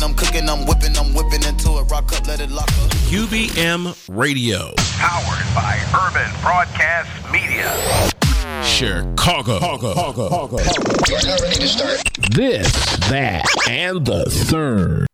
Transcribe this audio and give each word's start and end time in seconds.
cooking, 0.00 0.02
I'm 0.02 0.14
cooking, 0.14 0.48
I'm 0.48 0.66
whipping, 0.66 0.96
I'm 0.96 1.14
whipping 1.14 1.42
into 1.44 1.78
it. 1.78 1.90
Rock 1.90 2.12
up, 2.12 2.26
let 2.26 2.40
it 2.40 2.50
lock 2.50 2.68
up. 2.68 2.90
UBM 3.10 3.94
Radio. 4.08 4.72
Powered 4.98 5.54
by 5.54 5.78
Urban 5.94 6.30
Broadcast 6.42 7.10
Media. 7.30 7.70
Chicago. 8.64 9.58
This, 12.30 12.72
that, 13.08 13.44
and 13.68 14.04
the 14.04 14.24
third. 14.28 15.06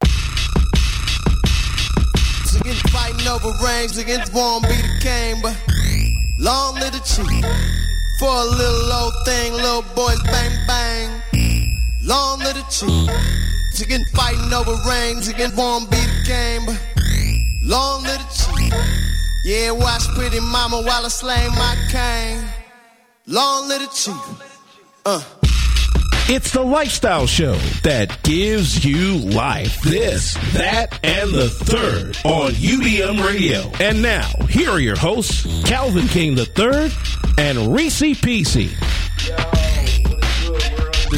Against 2.60 2.88
fighting 2.88 3.28
over 3.28 3.52
rings, 3.62 3.98
against 3.98 4.32
won't 4.32 4.64
be 4.64 4.74
the 4.74 4.98
king, 5.00 5.36
but 5.42 5.56
long 6.40 6.74
live 6.74 6.92
the 6.92 7.00
chief. 7.00 7.44
For 8.18 8.28
a 8.28 8.44
little 8.44 8.92
old 8.92 9.14
thing, 9.24 9.52
little 9.52 9.82
boys 9.94 10.22
bang 10.22 10.66
bang. 10.66 11.22
Long 12.02 12.38
live 12.38 12.54
the 12.54 12.64
chief. 12.70 13.45
Against 13.82 14.16
fighting 14.16 14.52
over 14.54 14.74
rings, 14.88 15.28
against 15.28 15.56
won't 15.56 15.90
be 15.90 15.98
the 15.98 16.22
king, 16.24 16.64
but 16.64 16.80
long 17.62 18.02
live 18.04 18.18
the 18.18 18.24
chief. 18.32 18.74
Yeah, 19.44 19.72
watch 19.72 20.08
pretty 20.14 20.40
mama 20.40 20.80
while 20.80 21.04
I 21.04 21.08
slay 21.08 21.46
my 21.48 21.76
cane. 21.90 22.42
Long 23.26 23.68
live 23.68 23.82
the 23.82 23.88
chief. 23.88 25.02
Uh. 25.04 25.22
It's 26.28 26.50
the 26.52 26.62
lifestyle 26.62 27.26
show 27.26 27.54
that 27.84 28.20
gives 28.24 28.84
you 28.84 29.18
life. 29.18 29.80
This, 29.82 30.34
that, 30.54 30.98
and 31.04 31.30
the 31.32 31.48
third 31.48 32.16
on 32.24 32.52
UBM 32.52 33.24
Radio. 33.24 33.70
And 33.78 34.02
now, 34.02 34.28
here 34.48 34.70
are 34.70 34.80
your 34.80 34.96
hosts, 34.96 35.46
Calvin 35.64 36.08
King 36.08 36.36
III 36.36 36.90
and 37.38 37.74
Reese 37.74 38.00
PC. 38.00 39.55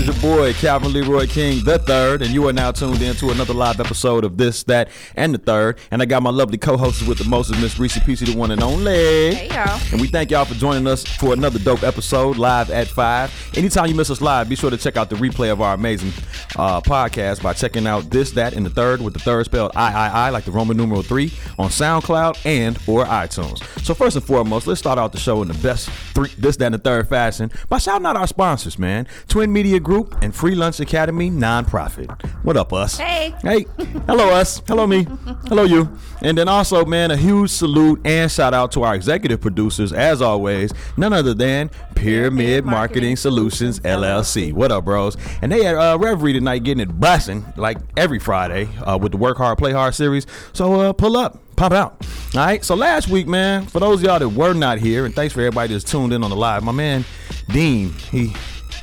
Your 0.09 0.17
boy 0.23 0.55
Calvin 0.55 0.95
Leroy 0.95 1.27
King 1.27 1.63
the 1.63 1.79
third, 1.79 2.23
and 2.23 2.31
you 2.31 2.49
are 2.49 2.53
now 2.55 2.71
tuned 2.71 3.03
in 3.03 3.15
to 3.17 3.29
another 3.29 3.53
live 3.53 3.79
episode 3.79 4.25
of 4.25 4.39
this, 4.39 4.63
that, 4.63 4.89
and 5.17 5.35
the 5.35 5.39
third. 5.39 5.77
And 5.91 6.01
I 6.01 6.07
got 6.07 6.23
my 6.23 6.31
lovely 6.31 6.57
co-hosts 6.57 7.07
with 7.07 7.19
the 7.19 7.25
most, 7.25 7.51
of 7.51 7.61
Miss 7.61 7.79
Reese 7.79 7.99
PC, 7.99 8.33
the 8.33 8.35
one 8.35 8.51
and 8.51 8.63
only. 8.63 9.35
Hey, 9.35 9.49
y'all. 9.49 9.79
And 9.93 10.01
we 10.01 10.07
thank 10.07 10.31
y'all 10.31 10.47
for 10.47 10.55
joining 10.55 10.87
us 10.87 11.05
for 11.05 11.35
another 11.35 11.59
dope 11.59 11.83
episode 11.83 12.39
live 12.39 12.71
at 12.71 12.89
five. 12.89 13.31
Anytime 13.55 13.89
you 13.89 13.95
miss 13.95 14.09
us 14.09 14.23
live, 14.23 14.49
be 14.49 14.57
sure 14.57 14.71
to 14.71 14.79
check 14.79 14.97
out 14.97 15.11
the 15.11 15.17
replay 15.17 15.53
of 15.53 15.61
our 15.61 15.75
amazing 15.75 16.15
uh, 16.57 16.81
podcast 16.81 17.43
by 17.43 17.53
checking 17.53 17.87
out 17.87 18.09
this, 18.09 18.31
that, 18.31 18.55
and 18.55 18.65
the 18.65 18.71
third 18.71 19.03
with 19.03 19.13
the 19.13 19.21
third 19.21 19.45
spelled 19.45 19.73
I 19.77 19.93
I 19.93 20.09
I 20.09 20.31
like 20.31 20.45
the 20.45 20.53
Roman 20.53 20.79
numeral 20.79 21.03
three 21.03 21.35
on 21.59 21.69
SoundCloud 21.69 22.47
and 22.47 22.79
or 22.87 23.05
iTunes. 23.05 23.63
So 23.85 23.93
first 23.93 24.17
and 24.17 24.25
foremost, 24.25 24.67
let's 24.67 24.81
start 24.81 24.99
out 24.99 25.13
the 25.13 25.19
show 25.19 25.43
in 25.43 25.49
the 25.49 25.59
best 25.59 25.91
three, 26.15 26.31
this, 26.39 26.57
that, 26.57 26.65
and 26.65 26.75
the 26.77 26.79
third 26.79 27.09
fashion 27.09 27.51
by 27.69 27.77
shouting 27.77 28.07
out 28.07 28.17
our 28.17 28.27
sponsors, 28.27 28.79
man. 28.79 29.07
Twin 29.29 29.53
Media 29.53 29.79
Group 29.79 29.98
and 30.23 30.35
Free 30.35 30.55
Lunch 30.55 30.81
Academy 30.81 31.31
nonprofit. 31.31 32.09
What 32.45 32.57
up, 32.57 32.73
us? 32.73 32.99
Hey. 32.99 33.35
Hey. 33.43 33.67
Hello, 34.07 34.31
us. 34.31 34.63
Hello, 34.67 34.87
me. 34.87 35.07
Hello, 35.47 35.65
you. 35.65 35.91
And 36.23 36.37
then 36.37 36.49
also, 36.49 36.85
man, 36.85 37.11
a 37.11 37.17
huge 37.17 37.51
salute 37.51 38.01
and 38.05 38.31
shout 38.31 38.55
out 38.55 38.73
to 38.73 38.83
our 38.83 38.95
executive 38.95 39.41
producers, 39.41 39.93
as 39.93 40.23
always, 40.23 40.73
none 40.97 41.13
other 41.13 41.35
than 41.35 41.71
Pyramid 41.95 42.65
Marketing 42.65 43.17
Solutions 43.17 43.81
LLC. 43.81 44.53
What 44.53 44.73
up, 44.73 44.85
bros? 44.85 45.17
And 45.43 45.51
they 45.51 45.65
had 45.65 45.75
uh, 45.75 45.99
Reverie 45.99 46.33
tonight 46.33 46.61
getting 46.65 46.83
it 46.83 47.01
busting 47.01 47.45
like 47.57 47.79
every 47.97 48.19
Friday 48.19 48.69
uh, 48.85 48.99
with 48.99 49.13
the 49.13 49.19
Work 49.19 49.39
Hard, 49.39 49.59
Play 49.59 49.73
Hard 49.73 49.95
series. 49.95 50.27
So 50.53 50.81
uh, 50.81 50.93
pull 50.93 51.17
up. 51.17 51.41
Pop 51.57 51.73
out. 51.73 52.07
All 52.35 52.41
right. 52.41 52.65
So 52.65 52.77
last 52.77 53.09
week, 53.09 53.27
man, 53.27 53.67
for 53.67 53.81
those 53.81 53.99
of 53.99 54.05
y'all 54.05 54.21
that 54.21 54.29
were 54.29 54.55
not 54.55 54.79
here, 54.79 55.07
and 55.07 55.13
thanks 55.13 55.35
for 55.35 55.41
everybody 55.41 55.73
that's 55.73 55.83
tuned 55.83 56.13
in 56.13 56.23
on 56.23 56.31
the 56.31 56.37
live, 56.37 56.63
my 56.63 56.71
man 56.71 57.05
Dean, 57.49 57.93
he 58.11 58.35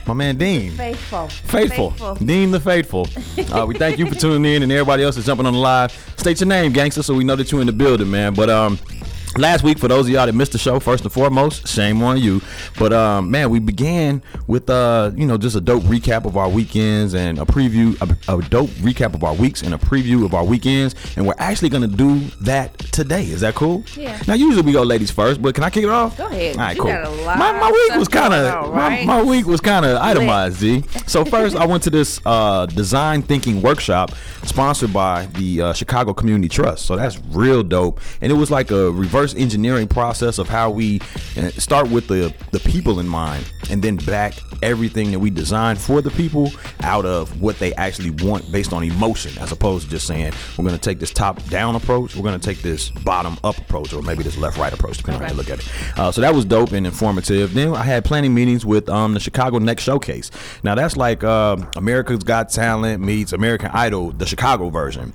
my 0.07 0.13
man 0.13 0.37
Dean. 0.37 0.71
Faithful. 0.71 1.27
Faithful. 1.27 2.15
Dean 2.15 2.51
the 2.51 2.59
Faithful. 2.59 3.07
Uh, 3.55 3.65
we 3.65 3.75
thank 3.75 3.97
you 3.99 4.05
for 4.07 4.15
tuning 4.15 4.53
in 4.55 4.63
and 4.63 4.71
everybody 4.71 5.03
else 5.03 5.15
is 5.17 5.25
jumping 5.25 5.45
on 5.45 5.53
the 5.53 5.59
live. 5.59 5.91
State 6.17 6.39
your 6.41 6.47
name, 6.47 6.73
gangster, 6.73 7.03
so 7.03 7.13
we 7.13 7.23
know 7.23 7.35
that 7.35 7.51
you're 7.51 7.61
in 7.61 7.67
the 7.67 7.73
building, 7.73 8.09
man. 8.09 8.33
But 8.33 8.49
um 8.49 8.77
Last 9.37 9.63
week, 9.65 9.77
for 9.79 9.89
those 9.89 10.05
of 10.05 10.13
y'all 10.13 10.25
that 10.25 10.33
missed 10.33 10.53
the 10.53 10.57
show, 10.57 10.79
first 10.79 11.03
and 11.03 11.11
foremost, 11.11 11.67
shame 11.67 12.01
on 12.01 12.17
you. 12.17 12.41
But 12.79 12.93
um, 12.93 13.29
man, 13.29 13.49
we 13.49 13.59
began 13.59 14.23
with 14.47 14.69
uh, 14.69 15.11
you 15.13 15.25
know, 15.25 15.37
just 15.37 15.57
a 15.57 15.61
dope 15.61 15.83
recap 15.83 16.23
of 16.23 16.37
our 16.37 16.47
weekends 16.47 17.13
and 17.13 17.37
a 17.37 17.41
preview, 17.43 17.99
a, 18.29 18.33
a 18.37 18.41
dope 18.43 18.69
recap 18.79 19.13
of 19.13 19.25
our 19.25 19.33
weeks 19.33 19.61
and 19.61 19.73
a 19.73 19.77
preview 19.77 20.23
of 20.23 20.33
our 20.33 20.45
weekends. 20.45 20.95
And 21.17 21.27
we're 21.27 21.35
actually 21.37 21.67
gonna 21.67 21.89
do 21.89 22.19
that 22.43 22.79
today. 22.93 23.23
Is 23.25 23.41
that 23.41 23.55
cool? 23.55 23.83
Yeah. 23.97 24.17
Now, 24.25 24.35
usually 24.35 24.61
we 24.65 24.71
go 24.71 24.83
ladies 24.83 25.11
first, 25.11 25.41
but 25.41 25.53
can 25.53 25.65
I 25.65 25.69
kick 25.69 25.83
it 25.83 25.89
off? 25.89 26.17
Go 26.17 26.27
ahead. 26.27 26.55
All 26.55 26.61
right, 26.63 26.75
You 26.77 26.81
cool. 26.83 26.91
got 26.91 27.03
a 27.05 27.09
lot 27.09 27.37
my, 27.37 27.51
my 27.59 27.71
week 27.71 27.95
was 27.99 28.07
kind 28.07 28.33
of 28.33 28.69
on, 28.69 28.73
my, 28.75 29.03
my 29.03 29.21
week 29.21 29.45
was 29.47 29.59
kind 29.59 29.85
of 29.85 29.97
itemized. 29.97 30.55
Z. 30.59 30.83
So 31.07 31.25
first, 31.25 31.57
I 31.57 31.65
went 31.65 31.83
to 31.83 31.89
this 31.89 32.21
uh, 32.25 32.67
design 32.67 33.21
thinking 33.21 33.61
workshop 33.61 34.11
sponsored 34.43 34.93
by 34.93 35.25
the 35.33 35.61
uh, 35.61 35.73
Chicago 35.73 36.13
Community 36.13 36.47
Trust. 36.47 36.85
So 36.85 36.95
that's 36.95 37.19
real 37.31 37.63
dope, 37.63 37.99
and 38.21 38.31
it 38.31 38.35
was 38.35 38.49
like 38.49 38.71
a 38.71 38.89
reverse 38.91 39.24
engineering 39.33 39.87
process 39.87 40.37
of 40.37 40.47
how 40.47 40.69
we 40.69 40.99
uh, 41.37 41.49
start 41.51 41.89
with 41.89 42.07
the 42.07 42.33
the 42.51 42.59
people 42.59 42.99
in 42.99 43.07
mind, 43.07 43.49
and 43.69 43.81
then 43.81 43.95
back 43.97 44.33
everything 44.61 45.11
that 45.11 45.19
we 45.19 45.29
design 45.29 45.75
for 45.75 46.01
the 46.01 46.11
people 46.11 46.51
out 46.81 47.05
of 47.05 47.41
what 47.41 47.57
they 47.59 47.73
actually 47.75 48.11
want 48.11 48.49
based 48.51 48.73
on 48.73 48.83
emotion, 48.83 49.31
as 49.41 49.51
opposed 49.51 49.85
to 49.85 49.91
just 49.91 50.07
saying 50.07 50.33
we're 50.57 50.65
going 50.65 50.77
to 50.77 50.81
take 50.81 50.99
this 50.99 51.11
top 51.11 51.43
down 51.45 51.75
approach, 51.75 52.15
we're 52.15 52.23
going 52.23 52.39
to 52.39 52.45
take 52.45 52.61
this 52.61 52.89
bottom 52.89 53.37
up 53.43 53.57
approach, 53.57 53.93
or 53.93 54.01
maybe 54.01 54.23
this 54.23 54.37
left 54.37 54.57
right 54.57 54.73
approach, 54.73 54.97
depending 54.97 55.21
on 55.21 55.27
how 55.27 55.33
you 55.33 55.37
look 55.37 55.49
at 55.49 55.59
it. 55.59 55.99
Uh, 55.99 56.11
so 56.11 56.21
that 56.21 56.33
was 56.33 56.45
dope 56.45 56.71
and 56.71 56.85
informative. 56.85 57.53
Then 57.53 57.73
I 57.73 57.83
had 57.83 58.05
planning 58.05 58.33
meetings 58.33 58.65
with 58.65 58.89
um, 58.89 59.13
the 59.13 59.19
Chicago 59.19 59.59
Next 59.59 59.83
Showcase. 59.83 60.31
Now 60.63 60.75
that's 60.75 60.97
like 60.97 61.23
uh, 61.23 61.57
America's 61.75 62.23
Got 62.23 62.49
Talent 62.49 63.03
meets 63.03 63.33
American 63.33 63.71
Idol, 63.73 64.11
the 64.11 64.25
Chicago 64.25 64.69
version. 64.69 65.13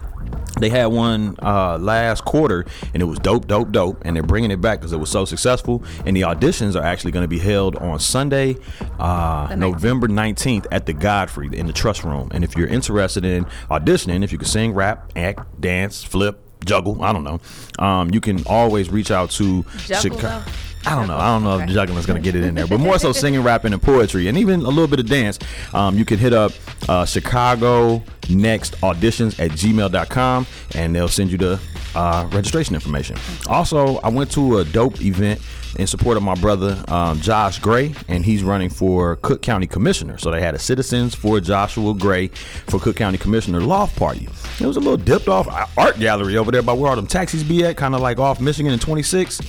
They 0.59 0.69
had 0.69 0.87
one 0.87 1.37
uh, 1.43 1.79
last 1.79 2.25
quarter, 2.25 2.67
and 2.93 3.03
it 3.03 3.07
was 3.07 3.19
dope, 3.19 3.47
dope, 3.47 3.73
dope. 3.73 4.03
And 4.05 4.15
they're 4.15 4.23
bringing 4.23 4.51
it 4.51 4.61
back 4.61 4.81
because 4.81 4.93
it 4.93 4.99
was 4.99 5.11
so 5.11 5.25
successful. 5.25 5.83
And 6.05 6.17
the 6.17 6.23
auditions 6.23 6.79
are 6.79 6.85
actually 6.85 7.13
going 7.13 7.25
to 7.25 7.29
be 7.29 7.39
held 7.39 7.77
on 7.77 7.99
Sunday, 7.99 8.57
uh, 8.99 9.49
19th. 9.49 9.59
November 9.59 10.09
19th 10.09 10.67
at 10.71 10.87
the 10.87 10.93
Godfrey 10.93 11.49
in 11.53 11.67
the 11.67 11.73
Trust 11.73 12.05
Room. 12.05 12.29
And 12.33 12.45
if 12.45 12.57
you're 12.57 12.69
interested 12.69 13.25
in 13.25 13.47
auditioning, 13.71 14.23
if 14.23 14.33
you 14.33 14.39
can 14.39 14.49
sing, 14.49 14.75
rap, 14.75 15.13
act, 15.17 15.61
dance, 15.61 16.05
flip, 16.05 16.41
juggle, 16.65 17.03
I 17.03 17.13
don't 17.13 17.25
know, 17.25 17.41
um, 17.79 18.11
you 18.13 18.21
can 18.21 18.45
always 18.47 18.91
reach 18.91 19.11
out 19.11 19.31
to 19.33 19.65
Juggle, 19.87 20.03
Chica- 20.03 20.43
though? 20.47 20.53
I 20.87 20.95
don't 20.95 21.09
know. 21.09 21.17
I 21.17 21.27
don't 21.29 21.45
know 21.45 21.57
if 21.59 21.63
Okay. 21.65 21.73
juggling 21.75 21.99
is 21.99 22.07
going 22.07 22.21
to 22.21 22.25
get 22.25 22.35
it 22.35 22.45
in 22.47 22.55
there, 22.55 22.67
but 22.67 22.81
more 22.81 22.99
so 22.99 23.13
singing, 23.13 23.43
rapping, 23.43 23.73
and 23.73 23.83
poetry, 23.83 24.29
and 24.29 24.39
even 24.39 24.61
a 24.61 24.69
little 24.69 24.87
bit 24.89 24.99
of 25.01 25.07
dance. 25.07 25.39
Um, 25.75 25.97
you 25.99 26.05
can 26.05 26.19
hit 26.19 26.33
up 26.33 26.53
uh, 26.89 27.05
Chicago 27.05 28.03
Next 28.31 28.81
Auditions 28.81 29.39
at 29.39 29.51
gmail.com 29.51 30.47
and 30.75 30.95
they'll 30.95 31.09
send 31.09 31.31
you 31.31 31.39
the 31.39 31.61
uh, 31.95 32.29
registration 32.33 32.75
information. 32.75 33.17
Also, 33.49 33.99
I 33.99 34.09
went 34.09 34.31
to 34.33 34.59
a 34.59 34.65
dope 34.65 35.01
event 35.03 35.41
in 35.79 35.87
support 35.87 36.17
of 36.17 36.23
my 36.23 36.35
brother 36.35 36.83
um, 36.89 37.21
Josh 37.21 37.59
Gray, 37.61 37.95
and 38.09 38.25
he's 38.25 38.43
running 38.43 38.71
for 38.71 39.17
Cook 39.17 39.41
County 39.43 39.67
Commissioner. 39.67 40.19
So 40.19 40.31
they 40.31 40.41
had 40.41 40.55
a 40.55 40.59
Citizens 40.59 41.15
for 41.15 41.41
Joshua 41.41 41.95
Gray 41.95 42.29
for 42.29 42.81
Cook 42.81 42.97
County 42.97 43.19
Commissioner 43.19 43.61
loft 43.61 43.97
party. 43.97 44.29
It 44.61 44.67
was 44.67 44.77
a 44.77 44.81
little 44.81 44.97
dipped 44.97 45.29
off 45.29 45.47
art 45.79 45.99
gallery 46.01 46.37
over 46.37 46.51
there 46.51 46.63
by 46.63 46.73
where 46.73 46.91
all 46.91 46.97
them 46.97 47.07
taxis 47.07 47.45
be 47.45 47.65
at, 47.65 47.77
kind 47.77 47.95
of 47.95 48.01
like 48.01 48.19
off 48.19 48.41
Michigan 48.41 48.73
and 48.73 48.81
26 48.83 49.41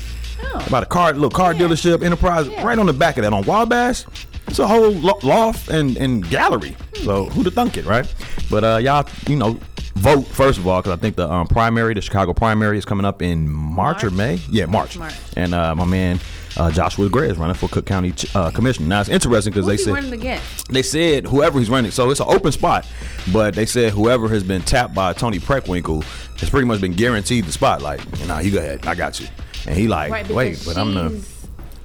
about 0.67 0.83
a 0.83 0.87
car, 0.87 1.13
little 1.13 1.29
car 1.29 1.53
dealership, 1.53 2.03
enterprise, 2.03 2.47
right 2.63 2.77
on 2.77 2.85
the 2.85 2.93
back 2.93 3.17
of 3.17 3.23
that 3.23 3.33
on 3.33 3.43
Wabash. 3.43 4.05
It's 4.47 4.59
a 4.59 4.67
whole 4.67 4.91
lo- 4.91 5.19
loft 5.23 5.69
and, 5.69 5.95
and 5.97 6.27
gallery. 6.29 6.75
So 6.95 7.25
who'd 7.25 7.45
have 7.45 7.53
thunk 7.53 7.77
it, 7.77 7.85
right? 7.85 8.11
But 8.49 8.63
uh, 8.63 8.77
y'all, 8.81 9.07
you 9.27 9.37
know, 9.37 9.59
vote 9.95 10.27
first 10.27 10.57
of 10.57 10.67
all 10.67 10.81
because 10.81 10.97
I 10.97 11.01
think 11.01 11.15
the 11.15 11.29
um, 11.29 11.47
primary, 11.47 11.93
the 11.93 12.01
Chicago 12.01 12.33
primary, 12.33 12.77
is 12.77 12.85
coming 12.85 13.05
up 13.05 13.21
in 13.21 13.49
March, 13.49 14.03
or 14.03 14.11
May. 14.11 14.39
Yeah, 14.49 14.65
March. 14.65 14.97
March. 14.97 15.13
And 15.37 15.53
uh, 15.53 15.75
my 15.75 15.85
man 15.85 16.19
uh, 16.57 16.71
Joshua 16.71 17.09
Gray 17.09 17.29
is 17.29 17.37
running 17.37 17.55
for 17.55 17.67
Cook 17.69 17.85
County 17.85 18.13
uh, 18.35 18.51
Commissioner. 18.51 18.87
Now 18.87 19.01
it's 19.01 19.09
interesting 19.09 19.53
because 19.53 19.65
they 19.65 19.77
he 19.77 19.83
said 19.83 20.43
they 20.69 20.83
said 20.83 21.25
whoever 21.25 21.59
he's 21.59 21.69
running, 21.69 21.91
so 21.91 22.09
it's 22.09 22.19
an 22.19 22.27
open 22.29 22.51
spot, 22.51 22.87
but 23.31 23.55
they 23.55 23.65
said 23.65 23.93
whoever 23.93 24.27
has 24.29 24.43
been 24.43 24.61
tapped 24.61 24.93
by 24.93 25.13
Toni 25.13 25.39
Preckwinkle 25.39 26.03
has 26.39 26.49
pretty 26.49 26.65
much 26.65 26.81
been 26.81 26.93
guaranteed 26.93 27.45
the 27.45 27.51
spot. 27.51 27.81
Like, 27.81 28.01
nah, 28.27 28.39
you 28.39 28.51
go 28.51 28.59
ahead, 28.59 28.85
I 28.85 28.95
got 28.95 29.19
you. 29.19 29.27
And 29.67 29.77
he 29.77 29.87
like, 29.87 30.11
Right, 30.11 30.27
wait, 30.29 30.61
but 30.65 30.77
I'm 30.77 30.93
the. 30.93 31.09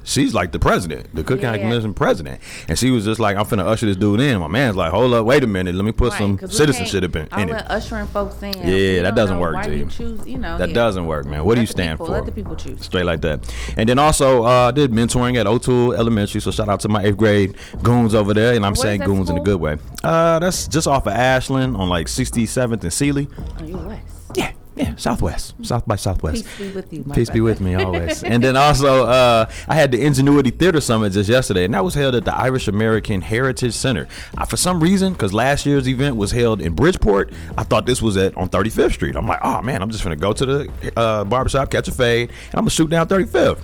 she's- 0.05 0.33
like 0.35 0.53
the 0.53 0.59
president, 0.61 1.13
the 1.15 1.25
Cook 1.25 1.41
County 1.41 1.59
Yeah. 1.59 1.65
Commission 1.65 1.93
president, 1.93 2.41
and 2.69 2.79
she 2.79 2.91
was 2.93 3.05
just 3.05 3.19
like, 3.19 3.37
"I'm 3.37 3.45
finna 3.45 3.67
usher 3.67 3.87
this 3.87 3.97
dude 3.97 4.21
in." 4.21 4.39
My 4.39 4.47
man's 4.47 4.77
like, 4.77 4.93
"Hold 4.93 5.13
up, 5.15 5.27
wait 5.27 5.43
a 5.43 5.49
minute, 5.49 5.75
let 5.75 5.85
me 5.85 5.91
put 5.91 6.13
Right, 6.13 6.19
some 6.19 6.39
citizenship 6.49 7.17
in, 7.17 7.23
in 7.23 7.51
all 7.51 7.57
it." 7.57 7.65
ushering 7.69 8.07
folks 8.07 8.41
in. 8.41 8.55
Yeah, 8.57 9.03
that 9.03 9.17
doesn't 9.17 9.41
work, 9.41 9.55
why 9.57 9.67
G. 9.67 9.79
you 9.79 9.87
choose, 9.87 10.25
you 10.25 10.39
know, 10.39 10.59
That 10.59 10.69
yeah. 10.69 10.75
doesn't 10.77 11.07
work, 11.07 11.27
man. 11.27 11.45
What 11.45 11.57
do 11.57 11.61
you 11.61 11.67
stand 11.67 11.95
people- 11.99 12.07
for? 12.07 12.13
Let 12.13 12.25
the 12.27 12.31
people 12.31 12.55
choose. 12.55 12.83
Straight 12.85 13.05
like 13.05 13.21
that. 13.23 13.41
And 13.77 13.89
then 13.89 13.99
also 13.99 14.45
uh, 14.45 14.71
did 14.71 14.93
mentoring 14.93 15.37
at 15.41 15.47
O'Toole 15.49 15.93
Elementary. 15.95 16.41
So 16.41 16.53
shout 16.53 16.69
out 16.69 16.79
to 16.81 16.89
my 16.89 17.03
eighth 17.03 17.17
grade 17.17 17.57
goons 17.83 18.15
over 18.15 18.33
there, 18.33 18.55
and 18.55 18.65
I'm 18.65 18.75
Where 18.75 18.83
saying 18.83 19.01
goons 19.01 19.29
in 19.29 19.39
a 19.39 19.43
good 19.43 19.61
way. 19.61 19.77
Uh, 20.05 20.39
that's 20.39 20.69
just 20.69 20.87
off 20.87 21.07
of 21.09 21.15
Ashland 21.15 21.77
on 21.77 21.89
like 21.89 22.07
67th 22.07 22.83
and 22.85 22.93
Seeley. 22.93 23.29
Oh, 23.61 23.65
you 23.65 23.77
west. 23.77 24.03
Yeah, 24.37 24.53
Yeah, 24.77 24.95
Southwest, 24.97 25.55
South 25.63 25.87
by 25.87 25.97
Southwest. 25.97 26.45
Peace 26.45 26.59
be 26.59 26.75
with 26.75 26.93
you, 26.93 27.03
my 27.07 27.15
Peace 27.15 27.31
be 27.31 27.41
with 27.41 27.63
me 27.63 27.75
always. 27.75 28.23
and 28.33 28.45
then 28.45 28.57
also, 28.59 29.05
uh, 29.07 29.51
I 29.69 29.75
had 29.75 29.91
the 29.91 30.05
Ingenuity 30.05 30.51
Theater 30.51 30.83
Summit 30.83 31.15
just 31.15 31.31
yesterday, 31.31 31.65
and 31.65 31.73
that 31.73 31.83
was 31.83 31.95
held 31.95 32.15
at 32.15 32.27
the 32.27 32.35
Irish 32.37 32.69
American 32.69 33.23
Heritage 33.23 33.73
Center. 33.73 34.07
Uh, 34.37 34.45
for 34.45 34.59
some 34.59 34.83
reason, 34.83 35.15
because 35.15 35.33
last 35.33 35.65
year's 35.65 35.89
event 35.89 36.17
was 36.17 36.31
held 36.31 36.61
in 36.61 36.75
Bridgeport, 36.75 37.33
I 37.57 37.63
thought 37.65 37.87
this 37.87 38.03
was 38.03 38.19
at 38.19 38.37
on 38.37 38.51
35th 38.51 38.93
Street. 38.93 39.17
I'm 39.17 39.27
like, 39.27 39.41
oh 39.43 39.63
man, 39.63 39.81
I'm 39.81 39.91
just 39.91 40.05
gonna 40.05 40.15
go 40.15 40.35
to 40.35 40.45
the 40.45 40.93
uh, 40.95 41.25
barbershop, 41.25 41.71
catch 41.71 41.89
a 41.89 41.93
fade, 41.93 42.29
and 42.29 42.55
I'm 42.55 42.61
gonna 42.61 42.71
shoot 42.71 42.91
down 42.91 43.09
35th. 43.09 43.61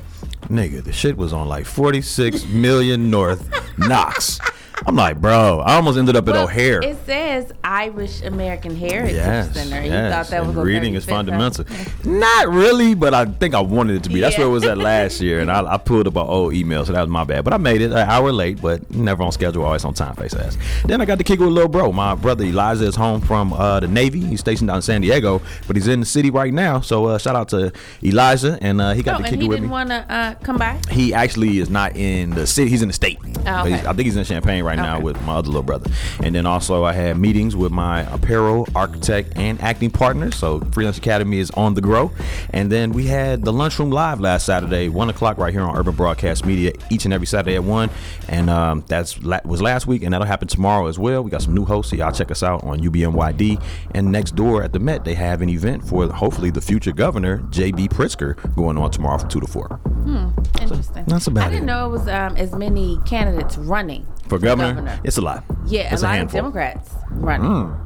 Nigga, 0.49 0.82
the 0.82 0.93
shit 0.93 1.17
was 1.19 1.32
on 1.35 1.47
like 1.47 1.67
46 1.67 2.47
million 2.47 3.11
North 3.11 3.50
Knox. 3.79 4.41
I'm 4.86 4.96
like, 4.96 5.20
bro, 5.20 5.60
I 5.60 5.74
almost 5.76 5.96
ended 5.98 6.16
up 6.16 6.26
at 6.28 6.32
Well, 6.34 6.44
O'Hare. 6.44 6.80
It 6.82 6.96
says 7.06 7.52
Irish 7.62 8.22
American 8.22 8.74
Heritage 8.74 9.14
Yes, 9.14 9.54
Center. 9.54 9.80
You 9.82 9.90
yes. 9.92 10.12
thought 10.12 10.30
that 10.30 10.40
was 10.40 10.50
and 10.50 10.58
on 10.58 10.64
reading 10.66 10.94
is 10.94 11.04
fundamental. 11.04 11.64
Not 12.04 12.48
really, 12.48 12.94
but 12.94 13.14
I 13.14 13.26
think 13.26 13.54
I 13.54 13.60
wanted 13.60 13.96
it 13.96 14.02
to 14.04 14.08
be. 14.08 14.20
That's 14.20 14.36
where 14.36 14.46
it 14.46 14.50
was 14.50 14.64
at 14.64 14.78
last 14.78 15.20
year, 15.20 15.40
and 15.40 15.50
I, 15.52 15.74
I 15.74 15.76
pulled 15.78 16.06
up 16.08 16.16
an 16.16 16.26
old 16.26 16.54
email, 16.54 16.84
so 16.84 16.92
that 16.92 17.00
was 17.00 17.10
my 17.10 17.22
bad. 17.24 17.44
But 17.44 17.52
I 17.52 17.58
made 17.58 17.80
it 17.80 17.92
an 17.92 17.98
hour 17.98 18.32
late, 18.32 18.60
but 18.60 18.90
never 18.90 19.22
on 19.22 19.30
schedule, 19.32 19.64
always 19.64 19.84
on 19.84 19.94
time, 19.94 20.16
face 20.16 20.34
ass. 20.34 20.56
Then 20.84 21.00
I 21.00 21.04
got 21.04 21.19
to 21.19 21.24
kick 21.24 21.38
it 21.38 21.44
with 21.44 21.52
little 21.52 21.69
bro. 21.69 21.92
My 21.92 22.14
brother 22.14 22.44
Elijah 22.44 22.84
is 22.86 22.96
home 22.96 23.20
from 23.20 23.52
uh, 23.52 23.80
the 23.80 23.88
Navy. 23.88 24.20
He's 24.20 24.40
stationed 24.40 24.69
down 24.69 24.76
in 24.76 24.82
San 24.82 25.00
Diego, 25.02 25.40
but 25.69 25.76
he's 25.76 25.86
in 25.86 26.00
the 26.00 26.06
city 26.06 26.30
right 26.30 26.52
now. 26.52 26.80
So 26.80 27.06
uh, 27.06 27.19
shout 27.19 27.36
out 27.36 27.48
to 27.50 27.72
Elijah, 28.02 28.58
and 28.60 28.80
uh, 28.80 28.92
he 28.94 29.02
got 29.02 29.20
Oh, 29.20 29.24
to 29.24 29.30
kick 29.30 29.38
he 29.38 29.44
it 29.46 29.48
with 29.48 29.58
didn't 29.58 29.70
want 29.70 29.90
to 29.90 30.12
uh, 30.12 30.34
come 30.42 30.56
by. 30.56 30.80
He 30.90 31.14
actually 31.14 31.58
is 31.58 31.70
not 31.70 31.96
in 31.96 32.30
the 32.30 32.46
city. 32.46 32.70
He's 32.70 32.82
in 32.82 32.88
the 32.88 32.94
state. 32.94 33.19
Oh, 33.46 33.60
okay. 33.66 33.74
I 33.74 33.92
think 33.92 34.00
he's 34.00 34.16
in 34.16 34.24
Champaign 34.24 34.64
right 34.64 34.71
now 34.78 34.94
Okay. 34.96 35.04
with 35.04 35.22
my 35.22 35.34
other 35.36 35.48
little 35.48 35.62
brother. 35.62 35.90
And 36.22 36.34
then 36.34 36.46
also 36.46 36.84
I 36.84 36.92
had 36.92 37.19
meetings 37.19 37.54
with 37.56 37.72
my 37.72 38.00
apparel, 38.12 38.66
architect, 38.74 39.32
and 39.36 39.60
acting 39.60 39.90
partner. 39.90 40.30
So 40.30 40.60
Free 40.72 40.84
Lunch 40.84 40.98
Academy 40.98 41.38
is 41.38 41.50
on 41.52 41.74
the 41.74 41.80
grow. 41.80 42.10
And 42.50 42.70
then 42.70 42.92
we 42.92 43.06
had 43.06 43.44
the 43.44 43.52
lunchroom 43.52 43.90
live 43.90 44.20
last 44.20 44.46
Saturday, 44.46 44.88
one 44.88 45.08
o'clock 45.10 45.38
right 45.38 45.52
here 45.52 45.62
on 45.62 45.76
Urban 45.76 45.94
Broadcast 45.94 46.44
Media, 46.44 46.72
each 46.90 47.04
and 47.04 47.12
every 47.14 47.26
Saturday 47.26 47.56
at 47.56 47.64
one. 47.64 47.90
And 48.28 48.48
um, 48.50 48.84
that's 48.88 49.22
la- 49.22 49.40
was 49.44 49.60
last 49.62 49.86
week, 49.86 50.02
and 50.02 50.12
that'll 50.12 50.26
happen 50.26 50.48
tomorrow 50.48 50.86
as 50.86 50.98
well. 50.98 51.22
We 51.22 51.30
got 51.30 51.42
some 51.42 51.54
new 51.54 51.64
hosts, 51.64 51.90
so 51.90 51.96
y'all 51.96 52.12
check 52.12 52.30
us 52.30 52.42
out 52.42 52.62
on 52.64 52.80
UBMYD. 52.80 53.62
And 53.94 54.10
next 54.12 54.34
door 54.36 54.62
at 54.62 54.72
the 54.72 54.78
Met, 54.78 55.04
they 55.04 55.14
have 55.14 55.42
an 55.42 55.48
event 55.48 55.84
for 55.86 56.08
hopefully 56.12 56.50
the 56.50 56.60
future 56.60 56.92
governor, 56.92 57.38
J.B. 57.50 57.88
Pritzker, 57.88 58.36
going 58.54 58.76
on 58.78 58.90
tomorrow 58.90 59.19
from 59.19 59.28
two 59.28 59.40
to 59.40 59.46
four. 59.46 59.66
Hmm, 59.69 60.28
Interesting. 60.60 61.04
that's 61.06 61.26
about 61.26 61.46
I 61.46 61.50
didn't 61.50 61.64
it. 61.64 61.66
know 61.66 61.86
it 61.86 61.90
was 61.90 62.08
um, 62.08 62.36
as 62.36 62.54
many 62.54 62.98
candidates 63.06 63.56
running 63.56 64.06
For 64.32 64.38
governor, 64.38 64.99
it's 65.05 65.19
a 65.19 65.20
lot. 65.20 65.44
Yeah, 65.67 65.93
it's 65.93 66.00
a 66.00 66.06
lot 66.06 66.14
handful. 66.14 66.38
of 66.40 66.44
Democrats 66.44 66.90
running. 67.11 67.76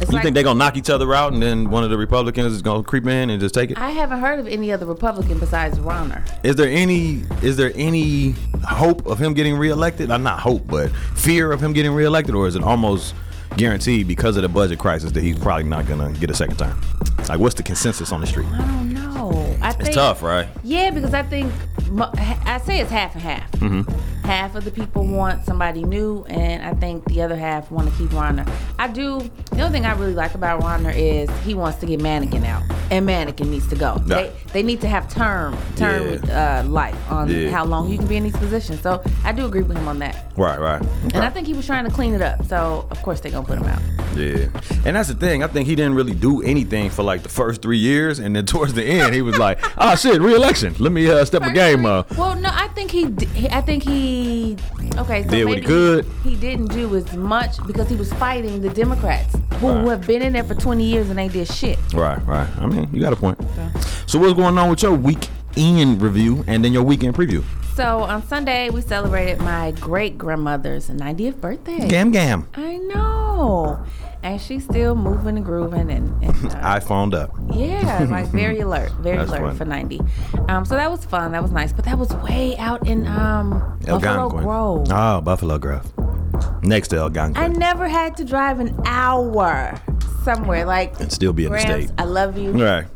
It's 0.00 0.10
You 0.10 0.14
like- 0.16 0.24
think 0.24 0.34
they're 0.34 0.42
gonna 0.42 0.58
knock 0.58 0.76
each 0.76 0.90
other 0.90 1.14
out, 1.14 1.32
and 1.32 1.40
then 1.40 1.70
one 1.70 1.84
of 1.84 1.90
the 1.90 1.96
Republicans 1.96 2.52
is 2.52 2.60
gonna 2.60 2.82
creep 2.82 3.06
in 3.06 3.30
and 3.30 3.40
just 3.40 3.54
take 3.54 3.70
it? 3.70 3.78
I 3.80 3.90
haven't 3.90 4.18
heard 4.20 4.40
of 4.40 4.48
any 4.48 4.72
other 4.72 4.84
Republican 4.84 5.38
besides 5.38 5.78
Rauner. 5.78 6.22
Is 6.42 6.56
there 6.56 6.68
any 6.68 7.22
is 7.40 7.56
there 7.56 7.70
any 7.76 8.34
hope 8.64 9.06
of 9.06 9.20
him 9.20 9.32
getting 9.32 9.56
reelected? 9.56 10.10
I'm 10.10 10.24
not 10.24 10.40
hope, 10.40 10.66
but 10.66 10.90
fear 11.14 11.52
of 11.52 11.62
him 11.62 11.72
getting 11.72 11.92
reelected, 11.94 12.34
or 12.34 12.48
is 12.48 12.56
it 12.56 12.64
almost 12.64 13.14
guaranteed 13.56 14.08
because 14.08 14.36
of 14.36 14.42
the 14.42 14.48
budget 14.48 14.80
crisis 14.80 15.12
that 15.12 15.22
he's 15.22 15.38
probably 15.38 15.62
not 15.62 15.86
gonna 15.86 16.10
get 16.14 16.30
a 16.30 16.34
second 16.34 16.56
term? 16.58 16.80
Like, 17.28 17.38
what's 17.38 17.54
the 17.54 17.62
consensus 17.62 18.10
on 18.10 18.20
the 18.20 18.26
street? 18.26 18.48
I 18.52 18.58
don't 18.58 18.92
know. 18.92 19.56
I 19.62 19.70
think, 19.70 19.86
It's 19.86 19.94
tough, 19.96 20.20
right? 20.20 20.48
Yeah, 20.64 20.90
because 20.90 21.14
I 21.14 21.22
think 21.22 21.52
I 22.44 22.60
say 22.66 22.80
it's 22.80 22.90
half 22.90 23.14
and 23.14 23.22
half. 23.22 23.52
Mm-hmm. 23.52 23.92
Half 24.24 24.54
of 24.54 24.64
the 24.64 24.70
people 24.70 25.06
want 25.06 25.44
somebody 25.44 25.82
new, 25.84 26.24
and 26.28 26.62
I 26.64 26.72
think 26.74 27.04
the 27.06 27.20
other 27.22 27.36
half 27.36 27.70
want 27.70 27.90
to 27.90 27.96
keep 27.98 28.08
Rauner. 28.10 28.50
I 28.78 28.88
do. 28.88 29.20
The 29.50 29.60
only 29.60 29.70
thing 29.72 29.84
I 29.86 29.92
really 29.92 30.14
like 30.14 30.34
about 30.34 30.62
Rauner 30.62 30.94
is 30.96 31.28
he 31.44 31.54
wants 31.54 31.78
to 31.80 31.86
get 31.86 32.00
Madigan 32.00 32.42
out, 32.44 32.62
and 32.90 33.04
Madigan 33.04 33.50
needs 33.50 33.68
to 33.68 33.76
go. 33.76 34.00
Yeah. 34.06 34.16
They 34.22 34.32
they 34.54 34.62
need 34.62 34.80
to 34.80 34.88
have 34.88 35.12
term 35.12 35.56
term 35.76 36.20
uh, 36.30 36.64
life 36.66 36.96
on 37.12 37.28
Yeah. 37.28 37.50
how 37.50 37.64
long 37.66 37.90
you 37.90 37.98
can 37.98 38.06
be 38.06 38.16
in 38.16 38.22
these 38.24 38.36
positions. 38.36 38.80
So 38.80 39.02
I 39.24 39.32
do 39.32 39.44
agree 39.44 39.62
with 39.62 39.76
him 39.76 39.88
on 39.88 39.98
that. 39.98 40.32
Right, 40.36 40.58
right. 40.58 40.80
And 41.12 41.18
I 41.18 41.28
think 41.30 41.46
he 41.46 41.52
was 41.52 41.66
trying 41.66 41.84
to 41.84 41.90
clean 41.90 42.14
it 42.14 42.22
up. 42.22 42.46
So 42.46 42.88
of 42.90 43.02
course 43.02 43.20
they're 43.20 43.30
gonna 43.32 43.46
put 43.46 43.58
him 43.58 43.66
out. 43.68 43.80
Yeah, 44.16 44.46
and 44.86 44.96
that's 44.96 45.08
the 45.08 45.14
thing. 45.16 45.42
I 45.42 45.48
think 45.48 45.66
he 45.66 45.74
didn't 45.74 45.94
really 45.96 46.14
do 46.14 46.40
anything 46.42 46.88
for 46.88 47.02
like 47.02 47.22
the 47.24 47.28
first 47.28 47.60
three 47.62 47.78
years, 47.78 48.20
and 48.20 48.34
then 48.34 48.46
towards 48.54 48.72
the 48.72 48.84
end, 48.84 49.14
he 49.14 49.20
was 49.22 49.36
like, 49.38 49.58
"Ah, 49.76 49.96
shit, 49.96 50.20
reelection. 50.22 50.74
Let 50.78 50.92
me 50.92 51.10
uh, 51.10 51.24
step 51.26 51.42
a 51.42 51.52
game 51.52 51.84
up." 51.84 52.16
Well, 52.16 52.36
no, 52.36 52.48
I 52.50 52.68
think 52.68 52.90
he- 52.90 53.48
I 53.50 53.60
think 53.60 53.82
he. 53.82 54.13
Okay, 54.98 55.22
so 55.24 55.30
Did 55.30 55.46
what 55.48 55.58
he 55.58 55.64
could. 55.64 56.04
He 56.22 56.36
didn't 56.36 56.68
do 56.68 56.94
as 56.96 57.12
much 57.16 57.56
because 57.66 57.88
he 57.88 57.96
was 57.96 58.12
fighting 58.14 58.60
the 58.60 58.68
Democrats 58.70 59.34
who 59.60 59.68
Right. 59.68 59.88
have 59.88 60.06
been 60.06 60.22
in 60.22 60.32
there 60.32 60.44
for 60.44 60.54
20 60.54 60.84
years 60.84 61.10
and 61.10 61.18
they 61.18 61.28
did 61.28 61.48
shit. 61.48 61.78
Right, 61.92 62.24
right. 62.26 62.48
I 62.60 62.66
mean, 62.66 62.88
you 62.92 63.00
got 63.00 63.12
a 63.12 63.16
point. 63.16 63.38
So, 64.06 64.18
what's 64.18 64.34
going 64.34 64.56
on 64.58 64.70
with 64.70 64.82
your 64.82 64.92
weekend 64.92 66.00
review 66.02 66.44
and 66.46 66.64
then 66.64 66.72
your 66.72 66.82
weekend 66.82 67.14
preview? 67.14 67.42
So 67.74 68.04
on 68.04 68.24
Sunday 68.28 68.70
we 68.70 68.82
celebrated 68.82 69.40
my 69.40 69.72
great 69.72 70.16
grandmother's 70.16 70.88
90th 70.90 71.40
birthday. 71.40 71.88
Gam 71.88 72.12
gam. 72.12 72.46
I 72.54 72.76
know, 72.76 73.80
and 74.24 74.40
she's 74.40 74.64
still 74.64 74.94
moving 74.94 75.36
and 75.36 75.44
grooving 75.44 75.90
and. 75.90 76.24
and 76.24 76.46
uh, 76.52 76.60
I 76.62 76.80
phoned 76.80 77.14
up. 77.14 77.30
Yeah, 77.52 78.06
like 78.10 78.26
very 78.32 78.60
alert, 78.60 78.90
very 78.92 79.18
alert 79.18 79.56
for 79.56 79.66
90. 79.66 80.00
Um, 80.48 80.64
so 80.64 80.74
that 80.74 80.90
was 80.90 81.04
fun. 81.04 81.32
That 81.32 81.42
was 81.42 81.52
nice. 81.52 81.72
But 81.72 81.84
that 81.84 81.98
was 81.98 82.12
way 82.16 82.56
out 82.56 82.88
in 82.88 83.06
um, 83.06 83.78
Buffalo. 83.86 84.30
Grove. 84.30 84.86
Oh, 84.90 85.20
Buffalo 85.20 85.58
Grove. 85.58 85.92
Next 86.62 86.88
to 86.88 86.98
Algonquin. 86.98 87.42
I 87.42 87.48
never 87.48 87.86
had 87.86 88.16
to 88.16 88.24
drive 88.24 88.58
an 88.58 88.74
hour 88.86 89.80
somewhere. 90.24 90.64
Like 90.64 90.98
And 90.98 91.12
still 91.12 91.34
be 91.34 91.44
in 91.44 91.52
the 91.52 91.60
state. 91.60 91.90
I 91.98 92.04
love 92.04 92.38
you. 92.38 92.52
right. 92.52 92.86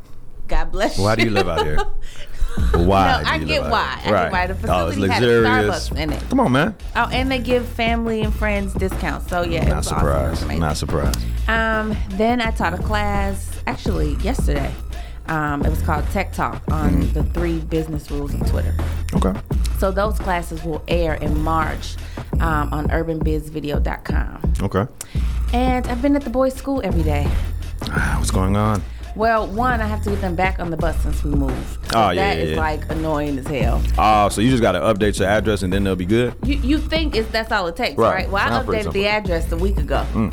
God 0.49 0.73
bless 0.73 0.97
you. 0.97 1.05
Why 1.05 1.15
do 1.15 1.25
you 1.25 1.31
live 1.31 1.47
out 1.47 1.65
here? 1.65 1.79
Why? 2.75 3.23
No, 3.23 3.29
I 3.31 3.39
get 3.39 3.63
why. 3.63 3.99
I 3.99 4.01
here? 4.05 4.13
get 4.15 4.33
why. 4.33 4.47
The 4.47 4.55
oh, 4.55 4.57
facility 4.91 5.09
had 5.09 5.23
a 5.23 5.27
luxurious. 5.27 5.89
Starbucks 5.91 5.99
in 5.99 6.13
it. 6.13 6.23
Come 6.29 6.41
on, 6.41 6.53
man. 6.53 6.75
Oh, 6.97 7.09
and 7.13 7.31
they 7.31 7.39
give 7.39 7.67
family 7.67 8.23
and 8.23 8.35
friends 8.35 8.73
discounts. 8.75 9.29
So 9.29 9.43
yeah, 9.43 9.65
Not 9.67 9.79
awesome. 9.79 9.99
Surprised. 9.99 10.47
was. 10.47 10.59
Not 10.59 10.77
surprised. 10.77 11.21
Um, 11.49 11.97
then 12.11 12.41
I 12.41 12.51
taught 12.51 12.75
a 12.75 12.79
class 12.83 13.61
actually 13.67 14.15
yesterday. 14.17 14.73
Um, 15.27 15.63
it 15.65 15.69
was 15.69 15.83
called 15.83 16.07
Tech 16.11 16.33
Talk 16.33 16.63
on 16.71 16.91
Mm-hmm. 17.03 17.13
the 17.13 17.23
three 17.35 17.59
business 17.61 18.11
rules 18.11 18.33
of 18.35 18.49
Twitter. 18.49 18.75
Okay. 19.15 19.39
So 19.79 19.91
those 19.91 20.19
classes 20.19 20.65
will 20.65 20.83
air 20.89 21.15
in 21.15 21.39
March 21.43 21.97
um, 22.41 22.73
on 22.73 22.89
urbanbizvideo.com. 22.89 24.53
Okay. 24.63 24.87
And 25.53 25.87
I've 25.87 26.03
been 26.03 26.17
at 26.17 26.23
the 26.23 26.31
boys' 26.31 26.55
school 26.55 26.81
every 26.83 27.03
day. 27.03 27.27
Ah, 27.91 28.17
What's 28.19 28.31
going 28.31 28.57
on? 28.57 28.83
Well, 29.19 29.49
one, 29.49 29.81
I 29.81 29.87
have 29.87 30.01
to 30.05 30.11
get 30.11 30.21
them 30.21 30.37
back 30.37 30.61
on 30.61 30.71
the 30.71 30.77
bus 30.77 30.97
since 31.03 31.25
we 31.25 31.33
moved. 31.33 31.79
Oh, 31.93 32.11
yeah, 32.11 32.15
That 32.35 32.37
yeah, 32.37 32.43
is 32.45 32.51
yeah. 32.53 32.57
like 32.57 32.89
annoying 32.89 33.37
as 33.41 33.49
hell. 33.49 33.83
Oh, 33.99 34.29
so 34.29 34.41
you 34.41 34.49
just 34.49 34.63
got 34.63 34.73
to 34.73 34.79
update 34.81 35.19
your 35.19 35.27
address 35.29 35.65
and 35.65 35.73
then 35.73 35.83
they'll 35.83 35.97
be 35.97 36.07
good? 36.07 36.35
You 36.45 36.55
you 36.59 36.79
think 36.79 37.17
it's 37.17 37.29
that's 37.33 37.51
all 37.51 37.67
it 37.67 37.75
takes, 37.75 37.99
Right. 37.99 38.15
right? 38.15 38.31
Well, 38.31 38.47
I 38.47 38.51
Sounds 38.51 38.69
updated 38.69 38.93
the 38.93 39.09
address 39.09 39.51
a 39.51 39.57
week 39.57 39.79
ago. 39.79 40.07
Mm. 40.13 40.33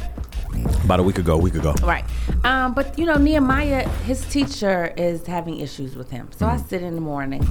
About 0.83 0.99
a 0.99 1.03
week 1.03 1.17
ago, 1.17 1.33
a 1.33 1.37
week 1.37 1.55
ago. 1.55 1.73
Right. 1.83 2.05
Um, 2.43 2.73
but 2.73 2.97
you 2.97 3.05
know, 3.05 3.15
Nehemiah, 3.15 3.87
his 4.05 4.23
teacher 4.29 4.93
is 4.97 5.25
having 5.25 5.59
issues 5.59 5.95
with 5.95 6.09
him. 6.11 6.29
So 6.37 6.45
I 6.45 6.55
Mm-hmm. 6.55 6.67
sit 6.69 6.81
in 6.83 6.95
the 6.95 7.01
morning 7.01 7.45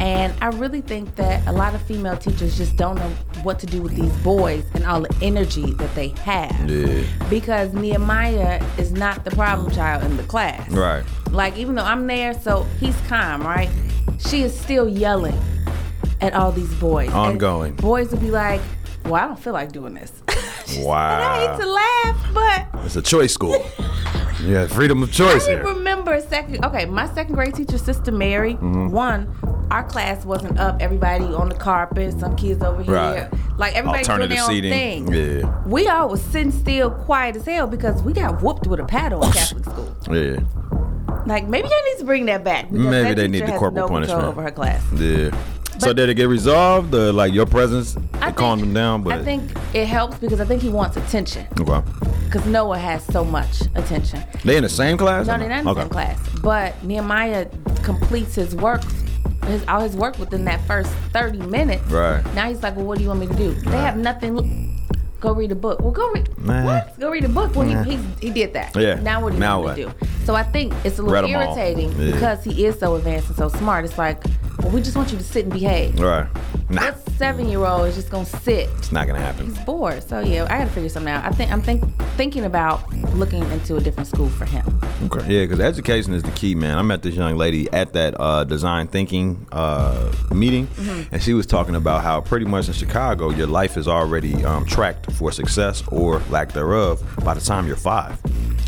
and 0.00 0.32
I 0.40 0.48
really 0.48 0.80
think 0.80 1.16
that 1.16 1.46
a 1.46 1.52
lot 1.52 1.74
of 1.74 1.82
female 1.82 2.16
teachers 2.16 2.56
just 2.58 2.76
don't 2.76 2.96
know 2.96 3.08
what 3.42 3.58
to 3.60 3.66
do 3.66 3.80
with 3.82 3.94
these 3.94 4.12
boys 4.18 4.64
and 4.74 4.84
all 4.84 5.00
the 5.02 5.14
energy 5.22 5.72
that 5.74 5.94
they 5.94 6.08
have. 6.24 6.68
Yeah. 6.70 7.02
Because 7.28 7.72
Nehemiah 7.72 8.62
is 8.78 8.92
not 8.92 9.24
the 9.24 9.30
problem 9.30 9.70
child 9.72 10.02
in 10.04 10.16
the 10.16 10.22
class. 10.24 10.68
Right. 10.70 11.04
Like 11.30 11.56
even 11.56 11.74
though 11.76 11.84
I'm 11.84 12.06
there, 12.06 12.34
so 12.40 12.64
he's 12.80 12.96
calm, 13.08 13.42
right? 13.42 13.70
She 14.18 14.42
is 14.42 14.58
still 14.58 14.88
yelling 14.88 15.38
at 16.20 16.34
all 16.34 16.52
these 16.52 16.72
boys. 16.74 17.08
And 17.08 17.16
Ongoing. 17.16 17.74
boys 17.76 18.10
would 18.10 18.20
be 18.20 18.30
like, 18.30 18.60
Well, 19.04 19.14
I 19.14 19.26
don't 19.26 19.38
feel 19.38 19.52
like 19.54 19.72
doing 19.72 19.94
this. 19.94 20.12
And 20.78 20.88
I 21.24 21.46
hate 21.46 21.60
to 21.60 21.66
laugh, 21.66 22.30
but 22.34 22.66
It's 22.86 22.96
a 22.96 23.02
choice 23.02 23.32
school. 23.32 23.64
yeah, 24.42 24.66
freedom 24.66 25.02
of 25.02 25.12
choice 25.12 25.46
I 25.46 25.50
here. 25.52 25.64
remember 25.64 26.20
second. 26.20 26.64
Okay, 26.64 26.86
my 26.86 27.06
second 27.14 27.34
grade 27.34 27.54
teacher, 27.54 27.78
Sister 27.78 28.10
Mary. 28.12 28.54
Mm-hmm. 28.54 28.88
One, 28.90 29.28
our 29.70 29.84
class 29.84 30.24
wasn't 30.24 30.58
up. 30.58 30.80
Everybody 30.80 31.24
on 31.26 31.48
the 31.48 31.54
carpet. 31.54 32.18
Some 32.18 32.36
kids 32.36 32.62
over 32.62 32.82
here. 32.82 32.94
Right. 32.94 33.28
Like 33.58 33.74
everybody 33.76 34.02
doing 34.04 34.20
Alternative 34.22 34.36
their 34.36 34.42
own 34.44 34.48
seating. 34.50 34.72
thing. 35.06 35.12
Yeah. 35.42 35.62
We 35.66 35.86
all 35.88 36.08
was 36.08 36.22
sitting 36.22 36.50
still, 36.52 36.90
quiet 36.90 37.36
as 37.36 37.44
hell 37.44 37.66
because 37.66 38.02
we 38.02 38.12
got 38.12 38.42
whooped 38.42 38.66
with 38.66 38.80
a 38.80 38.84
paddle 38.86 39.22
in 39.24 39.30
Catholic 39.32 39.64
school. 39.64 39.94
Yeah. 40.10 40.40
Like 41.26 41.46
maybe 41.46 41.68
I 41.70 41.82
need 41.92 41.98
to 41.98 42.04
bring 42.04 42.24
that 42.26 42.42
back. 42.42 42.72
Maybe 42.72 43.08
that 43.08 43.16
they 43.16 43.28
need 43.28 43.42
the 43.46 43.52
corporal 43.52 43.72
no 43.72 43.88
punishment. 43.88 44.24
over 44.24 44.42
her 44.42 44.50
class. 44.50 44.82
Yeah. 44.94 45.30
So 45.80 45.92
did 45.92 46.08
it 46.08 46.14
get 46.14 46.28
resolved? 46.28 46.94
Or 46.94 47.12
like 47.12 47.32
your 47.32 47.46
presence 47.46 47.96
I 48.20 48.30
calmed 48.32 48.60
think- 48.62 48.74
them 48.74 48.74
down? 48.74 49.02
But 49.02 49.14
I 49.14 49.24
think 49.24 49.50
it 49.74 49.86
helps 49.86 50.18
because 50.18 50.40
I 50.40 50.44
think 50.44 50.62
he 50.62 50.68
wants 50.68 50.96
attention. 50.96 51.46
okay. 51.60 51.82
Because 52.24 52.46
Noah 52.46 52.78
has 52.78 53.04
so 53.06 53.24
much 53.24 53.62
attention. 53.74 54.22
They 54.44 54.56
in 54.56 54.62
the 54.62 54.68
same 54.68 54.96
class? 54.96 55.26
No, 55.26 55.36
they're 55.38 55.48
not 55.48 55.58
in 55.60 55.64
the 55.64 55.70
okay. 55.72 55.80
same 55.80 55.88
class. 55.90 56.28
But 56.40 56.82
Nehemiah 56.84 57.46
completes 57.82 58.36
his 58.36 58.54
work, 58.54 58.82
his, 59.46 59.64
all 59.66 59.80
his 59.80 59.96
work 59.96 60.16
within 60.18 60.44
that 60.44 60.60
first 60.66 60.92
30 61.12 61.38
minutes. 61.38 61.82
Right. 61.90 62.22
Now 62.34 62.48
he's 62.48 62.62
like, 62.62 62.76
well, 62.76 62.86
what 62.86 62.98
do 62.98 63.02
you 63.04 63.08
want 63.08 63.20
me 63.20 63.26
to 63.26 63.34
do? 63.34 63.52
They 63.52 63.70
Right. 63.72 63.80
have 63.80 63.96
nothing. 63.96 64.76
Go 65.20 65.32
read 65.34 65.52
a 65.52 65.54
book. 65.54 65.80
Well, 65.80 65.92
go 65.92 66.10
read. 66.12 66.28
Nah. 66.38 66.64
What? 66.64 66.98
Go 66.98 67.10
read 67.10 67.24
a 67.24 67.28
book. 67.28 67.54
Well, 67.54 67.66
Nah. 67.66 67.82
he, 67.84 67.96
he 67.96 68.02
he 68.20 68.30
did 68.30 68.54
that. 68.54 68.74
Yeah. 68.74 68.94
Now 69.00 69.20
what 69.22 69.30
do 69.30 69.34
you 69.36 69.40
Now 69.40 69.62
want 69.62 69.76
to 69.76 69.84
do? 69.86 69.92
So 70.24 70.34
I 70.34 70.42
think 70.42 70.72
it's 70.84 70.98
a 70.98 71.02
little 71.02 71.28
irritating 71.28 71.92
Yeah. 71.98 72.12
because 72.12 72.44
he 72.44 72.64
is 72.64 72.78
so 72.78 72.94
advanced 72.96 73.28
and 73.28 73.36
so 73.36 73.48
smart. 73.48 73.84
It's 73.84 73.98
like, 73.98 74.22
well, 74.60 74.70
we 74.70 74.80
just 74.80 74.96
want 74.96 75.10
you 75.12 75.18
to 75.18 75.24
sit 75.24 75.44
and 75.44 75.52
behave. 75.52 75.98
Right. 76.00 76.26
Nah, 76.70 76.82
That 76.82 77.10
seven 77.18 77.48
year 77.48 77.64
old 77.64 77.88
is 77.88 77.96
just 77.96 78.10
gonna 78.10 78.24
sit. 78.24 78.68
it's 78.78 78.92
not 78.92 79.06
gonna 79.06 79.18
happen. 79.20 79.46
He's 79.46 79.58
bored. 79.58 80.02
So 80.08 80.20
yeah, 80.20 80.44
I 80.44 80.58
gotta 80.58 80.70
figure 80.70 80.88
something 80.88 81.12
out. 81.12 81.24
I 81.24 81.30
think 81.30 81.50
I'm 81.52 81.60
think 81.62 81.84
thinking 82.16 82.44
about 82.44 82.90
looking 83.14 83.42
into 83.50 83.76
a 83.76 83.80
different 83.80 84.06
school 84.08 84.28
for 84.28 84.44
him. 84.44 84.64
Okay. 85.04 85.26
Yeah, 85.34 85.44
because 85.44 85.60
education 85.60 86.12
is 86.14 86.22
the 86.22 86.30
key, 86.32 86.54
man. 86.54 86.78
I 86.78 86.82
met 86.82 87.02
this 87.02 87.14
young 87.14 87.36
lady 87.36 87.70
at 87.72 87.94
that 87.94 88.14
uh, 88.20 88.44
design 88.44 88.86
thinking 88.86 89.46
uh, 89.52 90.12
meeting, 90.32 90.66
Mm-hmm. 90.68 91.14
and 91.14 91.22
she 91.22 91.32
was 91.34 91.46
talking 91.46 91.74
about 91.74 92.02
how 92.02 92.20
pretty 92.20 92.44
much 92.46 92.68
in 92.68 92.74
Chicago, 92.74 93.30
your 93.30 93.46
life 93.46 93.76
is 93.76 93.88
already 93.88 94.44
um, 94.44 94.64
tracked 94.66 95.09
for 95.10 95.32
success 95.32 95.82
or 95.88 96.20
lack 96.30 96.52
thereof 96.52 97.02
by 97.24 97.34
the 97.34 97.40
time 97.40 97.66
you're 97.66 97.76
five. 97.76 98.18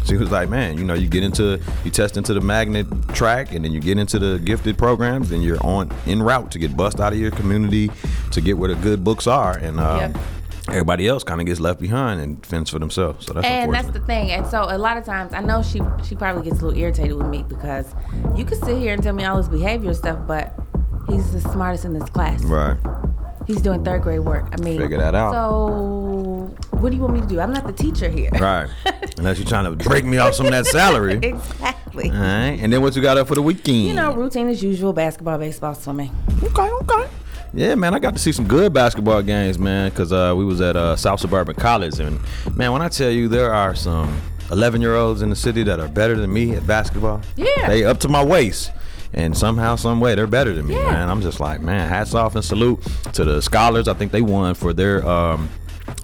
So 0.04 0.14
She 0.14 0.16
was 0.16 0.30
like, 0.30 0.48
man, 0.48 0.78
you 0.78 0.84
know, 0.84 0.94
you 0.94 1.08
get 1.08 1.22
into, 1.22 1.60
you 1.84 1.90
test 1.90 2.16
into 2.16 2.34
the 2.34 2.40
magnet 2.40 2.86
track, 3.14 3.52
and 3.52 3.64
then 3.64 3.72
you 3.72 3.80
get 3.80 3.98
into 3.98 4.18
the 4.18 4.38
gifted 4.38 4.76
programs, 4.76 5.30
and 5.30 5.42
you're 5.42 5.64
on 5.64 5.90
en 6.06 6.22
route 6.22 6.50
to 6.52 6.58
get 6.58 6.76
bust 6.76 7.00
out 7.00 7.12
of 7.12 7.18
your 7.18 7.30
community 7.30 7.90
to 8.32 8.40
get 8.40 8.58
where 8.58 8.74
the 8.74 8.80
good 8.82 9.04
books 9.04 9.26
are, 9.26 9.56
and 9.58 9.78
um, 9.78 10.12
everybody 10.68 11.06
else 11.06 11.22
kind 11.24 11.40
of 11.40 11.46
gets 11.46 11.60
left 11.60 11.80
behind 11.80 12.20
and 12.20 12.44
fends 12.44 12.70
for 12.70 12.78
themselves. 12.78 13.26
So 13.26 13.34
that's 13.34 13.46
and 13.46 13.72
that's 13.72 13.90
the 13.90 14.00
thing. 14.00 14.30
And 14.32 14.46
so 14.46 14.64
a 14.68 14.78
lot 14.78 14.96
of 14.96 15.04
times, 15.04 15.34
I 15.34 15.40
know 15.40 15.62
she 15.62 15.80
she 16.04 16.14
probably 16.16 16.42
gets 16.42 16.60
a 16.60 16.66
little 16.66 16.80
irritated 16.80 17.14
with 17.14 17.28
me 17.28 17.44
because 17.48 17.94
you 18.36 18.44
can 18.44 18.58
sit 18.60 18.78
here 18.78 18.92
and 18.94 19.02
tell 19.02 19.12
me 19.14 19.24
all 19.24 19.36
this 19.36 19.48
behavior 19.48 19.94
stuff, 19.94 20.18
but 20.26 20.58
he's 21.08 21.32
the 21.32 21.40
smartest 21.40 21.84
in 21.84 21.92
this 21.92 22.08
class. 22.10 22.42
right. 22.44 22.76
He's 23.44 23.60
doing 23.60 23.84
third 23.84 24.02
grade 24.02 24.20
work. 24.20 24.46
I 24.52 24.62
mean, 24.62 24.78
Figure 24.78 24.98
that 24.98 25.16
out. 25.16 25.32
So 25.32 26.31
what 26.82 26.90
do 26.90 26.96
you 26.96 27.02
want 27.02 27.14
me 27.14 27.20
to 27.20 27.26
do? 27.26 27.40
I'm 27.40 27.52
not 27.52 27.66
the 27.66 27.72
teacher 27.72 28.08
here. 28.08 28.30
Right. 28.32 28.68
Unless 29.18 29.38
you're 29.38 29.46
trying 29.48 29.64
to 29.64 29.84
break 29.84 30.04
me 30.04 30.18
off 30.18 30.34
some 30.34 30.46
of 30.46 30.52
that 30.52 30.66
salary. 30.66 31.14
exactly. 31.22 32.10
All 32.10 32.16
right. 32.16 32.58
And 32.60 32.72
then 32.72 32.82
what 32.82 32.96
you 32.96 33.02
got 33.02 33.16
up 33.18 33.28
for 33.28 33.34
the 33.36 33.42
weekend? 33.42 33.86
You 33.86 33.94
know, 33.94 34.12
routine 34.14 34.48
as 34.48 34.62
usual: 34.62 34.92
basketball, 34.92 35.38
baseball, 35.38 35.74
swimming. 35.74 36.10
Okay, 36.42 36.68
okay. 36.68 37.08
Yeah, 37.54 37.74
man, 37.74 37.94
I 37.94 37.98
got 37.98 38.14
to 38.14 38.18
see 38.18 38.32
some 38.32 38.48
good 38.48 38.72
basketball 38.72 39.20
games, 39.22 39.58
man, 39.58 39.90
because 39.90 40.10
uh, 40.10 40.34
we 40.36 40.44
was 40.44 40.60
at 40.62 40.74
uh, 40.74 40.96
South 40.96 41.20
Suburban 41.20 41.54
College, 41.54 42.00
and 42.00 42.18
man, 42.56 42.72
when 42.72 42.80
I 42.80 42.88
tell 42.88 43.10
you 43.10 43.28
there 43.28 43.52
are 43.52 43.74
some 43.74 44.20
11 44.50 44.80
year 44.80 44.96
olds 44.96 45.20
in 45.22 45.28
the 45.30 45.36
city 45.36 45.62
that 45.64 45.78
are 45.78 45.88
better 45.88 46.16
than 46.16 46.32
me 46.32 46.54
at 46.54 46.66
basketball, 46.66 47.20
Yeah. 47.36 47.68
they 47.68 47.84
up 47.84 48.00
to 48.00 48.08
my 48.08 48.24
waist. 48.24 48.70
And 49.14 49.36
somehow, 49.36 49.76
some 49.76 50.00
way, 50.00 50.14
they're 50.14 50.26
better 50.26 50.54
than 50.54 50.66
me, 50.66 50.76
Yeah. 50.76 50.90
man. 50.90 51.10
I'm 51.10 51.20
just 51.20 51.38
like, 51.38 51.60
man, 51.60 51.86
hats 51.86 52.14
off 52.14 52.34
and 52.34 52.42
salute 52.42 52.80
to 53.12 53.24
the 53.24 53.42
scholars. 53.42 53.86
I 53.86 53.92
think 53.92 54.10
they 54.10 54.22
won 54.22 54.54
for 54.54 54.72
their 54.72 55.06
um, 55.06 55.50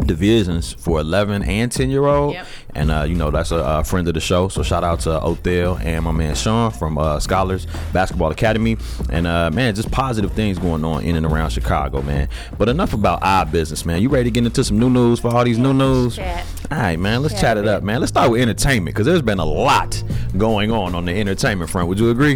divisions 0.04 0.72
for 0.74 1.00
11 1.00 1.42
and 1.42 1.70
10 1.70 1.90
year 1.90 2.06
old. 2.06 2.34
Yep. 2.34 2.46
And 2.74 2.90
uh, 2.90 3.04
you 3.08 3.16
know 3.16 3.30
that's 3.30 3.50
a, 3.50 3.56
uh 3.56 3.82
friend 3.82 4.06
of 4.06 4.14
the 4.14 4.20
show, 4.20 4.48
so 4.48 4.62
shout 4.62 4.84
out 4.84 5.00
to 5.00 5.10
Othel 5.10 5.82
and 5.82 6.04
my 6.04 6.12
man 6.12 6.34
Sean 6.34 6.70
from 6.70 6.96
uh, 6.98 7.18
Scholars 7.18 7.66
Basketball 7.92 8.30
Academy. 8.30 8.76
And 9.10 9.26
uh, 9.26 9.50
man, 9.50 9.74
just 9.74 9.90
positive 9.90 10.32
things 10.32 10.58
going 10.58 10.84
on 10.84 11.02
in 11.02 11.16
and 11.16 11.26
around 11.26 11.50
Chicago, 11.50 12.02
man. 12.02 12.28
But 12.56 12.68
enough 12.68 12.92
about 12.94 13.22
our 13.22 13.46
business, 13.46 13.84
man. 13.84 14.00
You 14.02 14.08
ready 14.08 14.24
to 14.24 14.30
get 14.30 14.44
into 14.44 14.62
some 14.62 14.78
new 14.78 14.90
news 14.90 15.20
for 15.20 15.34
all 15.34 15.44
these 15.44 15.58
new 15.58 15.74
news? 15.74 16.16
Chat. 16.16 16.46
All 16.70 16.78
right, 16.78 16.98
man. 16.98 17.22
Let's 17.22 17.34
Chat 17.34 17.48
chat 17.48 17.56
it 17.56 17.66
up, 17.66 17.82
man. 17.82 18.00
Let's 18.00 18.10
start 18.10 18.30
with 18.30 18.42
entertainment 18.42 18.94
because 18.94 19.06
there's 19.06 19.22
been 19.22 19.38
a 19.38 19.44
lot 19.44 20.02
going 20.36 20.70
on 20.70 20.94
on 20.94 21.06
the 21.06 21.12
entertainment 21.18 21.70
front. 21.70 21.88
Would 21.88 21.98
you 21.98 22.10
agree? 22.10 22.34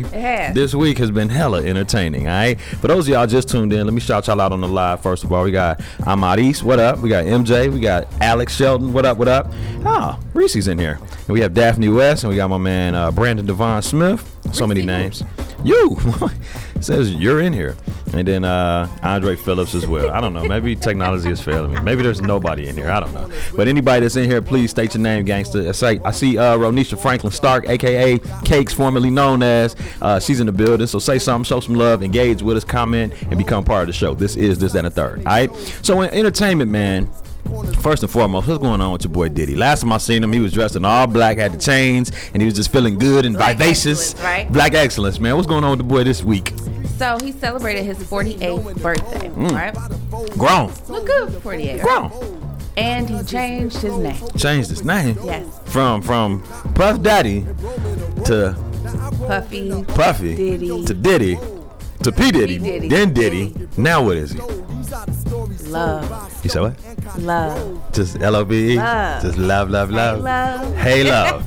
This 0.54 0.75
week 0.75 0.97
has 0.99 1.11
been 1.11 1.28
hella 1.28 1.62
entertaining. 1.62 2.28
All 2.28 2.35
right. 2.35 2.61
For 2.61 2.88
those 2.88 3.07
of 3.07 3.12
y'all 3.12 3.26
just 3.26 3.49
tuned 3.49 3.73
in, 3.73 3.85
let 3.85 3.92
me 3.92 4.00
shout 4.00 4.26
y'all 4.26 4.40
out 4.40 4.52
on 4.52 4.62
the 4.62 4.69
live. 4.69 5.02
First 5.02 5.23
of 5.23 5.33
all, 5.33 5.45
we 5.45 5.50
got 5.50 5.81
Amadis. 6.07 6.62
What 6.62 6.78
up? 6.78 6.99
We 7.00 7.11
got 7.11 7.26
MJ. 7.26 7.51
We 7.52 7.80
got 7.80 8.09
Alex 8.23 8.56
Sheldon. 8.56 8.94
What 8.94 9.04
up? 9.04 9.18
What 9.18 9.28
up? 9.28 9.52
Oh, 9.85 10.18
Reese's 10.32 10.68
in 10.68 10.78
here. 10.78 10.99
And 11.02 11.28
we 11.28 11.40
have 11.40 11.52
Daphne 11.52 11.90
West, 11.90 12.25
and 12.25 12.30
we 12.30 12.37
got 12.37 12.49
my 12.49 12.56
man 12.56 12.94
uh, 12.94 13.11
Brandon 13.11 13.44
Devon 13.44 13.82
Smith. 13.82 14.26
So 14.54 14.66
many 14.66 14.80
names. 14.80 15.23
You 15.62 15.99
says 16.80 17.12
you're 17.14 17.42
in 17.42 17.52
here, 17.52 17.76
and 18.14 18.26
then 18.26 18.44
uh, 18.44 18.88
Andre 19.02 19.37
Phillips 19.37 19.75
as 19.75 19.87
well. 19.87 20.11
I 20.12 20.21
don't 20.23 20.32
know. 20.32 20.44
Maybe 20.44 20.75
technology 20.75 21.28
is 21.28 21.42
failing 21.42 21.75
me. 21.75 21.80
Maybe 21.82 22.02
there's 22.02 22.23
nobody 22.23 22.68
in 22.68 22.75
here. 22.75 22.90
I 22.90 23.00
don't 23.00 23.12
know. 23.12 23.30
But 23.54 23.68
anybody 23.68 24.00
that's 24.00 24.16
in 24.16 24.30
here, 24.30 24.40
please 24.40 24.71
state 24.71 24.94
your 24.94 25.02
name, 25.02 25.26
gangster. 25.26 25.68
I 25.68 25.73
say 25.73 26.00
I 26.06 26.11
see 26.11 26.38
uh, 26.38 26.56
Ronisha 26.56 26.99
Franklin 26.99 27.32
Stark, 27.32 27.68
aka 27.68 28.18
Cakes, 28.47 28.73
formerly 28.73 29.11
known 29.11 29.42
as. 29.42 29.76
Uh, 30.00 30.18
she's 30.18 30.40
in 30.40 30.47
the 30.47 30.52
building. 30.52 30.87
So 30.87 30.99
say 30.99 31.18
something, 31.18 31.44
show 31.44 31.61
some 31.61 31.75
love, 31.75 32.02
engage 32.02 32.40
with 32.40 32.56
us, 32.56 32.64
comment, 32.64 33.12
and 33.21 33.37
become 33.37 33.62
part 33.62 33.82
of 33.82 33.88
the 33.88 33.92
show. 33.92 34.14
This 34.14 34.37
is 34.37 34.59
this 34.59 34.73
that, 34.73 34.78
and 34.78 34.87
a 34.87 34.90
third. 34.90 35.18
All 35.18 35.25
right. 35.25 35.54
So 35.82 36.00
in 36.00 36.09
entertainment, 36.14 36.71
man. 36.71 37.11
First 37.81 38.03
and 38.03 38.11
foremost, 38.13 38.47
what's 38.49 38.61
going 38.63 38.81
on 38.81 38.93
with 38.93 39.05
your 39.05 39.13
boy 39.13 39.29
Diddy? 39.29 39.57
Last 39.57 39.81
time 39.83 39.93
I 39.93 39.99
seen 39.99 40.23
him, 40.23 40.33
he 40.33 40.41
was 40.41 40.53
dressed 40.53 40.77
in 40.77 40.85
all 40.85 41.07
black, 41.07 41.37
had 41.39 41.53
the 41.53 41.59
chains, 41.59 42.11
and 42.33 42.41
he 42.41 42.47
was 42.47 42.55
just 42.55 42.73
feeling 42.73 42.99
good 42.99 43.27
and 43.27 43.37
Black 43.37 43.57
vivacious. 43.59 44.13
excellence, 44.13 44.23
right? 44.25 44.53
Black 44.53 44.75
excellence, 44.75 45.19
man. 45.21 45.35
What's 45.37 45.49
going 45.49 45.65
on 45.65 45.71
with 45.71 45.79
the 45.79 45.85
boy 45.85 46.05
this 46.05 46.23
week? 46.23 46.53
So 46.99 47.19
he 47.23 47.33
celebrated 47.33 47.85
his 47.85 47.99
48th 47.99 48.81
birthday, 48.81 49.29
Mm. 49.31 49.53
right? 49.53 49.75
Grown. 50.39 50.73
Look 50.89 51.07
good 51.07 51.33
for 51.35 51.41
48. 51.41 51.83
Grown. 51.83 52.11
And 52.77 53.11
he 53.11 53.23
changed 53.25 53.77
his 53.79 53.97
name. 53.97 54.17
Changed 54.37 54.71
his 54.71 54.85
name. 54.85 55.19
Yes. 55.25 55.45
From 55.67 56.01
from 56.01 56.43
Puff 56.75 57.03
Daddy 57.03 57.45
to 58.25 58.57
Puffy. 59.27 59.85
Puffy 59.89 60.35
Diddy. 60.37 60.85
to 60.87 60.95
Diddy 60.95 61.39
to 62.03 62.13
P 62.13 62.31
Diddy, 62.33 62.59
P. 62.59 62.65
Diddy. 62.65 62.89
then 62.89 63.13
Diddy. 63.13 63.55
Now 63.77 64.03
what 64.05 64.17
is 64.17 64.33
he? 64.33 64.39
Love. 65.73 66.45
You 66.45 66.50
said 66.50 66.62
what? 66.62 67.19
Love. 67.19 67.93
Just 67.93 68.21
L 68.21 68.37
O 68.37 68.45
V 68.45 68.73
E. 68.73 68.75
Just 68.76 69.38
love, 69.38 69.71
love, 69.71 69.91
love. 69.91 70.21
love. 70.21 70.76
Hey, 70.76 71.02
love. 71.05 71.45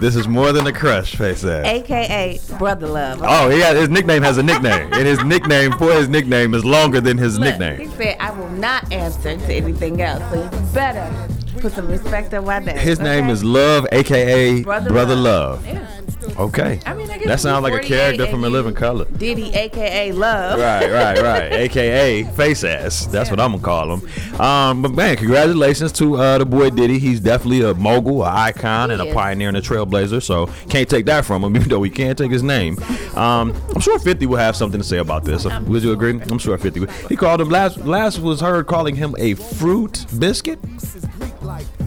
this 0.00 0.16
is 0.16 0.28
more 0.28 0.52
than 0.52 0.66
a 0.66 0.72
crush, 0.72 1.16
face 1.16 1.44
ass. 1.44 1.66
AKA 1.66 2.40
Brother 2.58 2.86
Love. 2.86 3.20
Oh, 3.22 3.48
yeah, 3.50 3.74
his 3.74 3.88
nickname 3.88 4.22
has 4.22 4.38
a 4.38 4.42
nickname, 4.42 4.92
and 4.92 5.06
his 5.06 5.22
nickname 5.24 5.72
for 5.72 5.92
his 5.92 6.08
nickname 6.08 6.54
is 6.54 6.64
longer 6.64 7.00
than 7.00 7.18
his 7.18 7.38
Look, 7.38 7.48
nickname. 7.48 7.80
He 7.80 7.96
said, 7.96 8.16
I 8.20 8.30
will 8.30 8.50
not 8.50 8.90
answer 8.92 9.36
to 9.36 9.52
anything 9.52 10.00
else. 10.00 10.22
So 10.30 10.42
you 10.42 10.72
better 10.72 11.28
put 11.60 11.72
some 11.72 11.88
respect 11.88 12.32
on 12.34 12.44
my 12.44 12.58
name. 12.60 12.76
His 12.76 13.00
name 13.00 13.30
is 13.30 13.42
Love, 13.42 13.86
aka 13.92 14.62
Brother, 14.62 14.90
Brother, 14.90 15.16
Love. 15.16 15.66
Yeah. 15.66 16.03
Okay. 16.36 16.80
I 16.84 16.94
mean, 16.94 17.10
I 17.10 17.18
guess 17.18 17.26
that 17.26 17.40
sounds 17.40 17.62
like 17.62 17.74
a 17.74 17.86
character 17.86 18.26
from 18.26 18.44
In 18.44 18.52
Living 18.52 18.74
Color. 18.74 19.04
Diddy, 19.04 19.52
AKA 19.54 20.12
Love. 20.12 20.58
Right, 20.58 20.90
right, 20.90 21.22
right. 21.22 21.52
AKA 21.64 22.24
face 22.24 22.64
ass. 22.64 23.06
That's 23.06 23.30
what 23.30 23.40
I'm 23.40 23.52
gonna 23.52 23.62
call 23.62 23.96
him. 23.96 24.40
Um, 24.40 24.82
but 24.82 24.92
man, 24.92 25.16
congratulations 25.16 25.92
to 25.92 26.16
uh, 26.16 26.38
the 26.38 26.46
boy 26.46 26.70
Diddy. 26.70 26.98
He's 26.98 27.20
definitely 27.20 27.62
a 27.62 27.74
mogul, 27.74 28.24
an 28.24 28.32
icon, 28.34 28.90
and 28.90 29.00
He 29.00 29.10
a 29.10 29.14
pioneer 29.14 29.48
and 29.48 29.56
a 29.56 29.60
trailblazer. 29.62 30.22
So 30.22 30.46
can't 30.68 30.88
take 30.88 31.06
that 31.06 31.24
from 31.24 31.44
him, 31.44 31.56
even 31.56 31.68
though 31.68 31.78
we 31.78 31.90
can't 31.90 32.18
take 32.18 32.32
his 32.32 32.42
name. 32.42 32.78
Um, 33.14 33.54
I'm 33.74 33.80
sure 33.80 33.98
50 33.98 34.26
will 34.26 34.36
have 34.36 34.56
something 34.56 34.80
to 34.80 34.86
say 34.86 34.98
about 34.98 35.24
this. 35.24 35.44
Would 35.44 35.82
you 35.82 35.92
agree? 35.92 36.20
I'm 36.30 36.38
sure 36.38 36.58
50. 36.58 36.80
Would. 36.80 36.90
He 37.08 37.16
called 37.16 37.40
him 37.40 37.48
last. 37.48 37.78
Last 37.78 38.18
was 38.18 38.40
heard 38.40 38.66
calling 38.66 38.96
him 38.96 39.14
a 39.18 39.34
fruit 39.34 40.04
biscuit. 40.18 40.58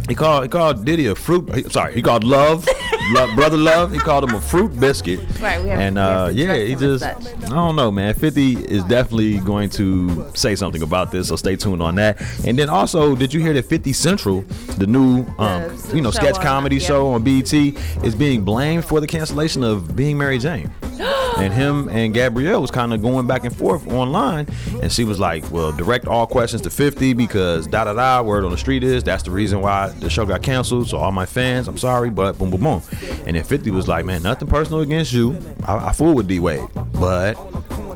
He 0.08 0.16
called 0.16 0.44
he 0.44 0.50
called 0.50 0.86
Diddy 0.86 1.08
a 1.08 1.16
fruit. 1.16 1.54
he- 1.54 1.64
Sorry, 1.64 1.94
he 1.94 2.02
called 2.02 2.24
Love, 2.24 2.68
Love 3.12 3.36
brother 3.36 3.58
Love. 3.58 3.92
He 3.92 4.00
called 4.00 4.24
him 4.24 4.36
a 4.36 4.42
fruit 4.42 4.78
biscuit. 4.80 5.20
Right, 5.42 5.62
we 5.62 5.70
have- 5.70 5.80
and 5.80 5.96
we 5.96 6.02
have 6.02 6.28
uh, 6.28 6.30
yeah, 6.34 6.56
he 6.56 6.76
just. 6.76 7.04
I 7.04 7.14
don't 7.50 7.76
know, 7.76 7.92
man. 7.92 8.14
Fifty 8.14 8.54
is 8.56 8.84
definitely 8.86 9.40
going 9.40 9.70
to 9.72 10.30
say 10.34 10.56
something 10.56 10.82
about 10.82 11.12
this, 11.12 11.28
so 11.28 11.36
stay 11.36 11.56
tuned 11.58 11.82
on 11.82 11.96
that. 11.96 12.22
And 12.46 12.58
then 12.58 12.70
also, 12.70 13.16
did 13.16 13.34
you 13.34 13.42
hear 13.42 13.54
that 13.54 13.64
50 13.66 13.92
Central, 13.94 14.42
the 14.78 14.88
new 14.88 15.26
um, 15.40 15.76
The 15.90 15.92
you 15.96 16.02
know 16.02 16.12
sketch 16.12 16.36
on- 16.38 16.42
comedy 16.44 16.78
yeah. 16.78 16.88
show 16.88 17.08
on 17.10 17.24
BET, 17.24 17.54
is 17.54 18.16
being 18.16 18.44
blamed 18.46 18.86
for 18.86 19.00
the 19.02 19.08
cancellation 19.08 19.64
of 19.64 19.96
Being 19.96 20.18
Mary 20.18 20.38
Jane? 20.40 20.72
And 21.00 21.54
him 21.54 21.90
and 21.90 22.14
Gabrielle 22.14 22.62
was 22.62 22.72
kind 22.72 22.94
of 22.94 23.02
going 23.02 23.28
back 23.28 23.44
and 23.46 23.56
forth 23.56 23.88
online, 23.92 24.48
and 24.82 24.92
she 24.92 25.04
was 25.04 25.20
like, 25.20 25.50
"Well, 25.52 25.72
direct 25.72 26.08
all 26.08 26.28
questions 26.28 26.62
to 26.64 26.70
50 26.70 27.14
because 27.14 27.68
da 27.68 27.84
da 27.86 27.94
da. 27.94 28.22
Word 28.22 28.44
on 28.46 28.52
the 28.52 28.58
street 28.58 28.84
is 28.84 29.04
that's 29.04 29.24
the 29.24 29.32
reason 29.32 29.62
why 29.62 29.90
the 29.90 30.10
show 30.10 30.26
got 30.26 30.42
canceled. 30.42 30.88
So 30.90 30.98
all 30.98 31.12
my 31.12 31.26
fans, 31.26 31.68
I'm 31.68 31.78
sorry, 31.78 32.10
but 32.10 32.38
boom, 32.38 32.52
boom, 32.52 32.62
boom." 32.62 32.82
And 33.26 33.36
then 33.36 33.44
50 33.44 33.72
was 33.72 33.88
like, 33.88 34.06
"Man, 34.06 34.24
nothing 34.24 34.48
personal 34.48 34.82
against 34.82 35.14
you. 35.14 35.38
I, 35.66 35.90
I 35.90 35.92
fool 35.94 36.14
with 36.14 36.28
D 36.28 36.40
Wade, 36.40 36.68
but." 36.94 37.38